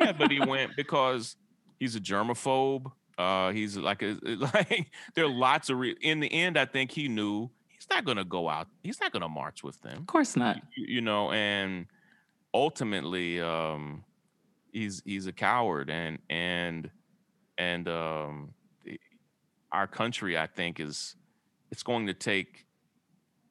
yeah, 0.00 0.12
but 0.12 0.30
he 0.30 0.40
went 0.54 0.74
because 0.76 1.36
he's 1.78 1.96
a 1.96 2.00
germaphobe. 2.00 2.90
Uh, 3.18 3.50
he's 3.52 3.76
like 3.76 4.02
a, 4.02 4.16
like 4.54 4.90
there 5.14 5.24
are 5.24 5.30
lots 5.30 5.70
of 5.70 5.78
re- 5.78 5.96
in 6.00 6.20
the 6.20 6.32
end. 6.32 6.58
I 6.58 6.66
think 6.66 6.90
he 6.90 7.08
knew 7.08 7.50
he's 7.68 7.88
not 7.90 8.04
going 8.04 8.18
to 8.18 8.24
go 8.24 8.48
out. 8.48 8.68
He's 8.82 9.00
not 9.00 9.12
going 9.12 9.22
to 9.22 9.28
march 9.28 9.62
with 9.62 9.80
them. 9.82 9.98
of 9.98 10.06
course 10.06 10.36
not. 10.36 10.56
You, 10.76 10.86
you 10.96 11.00
know, 11.00 11.30
and 11.32 11.86
ultimately, 12.52 13.40
um, 13.40 14.04
he's 14.72 15.02
he's 15.04 15.26
a 15.26 15.32
coward, 15.32 15.90
and 15.90 16.18
and 16.28 16.90
and 17.58 17.88
um, 17.88 18.54
our 19.72 19.86
country, 19.86 20.36
I 20.38 20.46
think, 20.46 20.80
is 20.80 21.16
it's 21.70 21.82
going 21.82 22.06
to 22.06 22.14
take 22.14 22.66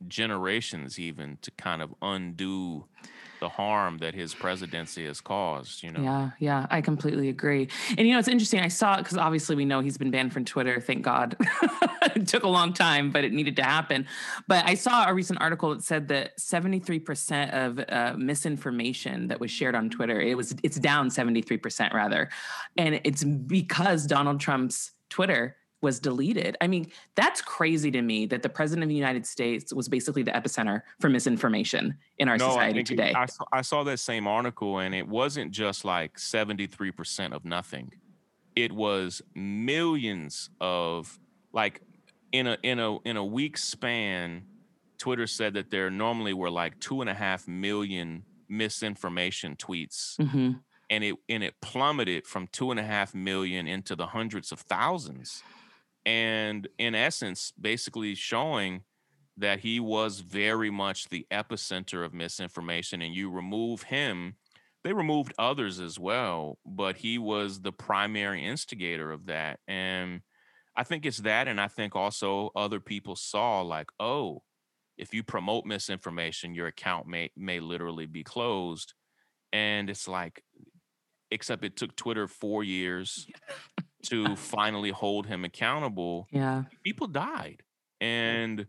generations 0.07 0.99
even 0.99 1.37
to 1.41 1.51
kind 1.51 1.81
of 1.81 1.93
undo 2.01 2.85
the 3.39 3.49
harm 3.49 3.97
that 3.99 4.13
his 4.13 4.33
presidency 4.33 5.05
has 5.05 5.21
caused. 5.21 5.83
You 5.83 5.91
know. 5.91 6.01
Yeah, 6.01 6.29
yeah, 6.39 6.67
I 6.69 6.81
completely 6.81 7.29
agree. 7.29 7.69
And 7.97 8.07
you 8.07 8.13
know, 8.13 8.19
it's 8.19 8.27
interesting. 8.27 8.59
I 8.59 8.67
saw 8.67 8.95
it 8.95 8.97
because 8.99 9.17
obviously 9.17 9.55
we 9.55 9.65
know 9.65 9.79
he's 9.79 9.97
been 9.97 10.11
banned 10.11 10.33
from 10.33 10.45
Twitter. 10.45 10.79
Thank 10.79 11.03
God. 11.03 11.35
it 12.15 12.27
took 12.27 12.43
a 12.43 12.49
long 12.49 12.73
time, 12.73 13.11
but 13.11 13.23
it 13.23 13.33
needed 13.33 13.55
to 13.57 13.63
happen. 13.63 14.07
But 14.47 14.65
I 14.65 14.75
saw 14.75 15.07
a 15.07 15.13
recent 15.13 15.41
article 15.41 15.69
that 15.69 15.83
said 15.83 16.07
that 16.09 16.37
73% 16.37 17.51
of 17.53 17.79
uh, 17.89 18.17
misinformation 18.17 19.27
that 19.27 19.39
was 19.39 19.51
shared 19.51 19.75
on 19.75 19.89
Twitter, 19.89 20.19
it 20.19 20.35
was 20.35 20.55
it's 20.63 20.77
down 20.77 21.09
73% 21.09 21.93
rather. 21.93 22.29
And 22.77 23.01
it's 23.03 23.23
because 23.23 24.05
Donald 24.05 24.39
Trump's 24.39 24.91
Twitter 25.09 25.55
was 25.85 25.99
deleted. 25.99 26.57
I 26.61 26.67
mean, 26.67 26.87
that's 27.15 27.43
crazy 27.43 27.91
to 27.91 28.01
me 28.01 28.25
that 28.25 28.41
the 28.41 28.49
president 28.49 28.81
of 28.83 28.89
the 28.89 28.95
United 28.95 29.23
States 29.23 29.71
was 29.71 29.87
basically 29.87 30.23
the 30.23 30.31
epicenter 30.31 30.81
for 30.99 31.09
misinformation 31.11 31.95
in 32.17 32.27
our 32.27 32.39
society 32.39 32.73
think 32.73 32.89
it- 32.89 32.95
today. 32.95 33.13
I 33.15 33.27
saw, 33.27 33.43
I 33.53 33.61
saw 33.61 33.83
that 33.83 33.99
same 33.99 34.25
article, 34.25 34.79
and 34.79 34.95
it 34.95 35.07
wasn't 35.07 35.51
just 35.51 35.85
like 35.85 36.17
73% 36.17 37.33
of 37.33 37.45
nothing. 37.45 37.93
It 38.55 38.71
was 38.71 39.21
millions 39.35 40.49
of 40.59 41.19
like 41.53 41.81
in 42.31 42.47
a 42.47 42.57
in 42.63 42.79
a 42.79 42.97
in 43.03 43.15
a 43.15 43.23
week 43.23 43.55
span. 43.57 44.45
Twitter 44.97 45.27
said 45.27 45.53
that 45.53 45.69
there 45.69 45.91
normally 45.91 46.33
were 46.33 46.49
like 46.49 46.79
two 46.79 47.01
and 47.01 47.09
a 47.09 47.13
half 47.13 47.47
million 47.47 48.23
misinformation 48.49 49.55
tweets, 49.55 49.99
hmm 50.31 50.53
and 50.89 51.03
it 51.03 51.15
and 51.29 51.43
it 51.43 51.53
plummeted 51.61 52.25
from 52.25 52.47
two 52.47 52.71
and 52.71 52.79
a 52.79 52.83
half 52.83 53.13
million 53.13 53.67
into 53.67 53.95
the 53.95 54.07
hundreds 54.07 54.51
of 54.51 54.59
thousands. 54.59 55.43
And 56.05 56.67
in 56.77 56.93
essence, 56.95 57.51
basically 57.59 58.15
showing 58.15 58.83
that 59.37 59.59
he 59.59 59.79
was 59.79 60.19
very 60.19 60.69
much 60.69 61.09
the 61.09 61.25
epicenter 61.31 62.05
of 62.05 62.13
misinformation 62.13 63.01
and 63.01 63.13
you 63.13 63.29
remove 63.29 63.83
him 63.83 64.35
they 64.83 64.93
removed 64.93 65.33
others 65.37 65.79
as 65.79 65.99
well 65.99 66.57
but 66.65 66.97
he 66.97 67.17
was 67.17 67.61
the 67.61 67.71
primary 67.71 68.43
instigator 68.43 69.11
of 69.11 69.25
that 69.25 69.59
and 69.67 70.21
i 70.75 70.83
think 70.83 71.05
it's 71.05 71.17
that 71.19 71.47
and 71.47 71.59
i 71.59 71.67
think 71.67 71.95
also 71.95 72.51
other 72.55 72.79
people 72.79 73.15
saw 73.15 73.61
like 73.61 73.87
oh 73.99 74.41
if 74.97 75.13
you 75.13 75.23
promote 75.23 75.65
misinformation 75.65 76.55
your 76.55 76.67
account 76.67 77.07
may 77.07 77.29
may 77.35 77.59
literally 77.59 78.05
be 78.05 78.23
closed 78.23 78.93
and 79.51 79.89
it's 79.89 80.07
like 80.07 80.41
except 81.31 81.65
it 81.65 81.75
took 81.75 81.95
twitter 81.95 82.27
4 82.27 82.63
years 82.63 83.27
to 84.09 84.35
finally 84.35 84.91
hold 84.91 85.25
him 85.27 85.43
accountable 85.45 86.27
Yeah. 86.31 86.63
people 86.83 87.07
died 87.07 87.63
and 88.01 88.67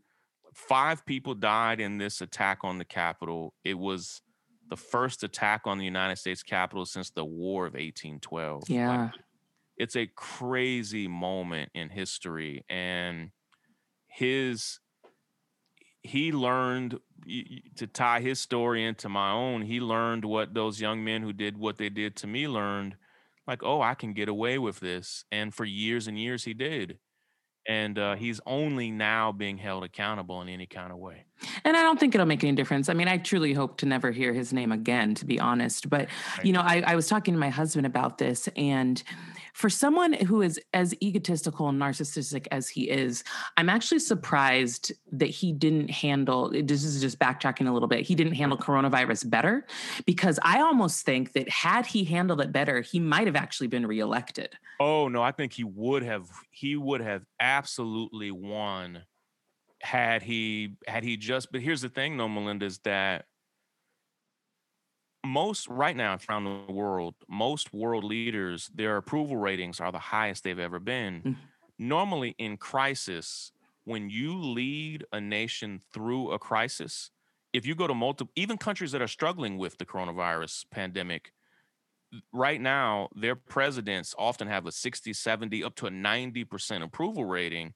five 0.55 1.05
people 1.07 1.35
died 1.35 1.81
in 1.81 1.99
this 1.99 2.20
attack 2.20 2.59
on 2.62 2.79
the 2.79 2.85
capitol 2.85 3.55
it 3.64 3.79
was 3.79 4.22
the 4.68 4.77
first 4.77 5.22
attack 5.22 5.62
on 5.66 5.79
the 5.79 5.85
united 5.85 6.16
states 6.16 6.42
capitol 6.42 6.85
since 6.87 7.11
the 7.11 7.25
war 7.25 7.67
of 7.67 7.75
1812 7.75 8.63
Like, 8.63 8.69
Yeah. 8.71 9.11
it's 9.77 9.96
a 9.96 10.06
crazy 10.06 11.08
moment 11.08 11.71
in 11.75 11.90
history 11.90 12.65
and 12.69 13.31
his 14.08 14.81
he 16.02 16.31
learned 16.33 16.98
to 17.77 17.87
tie 17.88 18.21
his 18.21 18.38
story 18.38 18.85
into 18.85 19.08
my 19.08 19.31
own 19.33 19.63
he 19.63 19.81
learned 19.81 20.25
what 20.25 20.54
those 20.54 20.81
young 20.81 21.02
men 21.04 21.23
who 21.23 21.33
did 21.33 21.58
what 21.58 21.77
they 21.79 21.88
did 21.88 22.15
to 22.17 22.27
me 22.27 22.46
learned 22.46 22.96
like 23.47 23.63
oh 23.63 23.81
i 23.81 23.94
can 23.94 24.13
get 24.13 24.29
away 24.29 24.59
with 24.59 24.81
this 24.81 25.25
and 25.31 25.55
for 25.55 25.65
years 25.65 26.07
and 26.07 26.19
years 26.19 26.44
he 26.44 26.55
did 26.55 26.99
and 27.69 27.99
uh, 27.99 28.15
he's 28.15 28.40
only 28.47 28.92
now 28.92 29.33
being 29.33 29.59
held 29.59 29.83
accountable 29.83 30.40
in 30.40 30.49
any 30.49 30.67
kind 30.67 30.92
of 30.92 30.99
way 30.99 31.25
And 31.65 31.77
I 31.77 31.83
don't 31.83 31.99
think 32.01 32.15
it'll 32.15 32.27
make 32.27 32.42
any 32.44 32.55
difference. 32.55 32.88
I 32.88 32.94
mean, 32.94 33.09
I 33.09 33.19
truly 33.19 33.53
hope 33.53 33.77
to 33.79 33.87
never 33.87 34.11
hear 34.11 34.33
his 34.33 34.53
name 34.53 34.73
again, 34.73 35.15
to 35.17 35.27
be 35.27 35.38
honest. 35.38 35.90
But, 35.90 36.09
you 36.42 36.53
know, 36.53 36.61
I, 36.61 36.83
I 36.87 36.97
was 36.97 37.09
talking 37.09 37.35
to 37.35 37.40
my 37.40 37.51
husband 37.51 37.87
about 37.87 38.19
this, 38.19 38.49
and 38.57 39.03
for 39.57 39.71
someone 39.71 40.13
who 40.13 40.42
is 40.42 40.61
as 40.75 40.94
egotistical 41.02 41.71
and 41.71 41.81
narcissistic 41.81 42.46
as 42.50 42.69
he 42.69 42.90
is, 42.90 43.25
I'm 43.57 43.71
actually 43.71 44.00
surprised 44.00 44.92
that 45.13 45.31
he 45.31 45.50
didn't 45.50 45.88
handle 45.88 46.50
this 46.50 46.85
is 46.85 47.00
just 47.00 47.19
backtracking 47.19 47.67
a 47.67 47.73
little 47.73 47.88
bit. 47.88 48.07
He 48.07 48.15
didn't 48.15 48.35
handle 48.35 48.59
coronavirus 48.59 49.31
better 49.31 49.67
because 50.04 50.38
I 50.42 50.61
almost 50.61 51.07
think 51.07 51.33
that 51.33 51.48
had 51.48 51.87
he 51.87 52.04
handled 52.04 52.42
it 52.42 52.52
better, 52.52 52.83
he 52.83 53.00
might 53.00 53.27
have 53.27 53.35
actually 53.35 53.69
been 53.69 53.87
reelected. 53.87 54.50
Oh 54.79 55.09
no, 55.09 55.23
I 55.23 55.33
think 55.33 55.54
he 55.54 55.65
would 55.65 56.02
have 56.02 56.29
he 56.50 56.77
would 56.77 57.00
have 57.00 57.23
absolutely 57.40 58.31
won 58.31 59.04
had 59.81 60.23
he 60.23 60.75
had 60.87 61.02
he 61.02 61.17
just 61.17 61.50
but 61.50 61.63
here's 61.63 61.81
the 61.81 61.88
thing 61.88 62.19
though, 62.19 62.29
Malynda, 62.29 62.65
is 62.65 62.79
that 62.81 63.25
most 65.27 65.68
right 65.68 65.96
now 65.96 66.18
around 66.29 66.44
the 66.44 66.72
world, 66.72 67.14
most 67.29 67.72
world 67.72 68.04
leaders, 68.04 68.70
their 68.74 68.96
approval 68.96 69.37
ratings 69.37 69.81
are 69.81 69.92
the 69.92 69.98
highest 69.98 70.44
they've 70.44 70.58
ever 70.58 70.79
been. 70.79 71.20
Mm-hmm. 71.20 71.33
Normally 71.79 72.35
in 72.38 72.56
crisis, 72.56 73.52
when 73.85 74.08
you 74.08 74.37
lead 74.38 75.04
a 75.12 75.20
nation 75.20 75.81
through 75.92 76.33
a 76.33 76.38
crisis, 76.38 77.10
if 77.52 77.66
you 77.66 77.74
go 77.74 77.87
to 77.87 77.94
multiple 77.94 78.33
even 78.37 78.58
countries 78.58 78.92
that 78.92 79.02
are 79.02 79.08
struggling 79.08 79.58
with 79.58 79.79
the 79.79 79.87
coronavirus 79.87 80.64
pandemic, 80.70 81.33
right 82.33 82.60
now 82.60 83.08
their 83.14 83.37
presidents 83.37 84.14
often 84.18 84.48
have 84.48 84.66
a 84.66 84.72
60, 84.72 85.12
70, 85.12 85.64
up 85.64 85.74
to 85.77 85.87
a 85.87 85.90
90% 85.90 86.83
approval 86.83 87.24
rating 87.24 87.74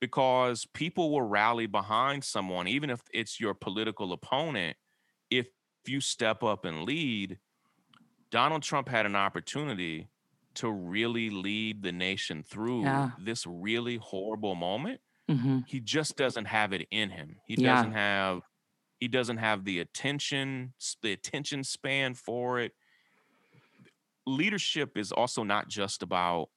because 0.00 0.66
people 0.74 1.10
will 1.10 1.22
rally 1.22 1.66
behind 1.66 2.22
someone, 2.24 2.68
even 2.68 2.90
if 2.90 3.00
it's 3.12 3.40
your 3.40 3.54
political 3.54 4.12
opponent, 4.12 4.76
if 5.30 5.48
you 5.88 6.00
step 6.00 6.42
up 6.42 6.64
and 6.64 6.84
lead, 6.84 7.38
Donald 8.30 8.62
Trump 8.62 8.88
had 8.88 9.06
an 9.06 9.16
opportunity 9.16 10.08
to 10.54 10.70
really 10.70 11.30
lead 11.30 11.82
the 11.82 11.92
nation 11.92 12.42
through 12.42 12.82
yeah. 12.82 13.10
this 13.18 13.46
really 13.46 13.96
horrible 13.96 14.54
moment. 14.54 15.00
Mm-hmm. 15.30 15.60
He 15.66 15.80
just 15.80 16.16
doesn't 16.16 16.46
have 16.46 16.72
it 16.72 16.86
in 16.90 17.10
him. 17.10 17.36
He 17.44 17.54
yeah. 17.58 17.76
doesn't 17.76 17.92
have 17.92 18.42
he 18.98 19.06
doesn't 19.06 19.36
have 19.36 19.64
the 19.64 19.78
attention 19.78 20.72
the 21.02 21.12
attention 21.12 21.62
span 21.62 22.14
for 22.14 22.58
it. 22.58 22.72
Leadership 24.26 24.96
is 24.96 25.12
also 25.12 25.44
not 25.44 25.68
just 25.68 26.02
about 26.02 26.48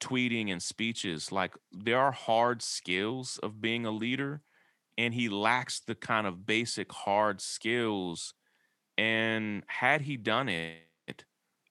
tweeting 0.00 0.50
and 0.50 0.62
speeches. 0.62 1.32
Like 1.32 1.54
there 1.72 1.98
are 1.98 2.12
hard 2.12 2.60
skills 2.60 3.38
of 3.42 3.60
being 3.60 3.86
a 3.86 3.90
leader 3.90 4.42
and 4.98 5.14
he 5.14 5.28
lacks 5.28 5.80
the 5.80 5.94
kind 5.94 6.26
of 6.26 6.46
basic 6.46 6.92
hard 6.92 7.40
skills. 7.40 8.34
And 8.98 9.64
had 9.66 10.02
he 10.02 10.16
done 10.16 10.48
it, 10.48 11.24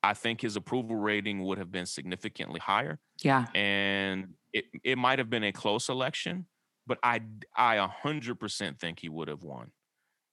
I 0.04 0.14
think 0.14 0.42
his 0.42 0.56
approval 0.56 0.96
rating 0.96 1.44
would 1.44 1.58
have 1.58 1.72
been 1.72 1.86
significantly 1.86 2.60
higher. 2.60 3.00
Yeah. 3.22 3.46
And 3.54 4.34
it, 4.52 4.66
it 4.84 4.98
might 4.98 5.20
have 5.20 5.30
been 5.30 5.44
a 5.44 5.52
close 5.52 5.90
election, 5.90 6.48
but 6.88 6.98
I 7.04 7.22
I 7.56 7.78
100% 8.04 8.80
think 8.80 9.00
he 9.00 9.10
would 9.10 9.28
have 9.28 9.44
won. 9.44 9.72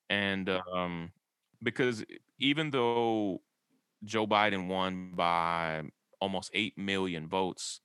And 0.08 0.48
um 0.72 1.12
because 1.62 2.04
even 2.38 2.70
though 2.70 3.42
Joe 4.04 4.26
Biden 4.26 4.68
won 4.68 5.12
by 5.14 5.82
almost 6.20 6.50
8 6.54 6.78
million 6.78 7.28
votes, 7.28 7.80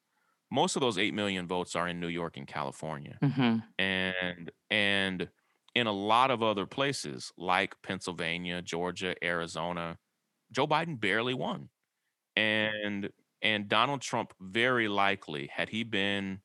most 0.54 0.76
of 0.76 0.82
those 0.82 1.00
8 1.00 1.16
million 1.16 1.48
votes 1.48 1.76
are 1.76 1.88
in 1.88 2.00
New 2.00 2.10
York 2.10 2.38
and 2.38 2.46
California. 2.46 3.18
Mm-hmm. 3.24 3.58
And 3.80 4.52
and 4.70 5.28
in 5.74 5.88
a 5.88 5.92
lot 5.92 6.30
of 6.30 6.44
other 6.44 6.68
places 6.68 7.32
like 7.40 7.74
Pennsylvania, 7.82 8.62
Georgia, 8.62 9.16
Arizona, 9.24 9.98
Joe 10.52 10.68
Biden 10.68 11.00
barely 11.00 11.34
won. 11.34 11.70
And 12.36 13.10
and 13.42 13.68
Donald 13.68 14.02
Trump 14.02 14.34
very 14.40 14.88
likely 14.88 15.50
had 15.52 15.70
he 15.70 15.84
been 15.84 16.40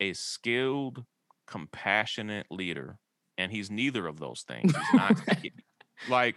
a 0.00 0.14
skilled, 0.14 1.04
compassionate 1.46 2.46
leader, 2.50 2.98
and 3.36 3.52
he's 3.52 3.70
neither 3.70 4.06
of 4.06 4.18
those 4.18 4.42
things. 4.48 4.74
He's 4.74 4.94
not 4.94 5.20
like 6.08 6.36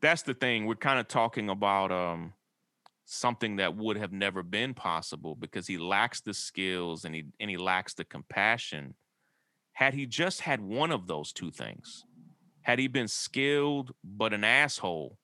that's 0.00 0.22
the 0.22 0.34
thing. 0.34 0.66
We're 0.66 0.76
kind 0.76 1.00
of 1.00 1.08
talking 1.08 1.50
about 1.50 1.90
um 1.90 2.32
something 3.06 3.56
that 3.56 3.76
would 3.76 3.96
have 3.96 4.12
never 4.12 4.42
been 4.42 4.74
possible 4.74 5.34
because 5.34 5.66
he 5.66 5.78
lacks 5.78 6.20
the 6.20 6.34
skills 6.34 7.04
and 7.04 7.14
he 7.14 7.24
and 7.40 7.48
he 7.48 7.56
lacks 7.56 7.94
the 7.94 8.04
compassion. 8.04 8.94
Had 9.72 9.94
he 9.94 10.06
just 10.06 10.40
had 10.42 10.60
one 10.60 10.90
of 10.90 11.06
those 11.06 11.32
two 11.32 11.50
things 11.50 12.04
had 12.66 12.80
he 12.80 12.88
been 12.88 13.06
skilled 13.06 13.92
but 14.02 14.32
an 14.34 14.42
asshole 14.42 15.16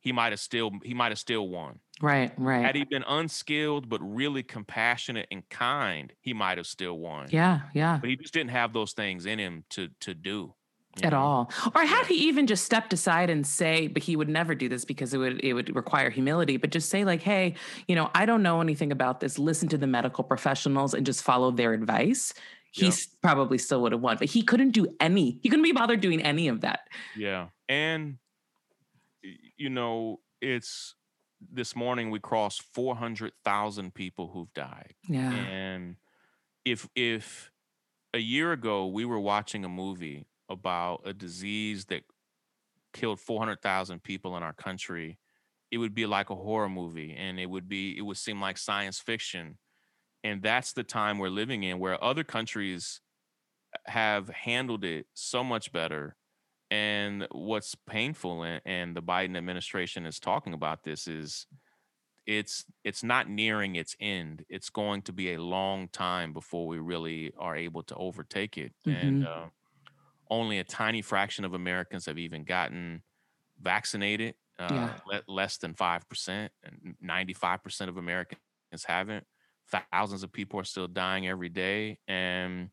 he 0.00 0.10
might 0.10 0.32
have 0.32 0.40
still 0.40 0.72
he 0.82 0.92
might 0.92 1.12
have 1.12 1.18
still 1.18 1.48
won. 1.48 1.78
Right 2.00 2.32
right. 2.36 2.64
Had 2.64 2.74
he 2.74 2.84
been 2.84 3.04
unskilled 3.06 3.88
but 3.88 4.00
really 4.02 4.42
compassionate 4.42 5.28
and 5.30 5.48
kind 5.48 6.12
he 6.20 6.34
might 6.34 6.58
have 6.58 6.66
still 6.66 6.98
won. 6.98 7.28
Yeah 7.30 7.60
yeah. 7.74 7.98
But 8.00 8.10
he 8.10 8.16
just 8.16 8.34
didn't 8.34 8.50
have 8.50 8.72
those 8.72 8.92
things 8.92 9.24
in 9.26 9.38
him 9.38 9.64
to 9.70 9.88
to 10.00 10.14
do 10.14 10.54
at 11.02 11.14
all. 11.14 11.50
Or 11.74 11.82
had 11.82 12.06
he 12.06 12.14
even 12.28 12.46
just 12.46 12.64
stepped 12.64 12.92
aside 12.92 13.30
and 13.30 13.46
say 13.46 13.86
but 13.86 14.02
he 14.02 14.16
would 14.16 14.28
never 14.28 14.54
do 14.54 14.68
this 14.68 14.84
because 14.84 15.14
it 15.14 15.18
would 15.18 15.42
it 15.44 15.52
would 15.52 15.74
require 15.74 16.10
humility 16.10 16.56
but 16.56 16.70
just 16.70 16.88
say 16.88 17.04
like 17.04 17.22
hey 17.22 17.54
you 17.86 17.94
know 17.94 18.10
i 18.14 18.26
don't 18.26 18.42
know 18.42 18.60
anything 18.60 18.92
about 18.92 19.20
this. 19.20 19.38
Listen 19.38 19.68
to 19.68 19.78
the 19.78 19.86
medical 19.86 20.24
professionals 20.24 20.94
and 20.94 21.04
just 21.06 21.22
follow 21.22 21.50
their 21.50 21.72
advice. 21.72 22.32
He 22.70 22.92
probably 23.22 23.58
still 23.58 23.82
would 23.82 23.92
have 23.92 24.00
won 24.00 24.16
but 24.18 24.28
he 24.28 24.42
couldn't 24.42 24.70
do 24.70 24.86
any 25.00 25.38
he 25.42 25.48
couldn't 25.48 25.64
be 25.64 25.72
bothered 25.72 26.00
doing 26.00 26.22
any 26.22 26.48
of 26.48 26.60
that. 26.62 26.80
Yeah. 27.16 27.48
And 27.68 28.18
you 29.56 29.70
know 29.70 30.20
it's 30.40 30.94
this 31.52 31.76
morning 31.76 32.10
we 32.10 32.18
crossed 32.18 32.62
400,000 32.74 33.94
people 33.94 34.28
who've 34.28 34.52
died. 34.54 34.94
Yeah. 35.08 35.32
And 35.32 35.96
if 36.64 36.88
if 36.94 37.50
a 38.14 38.18
year 38.18 38.52
ago 38.52 38.86
we 38.86 39.04
were 39.04 39.20
watching 39.20 39.64
a 39.64 39.68
movie 39.68 40.26
about 40.48 41.02
a 41.04 41.12
disease 41.12 41.86
that 41.86 42.02
killed 42.92 43.20
400,000 43.20 44.02
people 44.02 44.36
in 44.36 44.42
our 44.42 44.52
country, 44.52 45.18
it 45.70 45.78
would 45.78 45.94
be 45.94 46.06
like 46.06 46.30
a 46.30 46.34
horror 46.34 46.68
movie 46.68 47.14
and 47.16 47.38
it 47.38 47.48
would 47.48 47.68
be 47.68 47.96
it 47.96 48.02
would 48.02 48.16
seem 48.16 48.40
like 48.40 48.58
science 48.58 48.98
fiction. 48.98 49.58
And 50.24 50.42
that's 50.42 50.72
the 50.72 50.82
time 50.82 51.18
we're 51.18 51.28
living 51.28 51.62
in 51.62 51.78
where 51.78 52.02
other 52.02 52.24
countries 52.24 53.00
have 53.86 54.28
handled 54.28 54.84
it 54.84 55.06
so 55.14 55.44
much 55.44 55.72
better. 55.72 56.16
And 56.70 57.26
what's 57.30 57.74
painful 57.74 58.42
and, 58.42 58.60
and 58.64 58.96
the 58.96 59.02
Biden 59.02 59.36
administration 59.36 60.06
is 60.06 60.18
talking 60.18 60.54
about 60.54 60.82
this 60.82 61.06
is 61.06 61.46
it's 62.26 62.66
it's 62.84 63.02
not 63.02 63.28
nearing 63.28 63.76
its 63.76 63.96
end. 64.00 64.44
It's 64.50 64.68
going 64.68 65.02
to 65.02 65.12
be 65.12 65.32
a 65.32 65.42
long 65.42 65.88
time 65.88 66.34
before 66.34 66.66
we 66.66 66.78
really 66.78 67.32
are 67.38 67.56
able 67.56 67.82
to 67.84 67.94
overtake 67.94 68.58
it. 68.58 68.72
Mm-hmm. 68.86 69.06
And 69.06 69.26
uh, 69.26 69.46
only 70.30 70.58
a 70.58 70.64
tiny 70.64 71.02
fraction 71.02 71.44
of 71.44 71.54
Americans 71.54 72.06
have 72.06 72.18
even 72.18 72.44
gotten 72.44 73.02
vaccinated. 73.60 74.34
Uh, 74.58 74.68
yeah. 74.72 74.92
le- 75.06 75.32
less 75.32 75.56
than 75.58 75.72
five 75.72 76.08
percent, 76.08 76.50
and 76.64 76.96
ninety-five 77.00 77.62
percent 77.62 77.88
of 77.88 77.96
Americans 77.96 78.40
haven't. 78.84 79.24
Thousands 79.92 80.24
of 80.24 80.32
people 80.32 80.58
are 80.58 80.64
still 80.64 80.88
dying 80.88 81.28
every 81.28 81.48
day, 81.48 81.98
and 82.08 82.70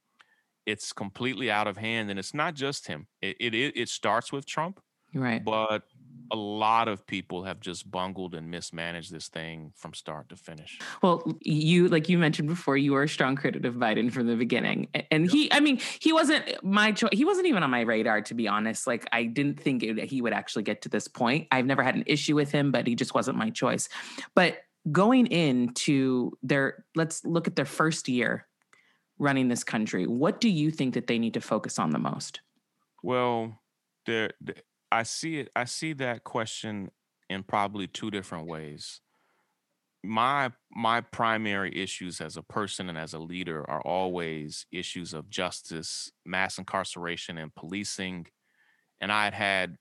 it's 0.65 0.93
completely 0.93 1.51
out 1.51 1.67
of 1.67 1.77
hand. 1.77 2.09
And 2.09 2.17
it's 2.17 2.33
not 2.33 2.55
just 2.55 2.87
him. 2.87 3.05
It 3.21 3.37
it 3.39 3.53
it 3.53 3.89
starts 3.89 4.31
with 4.31 4.47
Trump, 4.47 4.79
right? 5.13 5.45
But 5.45 5.83
a 6.31 6.35
lot 6.35 6.87
of 6.87 7.05
people 7.05 7.43
have 7.43 7.59
just 7.59 7.89
bungled 7.89 8.35
and 8.35 8.49
mismanaged 8.49 9.11
this 9.11 9.27
thing 9.27 9.71
from 9.75 9.93
start 9.93 10.29
to 10.29 10.35
finish. 10.35 10.79
Well, 11.01 11.23
you 11.41 11.87
like 11.87 12.09
you 12.09 12.17
mentioned 12.17 12.47
before, 12.47 12.77
you 12.77 12.93
were 12.93 13.03
a 13.03 13.09
strong 13.09 13.35
critic 13.35 13.63
of 13.65 13.75
Biden 13.75 14.11
from 14.11 14.27
the 14.27 14.35
beginning, 14.35 14.87
and 15.11 15.25
yep. 15.25 15.31
he, 15.31 15.51
I 15.51 15.59
mean, 15.59 15.79
he 15.99 16.13
wasn't 16.13 16.63
my 16.63 16.91
choice. 16.91 17.11
He 17.13 17.25
wasn't 17.25 17.47
even 17.47 17.63
on 17.63 17.69
my 17.69 17.81
radar, 17.81 18.21
to 18.21 18.33
be 18.33 18.47
honest. 18.47 18.87
Like 18.87 19.07
I 19.11 19.25
didn't 19.25 19.59
think 19.59 19.83
it, 19.83 20.03
he 20.05 20.21
would 20.21 20.33
actually 20.33 20.63
get 20.63 20.81
to 20.83 20.89
this 20.89 21.07
point. 21.07 21.47
I've 21.51 21.65
never 21.65 21.83
had 21.83 21.95
an 21.95 22.03
issue 22.07 22.35
with 22.35 22.51
him, 22.51 22.71
but 22.71 22.87
he 22.87 22.95
just 22.95 23.13
wasn't 23.13 23.37
my 23.37 23.49
choice. 23.49 23.89
But 24.33 24.57
going 24.91 25.27
into 25.27 26.31
their, 26.43 26.85
let's 26.95 27.25
look 27.25 27.47
at 27.47 27.55
their 27.55 27.65
first 27.65 28.07
year 28.07 28.47
running 29.17 29.47
this 29.47 29.63
country. 29.63 30.05
What 30.05 30.39
do 30.39 30.49
you 30.49 30.71
think 30.71 30.93
that 30.93 31.07
they 31.07 31.17
need 31.19 31.33
to 31.35 31.41
focus 31.41 31.79
on 31.79 31.91
the 31.91 31.99
most? 31.99 32.41
Well, 33.01 33.59
there 34.05 34.31
I 34.91 35.03
see 35.03 35.39
it. 35.39 35.49
I 35.55 35.65
see 35.65 35.93
that 35.93 36.23
question 36.23 36.91
in 37.29 37.43
probably 37.43 37.87
two 37.87 38.11
different 38.11 38.47
ways. 38.47 39.01
My 40.03 40.51
my 40.71 41.01
primary 41.01 41.75
issues 41.75 42.21
as 42.21 42.37
a 42.37 42.43
person 42.43 42.89
and 42.89 42.97
as 42.97 43.13
a 43.13 43.19
leader 43.19 43.67
are 43.69 43.81
always 43.81 44.65
issues 44.71 45.13
of 45.13 45.29
justice, 45.29 46.11
mass 46.25 46.57
incarceration, 46.57 47.37
and 47.37 47.53
policing. 47.55 48.27
And 49.01 49.11
I 49.11 49.25
had 49.25 49.33
had 49.33 49.77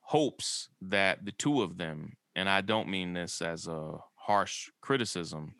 hopes 0.00 0.68
that 0.82 1.24
the 1.24 1.32
two 1.32 1.62
of 1.62 1.78
them, 1.78 2.14
and 2.34 2.48
I 2.48 2.60
don't 2.60 2.88
mean 2.88 3.12
this 3.12 3.40
as 3.40 3.66
a 3.66 3.98
harsh 4.16 4.70
criticism, 4.80 5.54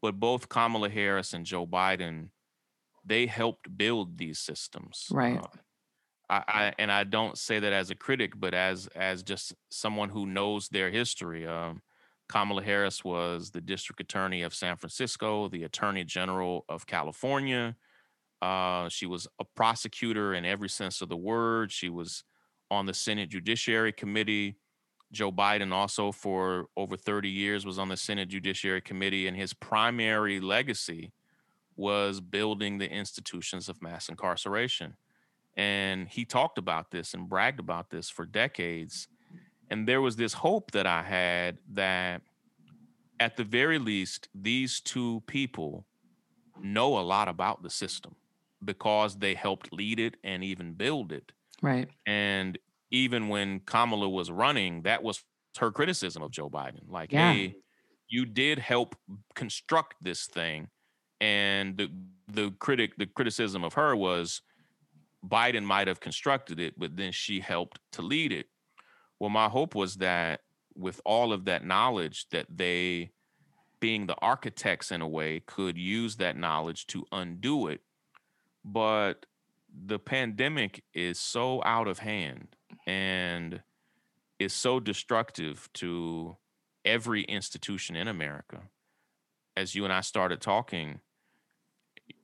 but 0.00 0.20
both 0.20 0.48
Kamala 0.48 0.90
Harris 0.90 1.32
and 1.32 1.46
Joe 1.46 1.66
Biden, 1.66 2.28
they 3.04 3.26
helped 3.26 3.76
build 3.76 4.18
these 4.18 4.38
systems. 4.38 5.06
Right. 5.10 5.38
Uh, 5.38 5.58
I, 6.48 6.72
and 6.78 6.90
I 6.90 7.04
don't 7.04 7.36
say 7.36 7.58
that 7.58 7.72
as 7.72 7.90
a 7.90 7.94
critic, 7.94 8.32
but 8.36 8.54
as 8.54 8.86
as 8.94 9.22
just 9.22 9.54
someone 9.70 10.08
who 10.08 10.26
knows 10.26 10.68
their 10.68 10.90
history. 10.90 11.46
Um, 11.46 11.82
Kamala 12.28 12.62
Harris 12.62 13.04
was 13.04 13.50
the 13.50 13.60
district 13.60 14.00
attorney 14.00 14.42
of 14.42 14.54
San 14.54 14.76
Francisco, 14.76 15.48
the 15.48 15.64
attorney 15.64 16.04
general 16.04 16.64
of 16.68 16.86
California. 16.86 17.76
Uh, 18.40 18.88
she 18.88 19.06
was 19.06 19.28
a 19.38 19.44
prosecutor 19.54 20.32
in 20.32 20.44
every 20.44 20.68
sense 20.68 21.02
of 21.02 21.08
the 21.08 21.16
word. 21.16 21.70
She 21.70 21.90
was 21.90 22.24
on 22.70 22.86
the 22.86 22.94
Senate 22.94 23.28
Judiciary 23.28 23.92
Committee. 23.92 24.56
Joe 25.12 25.30
Biden 25.30 25.72
also 25.72 26.10
for 26.10 26.66
over 26.74 26.96
30 26.96 27.28
years 27.28 27.66
was 27.66 27.78
on 27.78 27.88
the 27.88 27.96
Senate 27.98 28.30
Judiciary 28.30 28.80
Committee, 28.80 29.28
and 29.28 29.36
his 29.36 29.52
primary 29.52 30.40
legacy 30.40 31.12
was 31.76 32.20
building 32.20 32.78
the 32.78 32.90
institutions 32.90 33.68
of 33.68 33.82
mass 33.82 34.08
incarceration. 34.08 34.96
And 35.56 36.08
he 36.08 36.24
talked 36.24 36.58
about 36.58 36.90
this 36.90 37.14
and 37.14 37.28
bragged 37.28 37.60
about 37.60 37.90
this 37.90 38.08
for 38.08 38.24
decades. 38.24 39.08
And 39.70 39.86
there 39.88 40.00
was 40.00 40.16
this 40.16 40.34
hope 40.34 40.70
that 40.72 40.86
I 40.86 41.02
had 41.02 41.58
that 41.72 42.22
at 43.20 43.36
the 43.36 43.44
very 43.44 43.78
least, 43.78 44.28
these 44.34 44.80
two 44.80 45.22
people 45.26 45.86
know 46.60 46.98
a 46.98 47.02
lot 47.02 47.28
about 47.28 47.62
the 47.62 47.70
system 47.70 48.16
because 48.64 49.18
they 49.18 49.34
helped 49.34 49.72
lead 49.72 49.98
it 50.00 50.16
and 50.24 50.44
even 50.44 50.74
build 50.74 51.12
it. 51.12 51.32
Right. 51.60 51.88
And 52.06 52.58
even 52.90 53.28
when 53.28 53.60
Kamala 53.60 54.08
was 54.08 54.30
running, 54.30 54.82
that 54.82 55.02
was 55.02 55.24
her 55.58 55.70
criticism 55.70 56.22
of 56.22 56.30
Joe 56.30 56.50
Biden. 56.50 56.88
Like, 56.88 57.12
Yeah. 57.12 57.32
hey, 57.32 57.56
you 58.08 58.26
did 58.26 58.58
help 58.58 58.96
construct 59.34 59.94
this 60.02 60.26
thing. 60.26 60.68
And 61.20 61.76
the 61.76 61.90
the 62.28 62.50
critic, 62.58 62.96
the 62.96 63.06
criticism 63.06 63.62
of 63.64 63.74
her 63.74 63.94
was 63.94 64.42
Biden 65.26 65.64
might 65.64 65.88
have 65.88 66.00
constructed 66.00 66.58
it, 66.58 66.74
but 66.78 66.96
then 66.96 67.12
she 67.12 67.40
helped 67.40 67.78
to 67.92 68.02
lead 68.02 68.32
it. 68.32 68.46
Well, 69.18 69.30
my 69.30 69.48
hope 69.48 69.74
was 69.74 69.96
that 69.96 70.40
with 70.74 71.00
all 71.04 71.32
of 71.32 71.44
that 71.44 71.64
knowledge, 71.64 72.26
that 72.30 72.46
they, 72.50 73.10
being 73.78 74.06
the 74.06 74.16
architects 74.20 74.90
in 74.90 75.00
a 75.00 75.08
way, 75.08 75.40
could 75.46 75.78
use 75.78 76.16
that 76.16 76.36
knowledge 76.36 76.86
to 76.88 77.04
undo 77.12 77.68
it. 77.68 77.82
But 78.64 79.26
the 79.86 79.98
pandemic 79.98 80.82
is 80.92 81.18
so 81.18 81.62
out 81.64 81.88
of 81.88 82.00
hand 82.00 82.56
and 82.86 83.62
is 84.38 84.52
so 84.52 84.80
destructive 84.80 85.68
to 85.74 86.36
every 86.84 87.22
institution 87.22 87.96
in 87.96 88.08
America. 88.08 88.62
As 89.56 89.74
you 89.74 89.84
and 89.84 89.92
I 89.92 90.00
started 90.00 90.40
talking, 90.40 91.00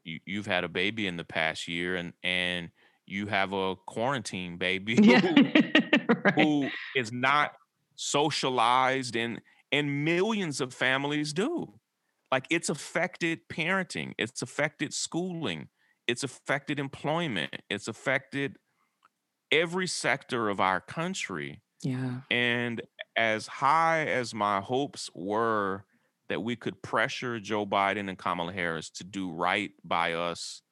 you, 0.02 0.20
you've 0.26 0.46
had 0.46 0.64
a 0.64 0.68
baby 0.68 1.06
in 1.06 1.16
the 1.16 1.24
past 1.24 1.68
year 1.68 1.94
and 1.94 2.12
and 2.22 2.70
you 3.08 3.26
have 3.26 3.52
a 3.52 3.76
quarantine 3.86 4.56
baby 4.58 4.94
Yeah. 5.02 5.20
who, 5.20 5.34
right. 6.24 6.34
who 6.34 6.68
is 6.96 7.12
not 7.12 7.52
socialized 7.96 9.16
and 9.16 9.40
and 9.72 10.04
millions 10.04 10.60
of 10.60 10.72
families 10.72 11.32
do 11.32 11.74
like 12.32 12.46
it's 12.50 12.68
affected 12.68 13.40
parenting 13.52 14.12
it's 14.18 14.40
affected 14.42 14.94
schooling 14.94 15.68
it's 16.06 16.22
affected 16.22 16.78
employment 16.78 17.54
it's 17.68 17.88
affected 17.88 18.56
every 19.50 19.86
sector 19.86 20.48
of 20.48 20.60
our 20.60 20.80
country 20.80 21.60
Yeah. 21.82 22.20
and 22.30 22.82
as 23.16 23.46
high 23.46 24.06
as 24.06 24.34
my 24.34 24.60
hopes 24.60 25.10
were 25.14 25.84
that 26.28 26.42
we 26.42 26.54
could 26.56 26.82
pressure 26.82 27.40
Joe 27.40 27.64
Biden 27.66 28.08
and 28.08 28.18
Kamala 28.18 28.52
Harris 28.52 28.90
to 28.90 29.04
do 29.04 29.30
right 29.30 29.70
by 29.82 30.12
us 30.12 30.62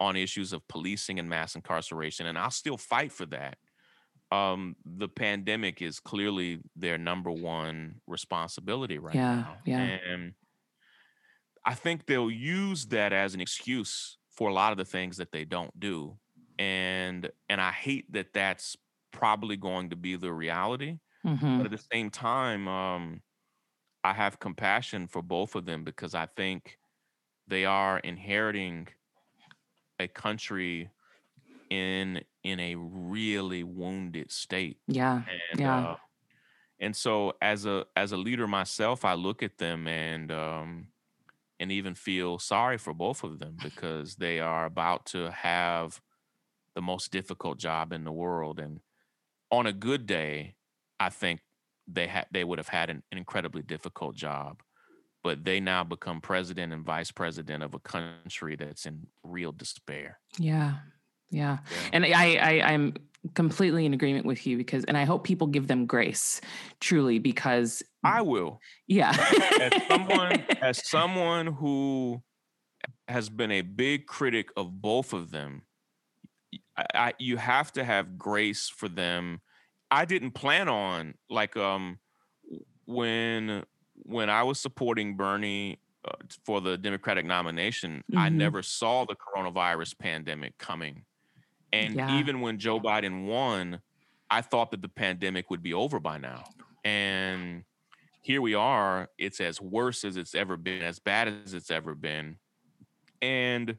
on 0.00 0.16
issues 0.16 0.52
of 0.52 0.66
policing 0.68 1.18
and 1.18 1.28
mass 1.28 1.54
incarceration, 1.54 2.26
and 2.26 2.38
I'll 2.38 2.50
still 2.50 2.76
fight 2.78 3.12
for 3.12 3.26
that. 3.26 3.58
Um, 4.32 4.76
the 4.84 5.08
pandemic 5.08 5.82
is 5.82 6.00
clearly 6.00 6.60
their 6.76 6.98
number 6.98 7.30
one 7.32 8.00
responsibility 8.06 8.98
right 8.98 9.22
Yeah, 9.22 9.46
now. 9.46 9.64
yeah. 9.64 9.90
And 10.10 10.34
I 11.64 11.74
think 11.74 12.06
they'll 12.06 12.30
use 12.30 12.86
that 12.86 13.12
as 13.12 13.34
an 13.34 13.40
excuse 13.40 14.18
for 14.30 14.48
a 14.48 14.52
lot 14.54 14.72
of 14.72 14.78
the 14.78 14.84
things 14.84 15.16
that 15.16 15.32
they 15.32 15.44
don't 15.44 15.78
do. 15.78 16.18
And 16.58 17.30
and 17.48 17.60
I 17.60 17.72
hate 17.72 18.10
that 18.12 18.32
that's 18.32 18.76
probably 19.12 19.56
going 19.56 19.90
to 19.90 19.96
be 19.96 20.16
the 20.16 20.32
reality 20.32 20.98
hmm 21.24 21.58
but 21.58 21.66
at 21.66 21.72
the 21.72 21.84
same 21.92 22.10
time 22.10 22.68
um 22.68 23.22
i 24.04 24.12
have 24.12 24.38
compassion 24.40 25.08
for 25.08 25.22
both 25.22 25.54
of 25.54 25.66
them 25.66 25.84
because 25.84 26.14
i 26.14 26.26
think 26.26 26.78
they 27.48 27.64
are 27.64 27.98
inheriting 28.00 28.88
a 29.98 30.08
country 30.08 30.90
in 31.70 32.22
in 32.44 32.60
a 32.60 32.76
really 32.76 33.64
wounded 33.64 34.30
state 34.32 34.80
Yeah. 34.88 35.24
and 35.26 35.58
Yeah. 35.58 35.86
uh 35.86 35.96
and 36.80 36.94
so 36.96 37.34
as 37.42 37.66
a 37.66 37.86
as 37.96 38.12
a 38.12 38.16
leader 38.16 38.46
myself 38.46 39.04
i 39.04 39.14
look 39.14 39.42
at 39.42 39.58
them 39.58 39.86
and 39.88 40.32
um 40.32 40.88
and 41.60 41.72
even 41.72 41.94
feel 41.94 42.38
sorry 42.38 42.78
for 42.78 42.94
both 42.94 43.24
of 43.24 43.38
them 43.38 43.58
because 43.60 44.16
they 44.16 44.40
are 44.40 44.66
about 44.66 45.06
to 45.06 45.30
have 45.32 46.00
the 46.74 46.82
most 46.82 47.12
difficult 47.12 47.58
job 47.58 47.92
in 47.92 48.04
the 48.04 48.12
world 48.12 48.60
and 48.60 48.80
on 49.50 49.66
a 49.66 49.72
good 49.72 50.06
day 50.06 50.56
i 51.00 51.10
think 51.10 51.42
they 51.88 52.06
had 52.08 52.26
they 52.32 52.44
would 52.44 52.58
have 52.58 52.68
had 52.68 52.90
an, 52.90 53.02
an 53.12 53.18
incredibly 53.18 53.62
difficult 53.62 54.16
job 54.16 54.62
but 55.26 55.44
they 55.44 55.58
now 55.58 55.82
become 55.82 56.20
president 56.20 56.72
and 56.72 56.84
vice 56.84 57.10
president 57.10 57.60
of 57.64 57.74
a 57.74 57.80
country 57.80 58.54
that's 58.54 58.86
in 58.86 59.04
real 59.24 59.50
despair 59.50 60.20
Yeah. 60.38 60.74
Yeah. 61.32 61.58
Yeah. 61.72 61.88
And 61.92 62.06
I, 62.06 62.36
I 62.36 62.72
I'm 62.72 62.94
completely 63.34 63.84
in 63.84 63.92
agreement 63.92 64.24
with 64.24 64.46
you 64.46 64.56
because 64.56 64.84
and 64.84 64.96
I 64.96 65.02
hope 65.02 65.24
people 65.24 65.48
give 65.48 65.66
them 65.66 65.86
grace 65.86 66.40
truly 66.78 67.18
because 67.18 67.82
i 68.04 68.22
will 68.22 68.60
yeah. 68.86 69.12
as 69.60 69.86
someone 69.88 70.44
as 70.62 70.88
someone 70.88 71.46
who 71.48 72.22
has 73.08 73.28
been 73.28 73.50
a 73.50 73.62
big 73.62 74.06
critic 74.06 74.50
of 74.56 74.80
both 74.80 75.12
of 75.12 75.32
them 75.32 75.62
I, 76.76 76.84
I, 76.94 77.12
you 77.18 77.36
have 77.36 77.72
to 77.72 77.82
have 77.82 78.16
grace 78.16 78.68
for 78.68 78.88
them 78.88 79.40
i 79.90 80.04
didn't 80.04 80.32
plan 80.42 80.68
on 80.68 81.14
like 81.28 81.56
um 81.56 81.98
when 82.84 83.64
when 84.04 84.28
i 84.30 84.42
was 84.42 84.60
supporting 84.60 85.16
bernie 85.16 85.80
uh, 86.04 86.12
for 86.44 86.60
the 86.60 86.76
democratic 86.78 87.24
nomination 87.24 88.02
i 88.16 88.28
Mhm. 88.28 88.34
never 88.34 88.62
saw 88.62 89.04
the 89.04 89.16
coronavirus 89.16 89.98
pandemic 89.98 90.56
coming 90.58 91.04
and 91.72 91.94
Yeah. 91.96 92.18
even 92.18 92.40
when 92.40 92.58
joe 92.58 92.80
biden 92.80 93.26
won 93.26 93.80
i 94.30 94.40
thought 94.40 94.70
that 94.72 94.82
the 94.82 94.88
pandemic 94.88 95.50
would 95.50 95.62
be 95.62 95.74
over 95.74 95.98
by 96.00 96.18
now 96.18 96.44
and 96.84 97.64
here 98.22 98.42
we 98.42 98.54
are 98.54 99.08
it's 99.18 99.40
as 99.40 99.60
worse 99.60 100.04
as 100.04 100.16
it's 100.16 100.34
ever 100.34 100.56
been 100.56 100.82
as 100.82 100.98
bad 100.98 101.28
as 101.28 101.54
it's 101.54 101.70
ever 101.70 101.94
been 101.94 102.38
and 103.22 103.78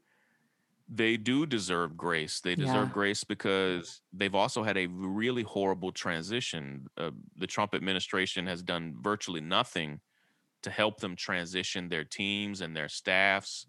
they 0.89 1.17
do 1.17 1.45
deserve 1.45 1.97
grace 1.97 2.39
they 2.41 2.55
deserve 2.55 2.87
Yeah. 2.87 2.93
grace 2.93 3.23
because 3.25 4.01
they've 4.13 4.35
also 4.35 4.63
had 4.63 4.77
a 4.77 4.87
really 4.87 5.43
horrible 5.43 5.91
transition 5.91 6.87
uh, 6.97 7.11
the 7.35 7.47
trump 7.47 7.75
administration 7.75 8.47
has 8.47 8.63
done 8.63 8.95
virtually 9.01 9.41
nothing 9.41 9.99
to 10.67 10.73
help 10.73 10.99
them 10.99 11.15
transition 11.15 11.87
their 11.87 12.03
teams 12.03 12.61
and 12.61 12.75
their 12.75 12.89
staffs 12.89 13.65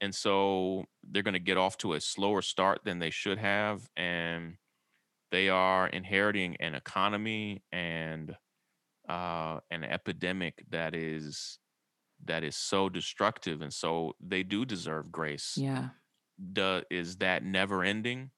and 0.00 0.14
so 0.14 0.84
they're 1.10 1.22
going 1.22 1.34
to 1.34 1.38
get 1.38 1.58
off 1.58 1.76
to 1.76 1.92
a 1.92 2.00
slower 2.00 2.40
start 2.40 2.80
than 2.84 2.98
they 2.98 3.10
should 3.10 3.38
have 3.38 3.86
and 3.96 4.54
they 5.30 5.48
are 5.48 5.86
inheriting 5.88 6.56
an 6.56 6.74
economy 6.74 7.62
and 7.72 8.34
uh, 9.08 9.60
an 9.70 9.84
epidemic 9.84 10.64
that 10.70 10.94
is 10.94 11.58
that 12.24 12.42
is 12.44 12.56
so 12.56 12.88
destructive 12.88 13.62
and 13.62 13.72
so 13.72 14.14
they 14.20 14.42
do 14.42 14.64
deserve 14.64 15.12
grace 15.12 15.54
yeah. 15.56 15.88
Duh, 16.52 16.82
is 16.90 17.16
that 17.16 17.44
never 17.44 17.84
ending 17.84 18.30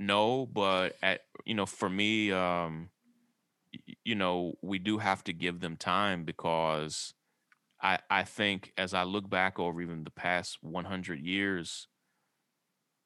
no 0.00 0.46
but 0.46 0.96
at 1.02 1.20
you 1.44 1.54
know 1.54 1.66
for 1.66 1.88
me 1.88 2.32
um 2.32 2.90
you 4.04 4.14
know 4.14 4.54
we 4.62 4.78
do 4.78 4.98
have 4.98 5.24
to 5.24 5.32
give 5.32 5.60
them 5.60 5.76
time 5.76 6.24
because 6.24 7.14
i 7.82 7.98
i 8.10 8.24
think 8.24 8.72
as 8.78 8.94
i 8.94 9.04
look 9.04 9.28
back 9.30 9.58
over 9.60 9.80
even 9.82 10.04
the 10.04 10.10
past 10.12 10.58
100 10.62 11.20
years 11.20 11.88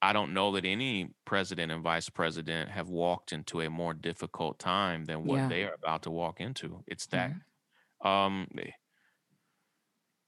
i 0.01 0.13
don't 0.13 0.33
know 0.33 0.53
that 0.53 0.65
any 0.65 1.15
president 1.25 1.73
and 1.73 1.83
vice 1.83 2.09
president 2.09 2.71
have 2.71 2.89
walked 2.89 3.33
into 3.33 3.61
a 3.61 3.71
more 3.71 3.95
difficult 3.95 4.59
time 4.59 5.05
than 5.05 5.25
what 5.25 5.43
Yeah. 5.43 5.49
they 5.49 5.65
are 5.65 5.75
about 5.75 6.03
to 6.03 6.11
walk 6.11 6.41
into 6.41 6.83
it's 6.87 7.07
that 7.07 7.33
Right. 7.33 7.43
um 8.05 8.49
eh, 8.59 8.73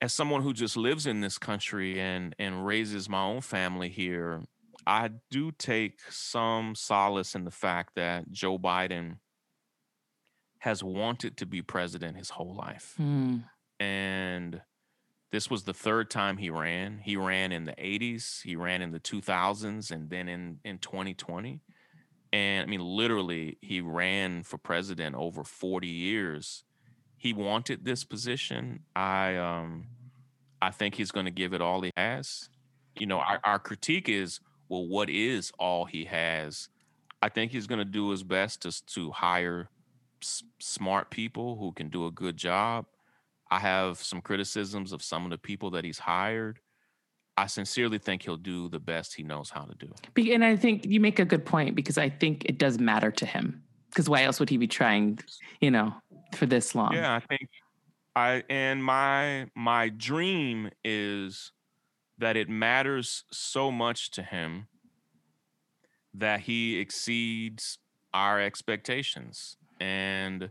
as 0.01 0.13
someone 0.13 0.43
who 0.43 0.53
just 0.53 0.77
lives 0.77 1.07
in 1.07 1.21
this 1.21 1.39
country 1.39 2.01
and 2.01 2.35
and 2.39 2.65
raises 2.67 3.09
my 3.09 3.23
own 3.23 3.41
family 3.41 3.89
here 3.89 4.43
i 4.87 5.11
do 5.31 5.53
take 5.53 6.01
some 6.11 6.75
solace 6.75 7.35
in 7.35 7.45
the 7.45 7.51
fact 7.51 7.95
that 7.95 8.31
joe 8.31 8.59
biden 8.59 9.19
has 10.61 10.83
wanted 10.83 11.37
to 11.37 11.45
be 11.47 11.61
president 11.63 12.17
his 12.17 12.31
whole 12.31 12.55
life 12.55 12.95
Mm. 12.99 13.45
and 13.79 14.63
this 15.33 15.49
was 15.49 15.63
the 15.65 15.75
third 15.75 16.11
time 16.11 16.37
he 16.39 16.51
ran 16.51 16.99
he 16.99 17.17
ran 17.17 17.53
in 17.53 17.65
the 17.65 17.75
80s 17.75 18.43
he 18.43 18.57
ran 18.57 18.83
in 18.83 18.91
the 18.93 19.01
2000s 19.01 19.91
and 19.91 20.09
then 20.11 20.29
in 20.29 20.59
in 20.65 20.79
2020 20.79 21.61
and 22.33 22.67
i 22.67 22.71
mean 22.71 22.81
literally 22.81 23.59
he 23.61 23.81
ran 23.81 24.43
for 24.43 24.59
president 24.59 25.15
over 25.17 25.45
40 25.45 25.87
years 25.89 26.65
he 27.17 27.35
wanted 27.35 27.85
this 27.85 28.03
position. 28.03 28.81
I 28.97 29.37
um 29.37 29.89
I 30.63 30.71
think 30.71 30.95
he's 30.95 31.11
going 31.11 31.27
to 31.27 31.31
give 31.31 31.53
it 31.53 31.61
all 31.61 31.83
he 31.83 31.91
has. 31.95 32.49
You 32.99 33.07
know, 33.07 33.19
our, 33.19 33.39
our 33.45 33.59
critique 33.59 34.09
is, 34.09 34.41
well, 34.71 34.87
what 34.89 35.11
is 35.11 35.53
all 35.59 35.85
he 35.85 36.07
has? 36.07 36.71
I 37.21 37.29
think 37.29 37.53
he's 37.53 37.67
going 37.67 37.79
to 37.79 37.85
do 37.85 38.09
his 38.09 38.23
best 38.23 38.63
to 38.63 38.73
to 38.95 39.11
hire 39.11 39.69
s- 40.23 40.43
smart 40.59 41.11
people 41.11 41.57
who 41.57 41.73
can 41.73 41.89
do 41.89 42.07
a 42.07 42.11
good 42.11 42.37
job. 42.37 42.87
I 43.51 43.59
have 43.59 43.99
some 43.99 44.21
criticisms 44.21 44.93
of 44.93 45.03
some 45.03 45.25
of 45.25 45.31
the 45.31 45.39
people 45.39 45.71
that 45.71 45.85
he's 45.85 45.99
hired. 45.99 46.61
I 47.37 47.47
sincerely 47.47 47.99
think 47.99 48.23
he'll 48.23 48.37
do 48.37 48.69
the 48.69 48.79
best 48.79 49.15
he 49.15 49.23
knows 49.23 49.51
how 49.51 49.65
to 49.65 49.75
do. 49.75 49.93
And 50.33 50.45
I 50.45 50.57
think 50.57 50.87
you 50.87 51.01
make 51.01 51.19
a 51.19 51.25
good 51.25 51.45
point 51.45 51.75
because 51.75 51.99
I 51.99 52.09
think 52.09 52.45
it 52.45 52.59
does 52.59 52.79
matter 52.79 53.11
to 53.11 53.27
him. 53.27 53.63
Because 53.89 54.09
why 54.09 54.23
else 54.23 54.39
would 54.39 54.51
he 54.51 54.57
be 54.57 54.69
trying, 54.69 55.19
you 55.61 55.71
know, 55.71 55.93
for 56.35 56.47
this 56.47 56.75
long? 56.75 56.93
Yeah, 56.93 57.15
I 57.15 57.21
think 57.21 57.49
I 58.15 58.45
and 58.49 58.85
my 58.85 59.49
my 59.57 59.89
dream 59.89 60.71
is 60.85 61.53
that 62.19 62.37
it 62.37 62.49
matters 62.49 63.25
so 63.33 63.71
much 63.71 64.11
to 64.13 64.23
him 64.23 64.69
that 66.15 66.41
he 66.41 66.79
exceeds 66.79 67.79
our 68.13 68.41
expectations. 68.41 69.57
And 69.81 70.51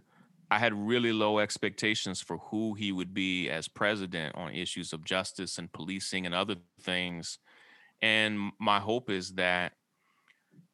I 0.51 0.57
had 0.57 0.73
really 0.73 1.13
low 1.13 1.39
expectations 1.39 2.21
for 2.21 2.37
who 2.37 2.73
he 2.73 2.91
would 2.91 3.13
be 3.13 3.49
as 3.49 3.67
president 3.67 4.35
on 4.35 4.53
issues 4.53 4.93
of 4.93 5.05
justice 5.05 5.57
and 5.57 5.71
policing 5.71 6.25
and 6.25 6.33
other 6.33 6.55
things. 6.81 7.37
And 8.01 8.51
my 8.59 8.79
hope 8.79 9.09
is 9.09 9.33
that 9.33 9.73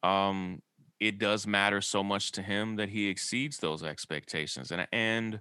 um, 0.01 0.62
it 0.99 1.20
does 1.20 1.45
matter 1.45 1.82
so 1.82 2.03
much 2.03 2.32
to 2.34 2.41
him 2.41 2.78
that 2.78 2.89
he 2.89 3.08
exceeds 3.08 3.58
those 3.58 3.84
expectations. 3.84 4.72
And 4.72 4.88
and 4.93 5.39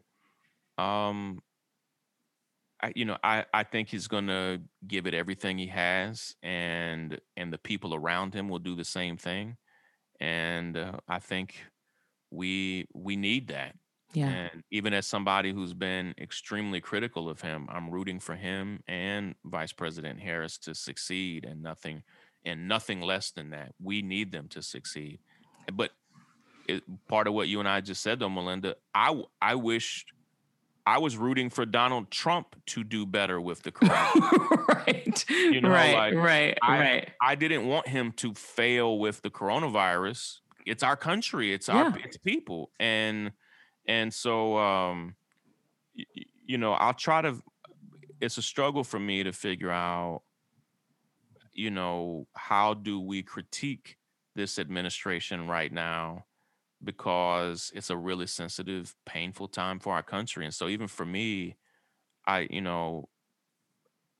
um, 0.79 1.41
I, 2.83 2.93
you 2.97 3.05
know, 3.05 3.19
I, 3.23 3.45
I 3.55 3.63
think 3.63 3.89
he's 3.89 4.09
going 4.09 4.27
to 4.27 4.61
give 4.87 5.07
it 5.07 5.15
everything 5.15 5.59
he 5.59 5.69
has, 5.69 6.35
and 6.43 7.21
and 7.37 7.53
the 7.53 7.59
people 7.59 7.95
around 7.95 8.35
him 8.35 8.49
will 8.49 8.59
do 8.59 8.75
the 8.75 8.85
same 8.85 9.17
thing. 9.17 9.57
And 10.21 10.77
uh, 10.77 10.93
I 11.09 11.19
think 11.19 11.65
we 12.35 12.87
we 12.93 13.17
need 13.17 13.49
that. 13.49 13.75
Yeah. 14.13 14.29
And 14.29 14.63
even 14.71 14.93
as 14.95 15.07
somebody 15.07 15.53
who's 15.53 15.75
been 15.75 16.15
extremely 16.21 16.81
critical 16.81 17.29
of 17.29 17.41
him, 17.41 17.67
I'm 17.69 17.91
rooting 17.91 18.21
for 18.21 18.37
him 18.37 18.83
and 18.87 19.35
Vice 19.45 19.73
President 19.73 20.21
Harris 20.21 20.57
to 20.59 20.75
succeed 20.75 21.45
and 21.45 21.63
nothing 21.63 22.03
and 22.45 22.69
nothing 22.69 23.01
less 23.01 23.33
than 23.33 23.51
that. 23.51 23.73
We 23.83 24.03
need 24.03 24.31
them 24.31 24.47
to 24.49 24.63
succeed. 24.63 25.19
But 25.73 25.91
it, 26.69 26.83
part 27.09 27.27
of 27.27 27.35
what 27.35 27.49
you 27.49 27.59
and 27.59 27.69
I 27.69 27.81
just 27.81 28.03
said 28.03 28.21
though, 28.21 28.29
Malynda, 28.29 28.75
I 28.95 29.21
I 29.43 29.57
wished 29.57 30.13
I 30.87 30.99
was 30.99 31.17
rooting 31.17 31.49
for 31.51 31.65
Donald 31.67 32.11
Trump 32.11 32.57
to 32.67 32.85
do 32.85 33.07
better 33.07 33.41
with 33.41 33.63
the 33.63 33.73
coronavirus. 33.79 34.69
right. 34.87 35.25
You 35.31 35.61
know, 35.63 35.71
right, 35.71 35.95
like, 35.95 36.15
right, 36.15 36.59
I- 36.63 36.79
right. 36.79 37.11
I 37.21 37.35
didn't 37.35 37.67
want 37.67 37.89
him 37.89 38.13
to 38.19 38.35
fail 38.35 38.99
with 38.99 39.23
the 39.23 39.31
coronavirus. 39.31 40.41
It's 40.65 40.83
our 40.83 40.97
country. 40.97 41.53
It's 41.53 41.69
our 41.69 41.87
it's 41.95 42.17
people. 42.19 42.73
And 42.81 43.33
and 43.87 44.13
so 44.15 44.59
um 44.59 45.17
y- 45.97 46.07
you 46.47 46.59
know, 46.59 46.75
I'll 46.75 46.95
try 46.95 47.23
to 47.23 47.43
it's 48.21 48.39
a 48.39 48.43
struggle 48.43 48.85
for 48.85 49.01
me 49.01 49.25
to 49.25 49.33
figure 49.33 49.71
out 49.71 50.25
you 51.53 51.71
know, 51.71 52.27
how 52.35 52.75
do 52.75 53.01
we 53.01 53.23
critique 53.23 53.99
this 54.35 54.59
administration 54.59 55.47
right 55.47 55.73
now 55.73 56.27
because 56.83 57.73
it's 57.75 57.91
a 57.91 57.97
really 57.97 58.27
sensitive, 58.27 58.95
painful 59.07 59.49
time 59.49 59.81
for 59.81 59.95
our 59.95 60.03
country. 60.03 60.45
And 60.45 60.55
so 60.55 60.69
even 60.69 60.89
for 60.89 61.07
me, 61.07 61.57
I, 62.27 62.49
you 62.51 62.61
know, 62.61 63.11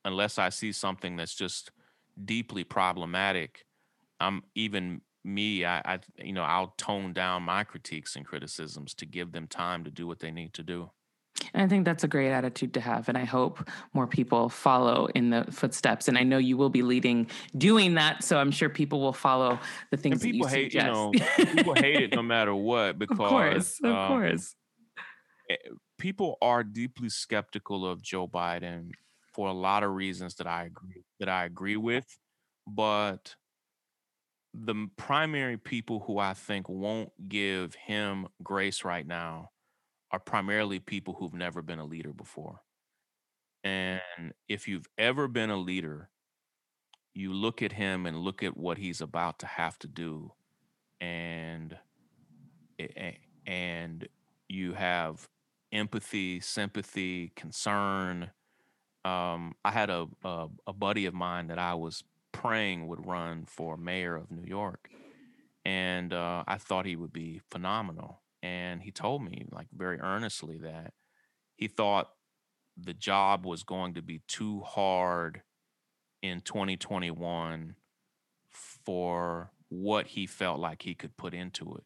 unless 0.03 0.37
I 0.37 0.49
see 0.49 0.71
something 0.71 1.15
that's 1.15 1.35
just 1.35 1.71
deeply 2.23 2.63
problematic, 2.63 3.65
I'm 4.19 4.43
even 4.55 5.01
me, 5.25 5.65
I, 5.65 5.79
I 5.79 5.99
you 6.17 6.33
know, 6.33 6.43
I'll 6.43 6.73
tone 6.77 7.13
down 7.13 7.43
my 7.43 7.63
critiques 7.63 8.15
and 8.15 8.25
criticisms 8.25 8.93
to 8.95 9.05
give 9.05 9.31
them 9.31 9.47
time 9.47 9.83
to 9.83 9.91
do 9.91 10.07
what 10.07 10.19
they 10.19 10.31
need 10.31 10.53
to 10.53 10.63
do. 10.63 10.91
And 11.53 11.63
I 11.63 11.67
think 11.67 11.83
that's 11.83 12.03
a 12.03 12.07
great 12.07 12.31
attitude 12.31 12.73
to 12.75 12.79
have. 12.79 13.09
And 13.09 13.17
I 13.17 13.25
hope 13.25 13.69
more 13.93 14.07
people 14.07 14.47
follow 14.47 15.07
in 15.15 15.31
the 15.31 15.45
footsteps. 15.51 16.07
And 16.07 16.17
I 16.17 16.23
know 16.23 16.37
you 16.37 16.55
will 16.55 16.69
be 16.69 16.81
leading 16.81 17.27
doing 17.57 17.95
that. 17.95 18.23
So 18.23 18.37
I'm 18.37 18.51
sure 18.51 18.69
people 18.69 19.01
will 19.01 19.13
follow 19.13 19.59
the 19.91 19.97
things 19.97 20.23
And 20.23 20.33
that 20.33 20.37
you 20.37 20.45
hate, 20.45 20.73
you 20.73 20.79
suggest. 20.79 20.93
know, 20.93 21.11
people 21.53 21.73
hate 21.75 22.01
it 22.01 22.15
no 22.15 22.23
matter 22.23 22.55
what 22.55 22.97
because 22.97 23.19
of 23.19 23.29
course. 23.29 23.79
Of 23.83 23.91
um, 23.91 24.07
course. 24.07 24.55
people 25.97 26.37
are 26.41 26.63
deeply 26.63 27.09
skeptical 27.09 27.85
of 27.85 28.01
Joe 28.01 28.27
Biden 28.27 28.91
for 29.33 29.49
a 29.49 29.53
lot 29.53 29.83
of 29.83 29.91
reasons 29.91 30.35
that 30.35 30.47
I 30.47 30.63
agree 30.63 31.03
that 31.19 31.27
I 31.27 31.43
agree 31.43 31.75
with, 31.75 32.05
but 32.65 33.35
the 34.63 34.87
primary 34.95 35.57
people 35.57 35.99
who 35.99 36.17
I 36.17 36.33
think 36.33 36.69
won't 36.69 37.11
give 37.27 37.75
him 37.75 38.27
grace 38.41 38.85
right 38.85 39.05
now 39.05 39.51
are 40.11 40.19
primarily 40.19 40.79
people 40.79 41.13
who've 41.13 41.33
never 41.33 41.61
been 41.61 41.79
a 41.79 41.85
leader 41.85 42.13
before. 42.13 42.61
And 43.63 44.01
if 44.47 44.67
you've 44.67 44.87
ever 44.97 45.27
been 45.27 45.49
a 45.49 45.57
leader, 45.57 46.09
you 47.13 47.33
look 47.33 47.61
at 47.61 47.71
him 47.71 48.05
and 48.05 48.17
look 48.17 48.43
at 48.43 48.55
what 48.55 48.77
he's 48.77 49.01
about 49.01 49.39
to 49.39 49.47
have 49.47 49.77
to 49.79 49.87
do 49.87 50.31
and 51.01 51.77
and 53.47 54.07
you 54.49 54.73
have 54.73 55.27
empathy, 55.71 56.39
sympathy, 56.39 57.31
concern. 57.35 58.31
Um, 59.03 59.53
I 59.63 59.71
had 59.71 59.89
a, 59.89 60.07
a 60.23 60.47
a 60.67 60.73
buddy 60.73 61.05
of 61.05 61.13
mine 61.13 61.47
that 61.47 61.59
I 61.59 61.73
was 61.73 62.03
praying 62.35 62.87
would 62.87 63.05
run 63.05 63.45
for 63.45 63.77
mayor 63.77 64.15
of 64.15 64.31
New 64.31 64.43
York, 64.45 64.91
and 65.65 66.13
uh, 66.13 66.43
I 66.47 66.57
thought 66.57 66.85
he 66.85 66.95
would 66.95 67.13
be 67.13 67.39
phenomenal. 67.39 68.23
And 68.43 68.81
he 68.83 68.91
told 68.91 69.23
me, 69.23 69.47
like 69.51 69.67
very 69.73 69.99
earnestly, 69.99 70.59
that 70.59 70.93
he 71.57 71.67
thought 71.67 72.11
the 72.77 72.93
job 72.93 73.45
was 73.45 73.63
going 73.63 73.95
to 73.95 74.01
be 74.03 74.21
too 74.27 74.61
hard 74.61 75.43
in 76.21 76.41
2021 76.41 77.77
for 78.51 79.51
what 79.69 80.07
he 80.07 80.27
felt 80.27 80.59
like 80.59 80.83
he 80.83 80.95
could 80.95 81.17
put 81.17 81.33
into 81.33 81.75
it. 81.75 81.85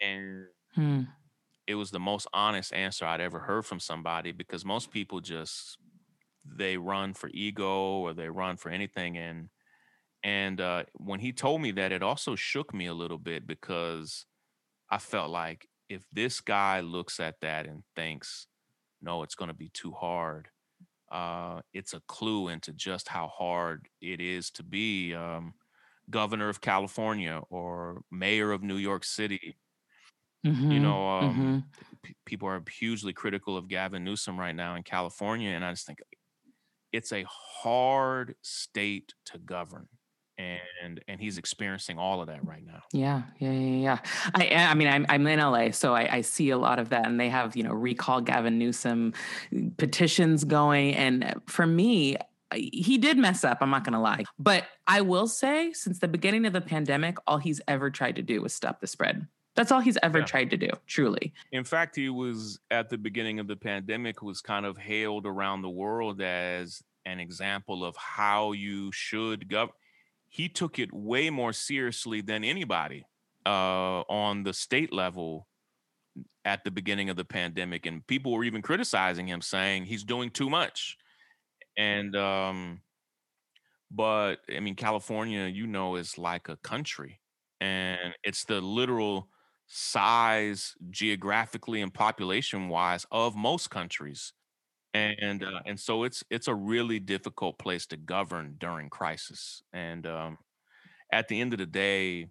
And 0.00 0.48
Hmm. 0.74 1.02
it 1.66 1.74
was 1.74 1.90
the 1.90 2.00
most 2.00 2.26
honest 2.32 2.72
answer 2.72 3.04
I'd 3.04 3.20
ever 3.20 3.40
heard 3.40 3.64
from 3.64 3.80
somebody 3.80 4.32
because 4.32 4.64
most 4.64 4.90
people 4.90 5.20
just 5.20 5.78
they 6.44 6.76
run 6.76 7.14
for 7.14 7.30
ego 7.34 7.98
or 8.00 8.14
they 8.14 8.28
run 8.28 8.56
for 8.56 8.70
anything 8.70 9.16
and 9.18 9.50
and 10.22 10.60
uh, 10.60 10.84
when 10.94 11.20
he 11.20 11.32
told 11.32 11.60
me 11.62 11.72
that 11.72 11.92
it 11.92 12.02
also 12.02 12.36
shook 12.36 12.74
me 12.74 12.86
a 12.86 12.94
little 12.94 13.18
bit 13.18 13.46
because 13.46 14.26
I 14.90 14.98
felt 14.98 15.30
like 15.30 15.68
if 15.88 16.06
this 16.12 16.40
guy 16.40 16.80
looks 16.80 17.20
at 17.20 17.40
that 17.42 17.66
and 17.66 17.84
thinks 17.96 18.48
no 19.02 19.22
it's 19.22 19.34
going 19.36 19.48
to 19.48 19.54
be 19.54 19.70
too 19.70 19.92
hard 19.92 20.50
uh, 21.10 21.62
it's 21.74 21.94
a 21.94 22.00
clue 22.02 22.48
into 22.48 22.72
just 22.72 23.08
how 23.08 23.28
hard 23.28 23.88
it 24.00 24.20
is 24.20 24.50
to 24.52 24.64
be 24.64 25.14
um, 25.14 25.54
governor 26.10 26.48
of 26.48 26.60
California 26.60 27.42
or 27.50 28.02
mayor 28.10 28.52
of 28.52 28.62
New 28.62 28.76
York 28.78 29.04
City 29.04 29.56
you 30.68 30.80
Mhm, 30.80 30.80
know, 30.80 31.08
um, 31.08 31.52
mhm. 31.52 31.72
p- 32.02 32.16
people 32.24 32.48
are 32.48 32.62
hugely 32.70 33.12
critical 33.12 33.56
of 33.56 33.68
Gavin 33.68 34.04
Newsom 34.04 34.38
right 34.38 34.54
now 34.54 34.74
in 34.74 34.82
California, 34.82 35.50
and 35.50 35.64
I 35.64 35.72
just 35.72 35.86
think 35.86 35.98
it's 36.92 37.12
a 37.12 37.24
hard 37.28 38.34
state 38.42 39.14
to 39.26 39.38
govern, 39.38 39.88
and 40.38 41.02
and 41.08 41.20
he's 41.20 41.38
experiencing 41.38 41.98
all 41.98 42.20
of 42.20 42.26
that 42.28 42.46
right 42.46 42.64
now. 42.64 42.82
Yeah, 42.92 43.22
yeah, 43.38 43.52
yeah, 43.52 43.76
yeah. 43.76 43.98
I, 44.34 44.70
I 44.70 44.74
mean, 44.74 44.88
I'm 44.88 45.06
I'm 45.08 45.26
in 45.26 45.38
LA, 45.38 45.70
so 45.70 45.94
I, 45.94 46.16
I 46.16 46.20
see 46.20 46.50
a 46.50 46.58
lot 46.58 46.78
of 46.78 46.90
that, 46.90 47.06
and 47.06 47.18
they 47.18 47.28
have 47.28 47.56
you 47.56 47.62
know 47.62 47.72
recall 47.72 48.20
Gavin 48.20 48.58
Newsom 48.58 49.14
uh, 49.54 49.60
petitions 49.76 50.44
going, 50.44 50.94
and 50.94 51.24
uh, 51.24 51.34
for 51.46 51.66
me, 51.66 52.16
he 52.54 52.98
did 52.98 53.18
mess 53.18 53.44
up. 53.44 53.58
I'm 53.60 53.70
not 53.70 53.84
gonna 53.84 54.02
lie, 54.02 54.24
but 54.38 54.64
I 54.86 55.00
will 55.00 55.26
say, 55.26 55.72
since 55.72 55.98
the 55.98 56.08
beginning 56.08 56.46
of 56.46 56.52
the 56.52 56.60
pandemic, 56.60 57.16
all 57.26 57.38
he's 57.38 57.60
ever 57.66 57.90
tried 57.90 58.16
to 58.16 58.22
do 58.22 58.42
was 58.42 58.52
stop 58.54 58.80
the 58.80 58.86
spread. 58.86 59.26
That's 59.54 59.70
all 59.70 59.80
he's 59.80 59.98
ever 60.02 60.20
Yeah. 60.20 60.24
tried 60.24 60.50
to 60.50 60.56
do, 60.56 60.70
truly. 60.86 61.32
In 61.50 61.64
fact, 61.64 61.96
he 61.96 62.08
was 62.08 62.58
at 62.70 62.88
the 62.88 62.96
beginning 62.98 63.38
of 63.38 63.46
the 63.46 63.56
pandemic 63.56 64.22
was 64.22 64.40
kind 64.40 64.64
of 64.64 64.78
hailed 64.78 65.26
around 65.26 65.62
the 65.62 65.70
world 65.70 66.20
as 66.22 66.82
an 67.04 67.20
example 67.20 67.84
of 67.84 67.96
how 67.96 68.52
you 68.52 68.90
should 68.92 69.48
govern. 69.48 69.74
He 70.28 70.48
took 70.48 70.78
it 70.78 70.92
way 70.92 71.28
more 71.28 71.52
seriously 71.52 72.22
than 72.22 72.44
anybody 72.44 73.04
uh, 73.44 74.00
on 74.08 74.44
the 74.44 74.54
state 74.54 74.92
level 74.92 75.48
at 76.44 76.64
the 76.64 76.70
beginning 76.70 77.10
of 77.10 77.16
the 77.16 77.24
pandemic, 77.24 77.86
and 77.86 78.06
people 78.06 78.32
were 78.32 78.44
even 78.44 78.62
criticizing 78.62 79.26
him, 79.28 79.40
saying 79.42 79.84
he's 79.84 80.04
doing 80.04 80.30
too 80.30 80.50
much. 80.50 80.96
And 81.76 82.16
um, 82.16 82.82
but 83.90 84.36
I 84.54 84.60
mean, 84.60 84.74
California, 84.74 85.46
you 85.46 85.66
know, 85.66 85.96
is 85.96 86.16
like 86.18 86.48
a 86.48 86.56
country, 86.58 87.20
and 87.60 88.14
it's 88.24 88.44
the 88.44 88.60
literal 88.60 89.28
size 89.74 90.74
geographically 90.90 91.80
and 91.80 91.94
population 91.94 92.68
wise 92.68 93.06
of 93.10 93.34
most 93.34 93.70
countries 93.70 94.34
and 94.94 95.44
uh, 95.44 95.60
and 95.66 95.80
so 95.80 96.04
it's 96.04 96.24
it's 96.30 96.48
a 96.48 96.54
really 96.54 97.00
difficult 97.00 97.58
place 97.58 97.86
to 97.86 97.96
govern 97.96 98.56
during 98.58 98.90
crisis 98.90 99.62
and 99.72 100.06
um, 100.06 100.38
at 101.12 101.28
the 101.28 101.40
end 101.40 101.52
of 101.52 101.58
the 101.60 101.66
day 101.66 102.26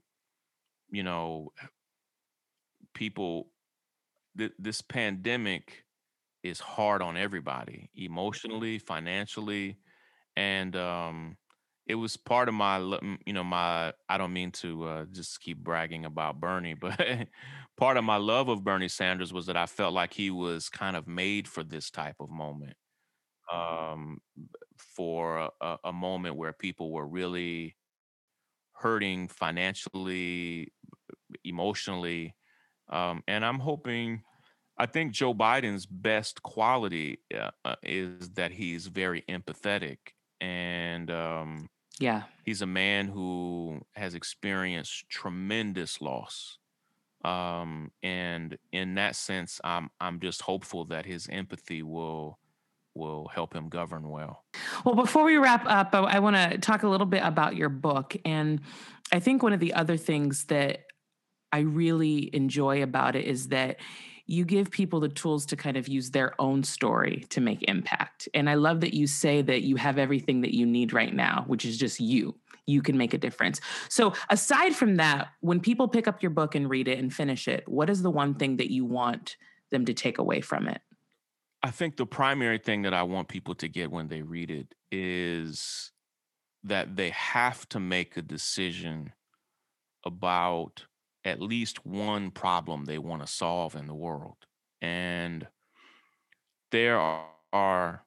you 0.92 1.04
know 1.04 1.52
people 2.94 3.48
th- 4.38 4.54
this 4.60 4.82
pandemic 4.82 5.86
is 6.44 6.60
hard 6.60 7.02
on 7.02 7.18
everybody 7.18 7.90
emotionally 7.96 8.80
financially 8.80 9.78
and 10.38 10.76
um 10.76 11.38
it 11.88 11.96
was 11.96 12.16
part 12.18 12.48
of 12.48 12.54
my 12.54 12.78
you 13.26 13.34
know 13.34 13.44
my 13.44 13.94
i 14.10 14.18
don't 14.18 14.34
mean 14.34 14.52
to 14.52 14.84
uh, 14.86 15.06
just 15.12 15.42
keep 15.42 15.58
bragging 15.58 16.06
about 16.06 16.40
bernie 16.40 16.74
but 16.82 17.28
part 17.78 17.98
of 17.98 18.04
my 18.04 18.18
love 18.18 18.50
of 18.50 18.64
bernie 18.64 18.88
sanders 18.88 19.34
was 19.34 19.46
that 19.46 19.58
i 19.58 19.66
felt 19.66 19.94
like 19.94 20.14
he 20.14 20.30
was 20.30 20.70
kind 20.70 20.96
of 20.96 21.08
made 21.08 21.48
for 21.48 21.64
this 21.64 21.90
type 21.90 22.16
of 22.20 22.30
moment 22.30 22.76
um, 23.52 24.22
for 24.78 25.50
a, 25.60 25.78
a 25.84 25.92
moment 25.92 26.38
where 26.38 26.54
people 26.54 26.90
were 26.90 27.06
really 27.06 27.76
hurting 28.74 29.28
financially 29.28 30.72
emotionally 31.44 32.34
um, 32.90 33.22
and 33.28 33.46
i'm 33.46 33.60
hoping 33.60 34.22
i 34.78 34.86
think 34.86 35.12
joe 35.12 35.34
biden's 35.34 35.86
best 35.86 36.42
quality 36.44 37.20
uh, 37.38 37.52
uh 37.66 37.76
is 37.84 38.30
that 38.32 38.52
he's 38.52 38.88
very 38.88 39.24
empathetic 39.30 39.98
and 40.42 41.10
um, 41.10 41.70
yeah. 42.00 42.24
He's 42.44 42.62
a 42.62 42.68
man 42.68 43.08
who 43.08 43.82
has 43.94 44.16
experienced 44.16 45.08
tremendous 45.10 46.02
loss. 46.02 46.58
Um, 47.24 47.92
and 48.02 48.58
in 48.72 48.96
that 48.96 49.16
sense, 49.16 49.62
I'm 49.64 49.92
I'm 50.02 50.20
just 50.20 50.42
hopeful 50.42 50.86
that 50.86 51.06
his 51.06 51.30
empathy 51.32 51.84
will 51.84 52.40
will 52.96 53.30
help 53.34 53.54
him 53.54 53.70
govern 53.70 54.10
well. 54.10 54.44
Well, 54.84 54.96
before 54.96 55.24
we 55.24 55.38
wrap 55.38 55.66
up, 55.68 55.94
I, 55.94 56.00
I 56.00 56.20
want 56.20 56.36
to 56.36 56.58
talk 56.58 56.84
a 56.84 56.90
little 56.90 57.06
bit 57.06 57.24
about 57.24 57.56
your 57.56 57.70
book. 57.70 58.18
And 58.26 58.62
I 59.14 59.20
think 59.20 59.44
one 59.44 59.54
of 59.54 59.60
the 59.60 59.76
other 59.76 59.96
things 59.96 60.46
that 60.46 60.86
I 61.54 61.60
really 61.60 62.34
enjoy 62.36 62.82
about 62.82 63.16
it 63.16 63.26
is 63.26 63.50
that 63.50 63.78
you 64.32 64.46
give 64.46 64.72
people 64.72 65.02
the 65.02 65.10
tools 65.10 65.46
to 65.46 65.58
kind 65.58 65.76
of 65.76 65.90
use 65.90 66.12
their 66.12 66.34
own 66.40 66.64
story 66.64 67.26
to 67.30 67.42
make 67.42 67.62
impact. 67.64 68.30
And 68.34 68.50
I 68.50 68.54
love 68.54 68.80
that 68.80 68.94
you 68.94 69.06
say 69.06 69.42
that 69.42 69.64
you 69.64 69.76
have 69.76 69.98
everything 69.98 70.40
that 70.42 70.56
you 70.56 70.66
need 70.66 70.94
right 70.94 71.14
now, 71.14 71.44
which 71.48 71.66
is 71.66 71.78
just 71.78 72.00
you. 72.00 72.34
You 72.66 72.82
can 72.82 72.98
make 72.98 73.14
a 73.14 73.18
difference. 73.18 73.60
So, 73.90 74.14
aside 74.30 74.74
from 74.74 74.96
that, 74.96 75.30
when 75.42 75.60
people 75.60 75.90
pick 75.90 76.08
up 76.08 76.22
your 76.22 76.30
book 76.30 76.56
and 76.56 76.70
read 76.70 76.88
it 76.88 76.98
and 76.98 77.14
finish 77.14 77.50
it, 77.50 77.68
what 77.68 77.90
is 77.90 78.04
the 78.04 78.10
one 78.10 78.36
thing 78.36 78.56
that 78.58 78.72
you 78.72 78.86
want 78.86 79.36
them 79.70 79.84
to 79.84 79.94
take 79.94 80.18
away 80.18 80.40
from 80.40 80.70
it? 80.70 80.80
I 81.62 81.72
think 81.72 81.98
the 81.98 82.06
primary 82.06 82.58
thing 82.58 82.84
that 82.84 82.94
I 82.94 83.04
want 83.04 83.28
people 83.28 83.56
to 83.56 83.68
get 83.68 83.92
when 83.92 84.08
they 84.08 84.22
read 84.22 84.50
it 84.50 84.74
is 84.94 85.92
that 86.64 86.96
they 86.96 87.10
have 87.10 87.68
to 87.70 87.82
make 87.82 88.16
a 88.16 88.22
decision 88.22 89.12
about 90.06 90.86
at 91.24 91.42
least 91.42 91.86
one 91.86 92.32
problem 92.32 92.86
they 92.86 92.98
want 92.98 93.22
to 93.22 93.28
solve 93.28 93.76
in 93.76 93.88
the 93.88 93.96
world. 93.96 94.38
And 94.82 95.48
there 96.72 97.00
are 97.54 98.06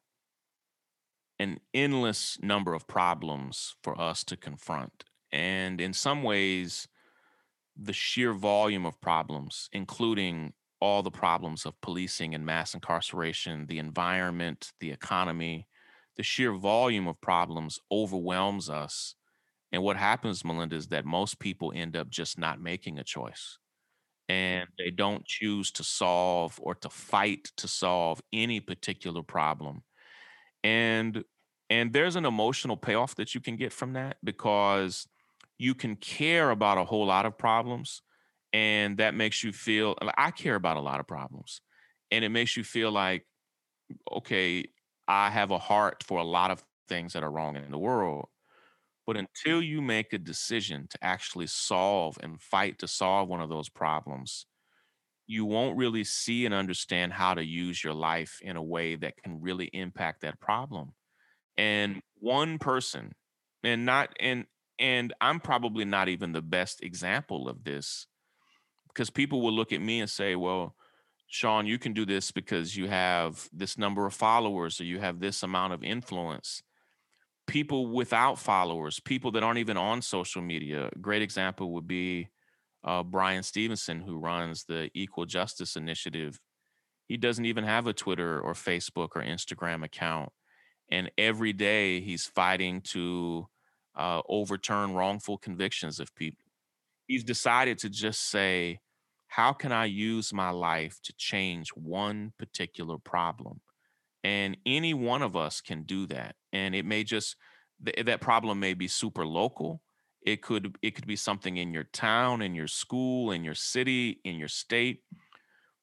an 1.38 1.60
endless 1.72 2.38
number 2.42 2.74
of 2.74 2.86
problems 2.86 3.76
for 3.82 4.00
us 4.00 4.24
to 4.24 4.36
confront. 4.36 5.04
And 5.32 5.80
in 5.80 5.92
some 5.92 6.22
ways, 6.22 6.88
the 7.76 7.92
sheer 7.92 8.32
volume 8.32 8.86
of 8.86 9.00
problems, 9.00 9.68
including 9.72 10.52
all 10.80 11.02
the 11.02 11.10
problems 11.10 11.66
of 11.66 11.80
policing 11.80 12.34
and 12.34 12.44
mass 12.44 12.74
incarceration, 12.74 13.66
the 13.66 13.78
environment, 13.78 14.72
the 14.80 14.92
economy, 14.92 15.66
the 16.16 16.22
sheer 16.22 16.52
volume 16.52 17.08
of 17.08 17.20
problems 17.20 17.78
overwhelms 17.90 18.70
us 18.70 19.14
and 19.74 19.82
what 19.82 19.96
happens, 19.96 20.44
Malynda, 20.44 20.74
is 20.74 20.86
that 20.88 21.04
most 21.04 21.40
people 21.40 21.72
end 21.74 21.96
up 21.96 22.08
just 22.08 22.38
not 22.38 22.60
making 22.60 23.00
a 23.00 23.02
choice. 23.02 23.58
And 24.28 24.68
they 24.78 24.92
don't 24.92 25.26
choose 25.26 25.72
to 25.72 25.82
solve 25.82 26.60
or 26.62 26.76
to 26.76 26.88
fight 26.88 27.50
to 27.56 27.66
solve 27.66 28.22
any 28.32 28.60
particular 28.60 29.24
problem. 29.24 29.82
And 30.62 31.24
and 31.70 31.92
there's 31.92 32.14
an 32.14 32.24
emotional 32.24 32.76
payoff 32.76 33.16
that 33.16 33.34
you 33.34 33.40
can 33.40 33.56
get 33.56 33.72
from 33.72 33.94
that 33.94 34.18
because 34.22 35.08
you 35.58 35.74
can 35.74 35.96
care 35.96 36.50
about 36.50 36.78
a 36.78 36.84
whole 36.84 37.06
lot 37.06 37.26
of 37.26 37.36
problems 37.36 38.00
and 38.52 38.98
that 38.98 39.12
makes 39.14 39.42
you 39.42 39.52
feel 39.52 39.96
like 40.00 40.14
I 40.16 40.30
care 40.30 40.54
about 40.54 40.76
a 40.76 40.80
lot 40.80 41.00
of 41.00 41.08
problems 41.08 41.62
and 42.12 42.24
it 42.24 42.28
makes 42.28 42.56
you 42.56 42.62
feel 42.62 42.92
like 42.92 43.26
okay, 44.12 44.66
I 45.08 45.30
have 45.30 45.50
a 45.50 45.58
heart 45.58 46.04
for 46.04 46.18
a 46.20 46.24
lot 46.24 46.52
of 46.52 46.62
things 46.88 47.14
that 47.14 47.24
are 47.24 47.30
wrong 47.30 47.56
in 47.56 47.72
the 47.72 47.78
world 47.78 48.28
but 49.06 49.16
until 49.16 49.62
you 49.62 49.82
make 49.82 50.12
a 50.12 50.18
decision 50.18 50.86
to 50.90 50.98
actually 51.02 51.46
solve 51.46 52.18
and 52.22 52.40
fight 52.40 52.78
to 52.80 52.88
solve 52.88 53.28
one 53.28 53.40
of 53.42 53.48
those 53.50 53.68
problems, 53.68 54.46
you 55.26 55.44
won't 55.44 55.76
really 55.76 56.04
see 56.04 56.44
and 56.44 56.54
understand 56.54 57.12
how 57.14 57.34
to 57.34 57.44
use 57.44 57.82
your 57.82 57.94
life 57.94 58.38
in 58.42 58.56
a 58.56 58.62
way 58.62 58.94
that 58.96 59.16
can 59.22 59.40
really 59.40 59.66
impact 59.72 60.20
that 60.20 60.40
problem. 60.40 60.92
And 61.56 62.02
one 62.20 62.58
person, 62.58 63.12
and 63.64 63.86
not 63.86 64.14
and 64.20 64.46
and 64.78 65.14
I'm 65.20 65.40
probably 65.40 65.84
not 65.84 66.08
even 66.08 66.32
the 66.32 66.42
best 66.42 66.82
example 66.82 67.48
of 67.48 67.64
this 67.64 68.06
because 68.88 69.10
people 69.10 69.42
will 69.42 69.52
look 69.52 69.72
at 69.72 69.80
me 69.82 70.00
and 70.00 70.10
say, 70.10 70.36
"Well, 70.36 70.76
Shaun, 71.28 71.66
you 71.66 71.78
can 71.78 71.92
do 71.92 72.06
this 72.06 72.32
because 72.32 72.76
you 72.76 72.88
have 72.88 73.48
this 73.52 73.78
number 73.78 74.06
of 74.06 74.14
followers 74.14 74.80
or 74.80 74.84
you 74.84 75.00
have 75.00 75.20
this 75.20 75.42
amount 75.42 75.72
of 75.72 75.82
influence." 75.84 76.62
People 77.46 77.86
without 77.86 78.38
followers, 78.38 79.00
people 79.00 79.30
that 79.32 79.42
aren't 79.42 79.58
even 79.58 79.76
on 79.76 80.02
social 80.02 80.42
media. 80.42 80.88
A 80.94 80.98
great 80.98 81.22
example 81.22 81.72
would 81.72 81.86
be 81.86 82.28
uh, 82.84 83.02
Bryan 83.02 83.42
Stevenson, 83.42 84.00
who 84.00 84.18
runs 84.18 84.64
the 84.64 84.90
Equal 84.94 85.26
Justice 85.26 85.76
Initiative. 85.76 86.40
He 87.06 87.16
doesn't 87.16 87.44
even 87.44 87.64
have 87.64 87.86
a 87.86 87.92
Twitter 87.92 88.40
or 88.40 88.54
Facebook 88.54 89.10
or 89.14 89.22
Instagram 89.22 89.84
account. 89.84 90.30
And 90.90 91.10
every 91.16 91.52
day 91.52 92.00
he's 92.00 92.26
fighting 92.26 92.80
to 92.82 93.46
uh, 93.96 94.20
overturn 94.28 94.94
wrongful 94.94 95.38
convictions 95.38 96.00
of 96.00 96.14
people. 96.14 96.44
He's 97.06 97.24
decided 97.24 97.78
to 97.78 97.88
just 97.88 98.30
say, 98.30 98.80
how 99.28 99.52
can 99.52 99.72
I 99.72 99.86
use 99.86 100.32
my 100.32 100.50
life 100.50 100.98
to 101.04 101.12
change 101.16 101.70
one 101.70 102.32
particular 102.38 102.98
problem? 102.98 103.60
And 104.24 104.56
any 104.66 104.94
one 104.94 105.22
of 105.22 105.36
us 105.36 105.60
can 105.60 105.84
do 105.84 106.06
that 106.06 106.34
and 106.52 106.74
it 106.74 106.84
may 106.84 107.04
just 107.04 107.36
th- 107.84 107.96
eh, 107.98 108.02
that 108.02 108.20
problem 108.20 108.58
may 108.58 108.74
be 108.74 108.88
super 108.88 109.26
local 109.26 109.82
it 110.26 110.42
could 110.42 110.76
it 110.82 110.92
could 110.94 111.06
be 111.06 111.16
something 111.16 111.58
in 111.58 111.72
your 111.72 111.84
town 111.84 112.42
in 112.42 112.54
your 112.54 112.66
school 112.66 113.30
in 113.30 113.44
your 113.44 113.54
city 113.54 114.20
in 114.24 114.36
your 114.36 114.48
state 114.48 115.02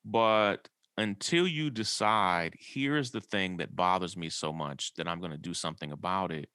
but 0.04 0.68
until 0.98 1.48
you 1.48 1.70
decide 1.70 2.56
here's 2.60 3.12
the 3.12 3.22
thing 3.22 3.58
that 3.58 3.76
bothers 3.76 4.18
me 4.18 4.30
so 4.30 4.52
much 4.52 4.94
that 4.96 5.08
i'm 5.08 5.20
going 5.20 5.32
to 5.32 5.38
do 5.38 5.54
something 5.54 5.92
about 5.92 6.32
it 6.32 6.50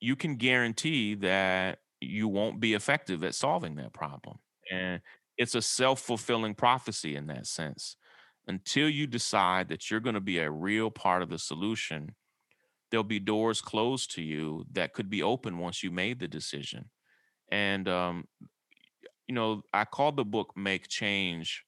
you 0.00 0.16
can 0.16 0.36
guarantee 0.36 1.14
that 1.14 1.78
you 2.00 2.26
won't 2.26 2.60
be 2.60 2.74
effective 2.74 3.22
at 3.22 3.34
solving 3.34 3.76
that 3.76 3.92
problem 3.92 4.38
and 4.70 5.00
it's 5.38 5.54
a 5.54 5.62
self-fulfilling 5.62 6.54
prophecy 6.54 7.16
in 7.16 7.26
that 7.28 7.46
sense 7.46 7.96
until 8.46 8.88
you 8.88 9.06
decide 9.06 9.68
that 9.68 9.90
you're 9.90 10.00
going 10.00 10.14
to 10.14 10.20
be 10.20 10.38
a 10.38 10.50
real 10.50 10.90
part 10.90 11.22
of 11.22 11.28
the 11.28 11.38
solution, 11.38 12.14
there'll 12.90 13.04
be 13.04 13.20
doors 13.20 13.60
closed 13.60 14.14
to 14.14 14.22
you 14.22 14.64
that 14.72 14.92
could 14.92 15.08
be 15.08 15.22
open 15.22 15.58
once 15.58 15.82
you 15.82 15.90
made 15.90 16.18
the 16.18 16.28
decision. 16.28 16.90
And, 17.50 17.88
um, 17.88 18.24
you 19.28 19.34
know, 19.34 19.62
I 19.72 19.84
called 19.84 20.16
the 20.16 20.24
book 20.24 20.52
Make 20.56 20.88
Change 20.88 21.64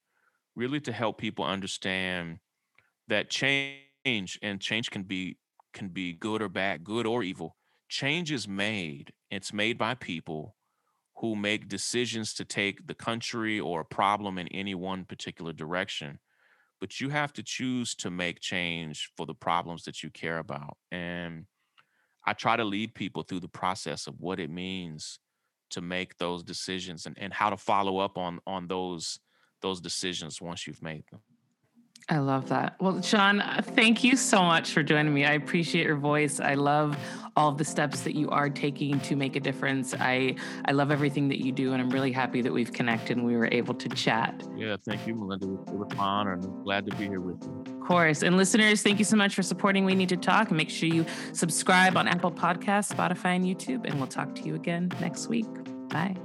really 0.57 0.81
to 0.81 0.93
help 0.93 1.19
people 1.19 1.45
understand 1.45 2.39
that 3.09 3.31
change 3.31 4.39
and 4.43 4.61
change 4.61 4.91
can 4.91 5.03
be 5.03 5.39
can 5.73 5.89
be 5.89 6.13
good 6.13 6.41
or 6.41 6.49
bad, 6.49 6.85
good 6.85 7.05
or 7.05 7.23
evil. 7.25 7.57
Change 7.89 8.31
is 8.31 8.47
made. 8.47 9.13
It's 9.31 9.53
made 9.53 9.77
by 9.77 9.95
people 9.95 10.55
who 11.17 11.35
make 11.35 11.69
decisions 11.69 12.33
to 12.35 12.45
take 12.45 12.87
the 12.87 12.95
country 12.95 13.59
or 13.59 13.81
a 13.81 13.85
problem 13.85 14.39
in 14.39 14.47
any 14.49 14.75
one 14.75 15.05
particular 15.05 15.53
direction 15.53 16.19
but 16.85 17.01
you 17.01 17.09
have 17.09 17.33
to 17.33 17.43
choose 17.43 17.95
to 17.95 18.11
make 18.11 18.41
change 18.41 19.11
for 19.17 19.25
the 19.25 19.33
problems 19.33 19.85
that 19.85 20.03
you 20.03 20.11
care 20.11 20.37
about. 20.37 20.77
And 20.93 21.47
I 22.27 22.35
try 22.35 22.57
to 22.59 22.65
lead 22.65 22.95
people 22.95 23.23
through 23.23 23.41
the 23.41 23.49
process 23.49 24.07
of 24.07 24.21
what 24.21 24.39
it 24.39 24.51
means 24.51 25.19
to 25.71 25.81
make 25.81 26.19
those 26.19 26.43
decisions 26.43 27.07
and, 27.07 27.17
and 27.19 27.33
how 27.33 27.49
to 27.49 27.57
follow 27.57 28.01
up 28.01 28.19
on 28.19 28.39
on 28.47 28.69
those 28.69 29.19
those 29.63 29.81
decisions 29.81 30.43
once 30.43 30.67
you've 30.67 30.83
made 30.83 31.05
them. 31.11 31.23
I 32.09 32.19
love 32.19 32.49
that. 32.51 32.77
Well, 32.81 33.01
Shaun, 33.01 33.41
uh, 33.41 33.63
thank 33.65 34.05
you 34.05 34.17
so 34.17 34.43
much 34.43 34.73
for 34.73 34.83
joining 34.83 35.15
me. 35.15 35.25
I 35.25 35.33
appreciate 35.33 35.87
your 35.87 35.97
voice. 35.97 36.39
I 36.39 36.55
love 36.55 36.99
all 37.37 37.49
of 37.49 37.59
the 37.59 37.65
steps 37.65 38.03
that 38.03 38.15
you 38.15 38.29
are 38.31 38.51
taking 38.51 39.01
to 39.01 39.17
make 39.17 39.37
a 39.37 39.41
difference. 39.41 39.95
I 39.99 40.37
I 40.67 40.73
love 40.73 40.91
everything 40.91 41.29
that 41.29 41.45
you 41.45 41.51
do, 41.51 41.73
and 41.73 41.81
I'm 41.81 41.91
really 41.91 42.13
happy 42.13 42.43
that 42.43 42.53
we've 42.53 42.73
connected 42.73 43.17
and 43.17 43.25
we 43.27 43.37
were 43.37 43.49
able 43.51 43.75
to 43.75 43.89
chat. 43.89 44.47
Yeah, 44.55 44.77
thank 44.85 45.07
you, 45.07 45.15
Malynda. 45.15 45.69
It 45.69 45.75
was 45.75 45.93
an 45.93 45.99
honor, 45.99 46.35
and 46.35 46.45
I'm 46.45 46.63
glad 46.63 46.87
to 46.91 46.97
be 46.97 47.07
here 47.07 47.21
with 47.21 47.43
you. 47.43 47.75
Of 47.75 47.81
course. 47.81 48.23
And 48.23 48.37
listeners, 48.37 48.83
thank 48.83 48.99
you 48.99 49.05
so 49.05 49.17
much 49.17 49.35
for 49.35 49.43
supporting 49.43 49.85
We 49.85 49.95
Need 49.95 50.11
to 50.11 50.17
Talk. 50.17 50.51
Make 50.51 50.71
sure 50.71 50.89
you 50.89 51.07
subscribe 51.33 51.97
on 51.97 52.07
Apple 52.07 52.33
Podcasts, 52.33 52.95
Spotify, 52.95 53.37
and 53.37 53.45
YouTube, 53.45 53.87
and 53.87 53.99
we'll 53.99 54.07
talk 54.09 54.35
to 54.37 54.43
you 54.43 54.55
again 54.55 54.91
next 55.01 55.29
week. 55.29 55.47
Bye. 55.89 56.17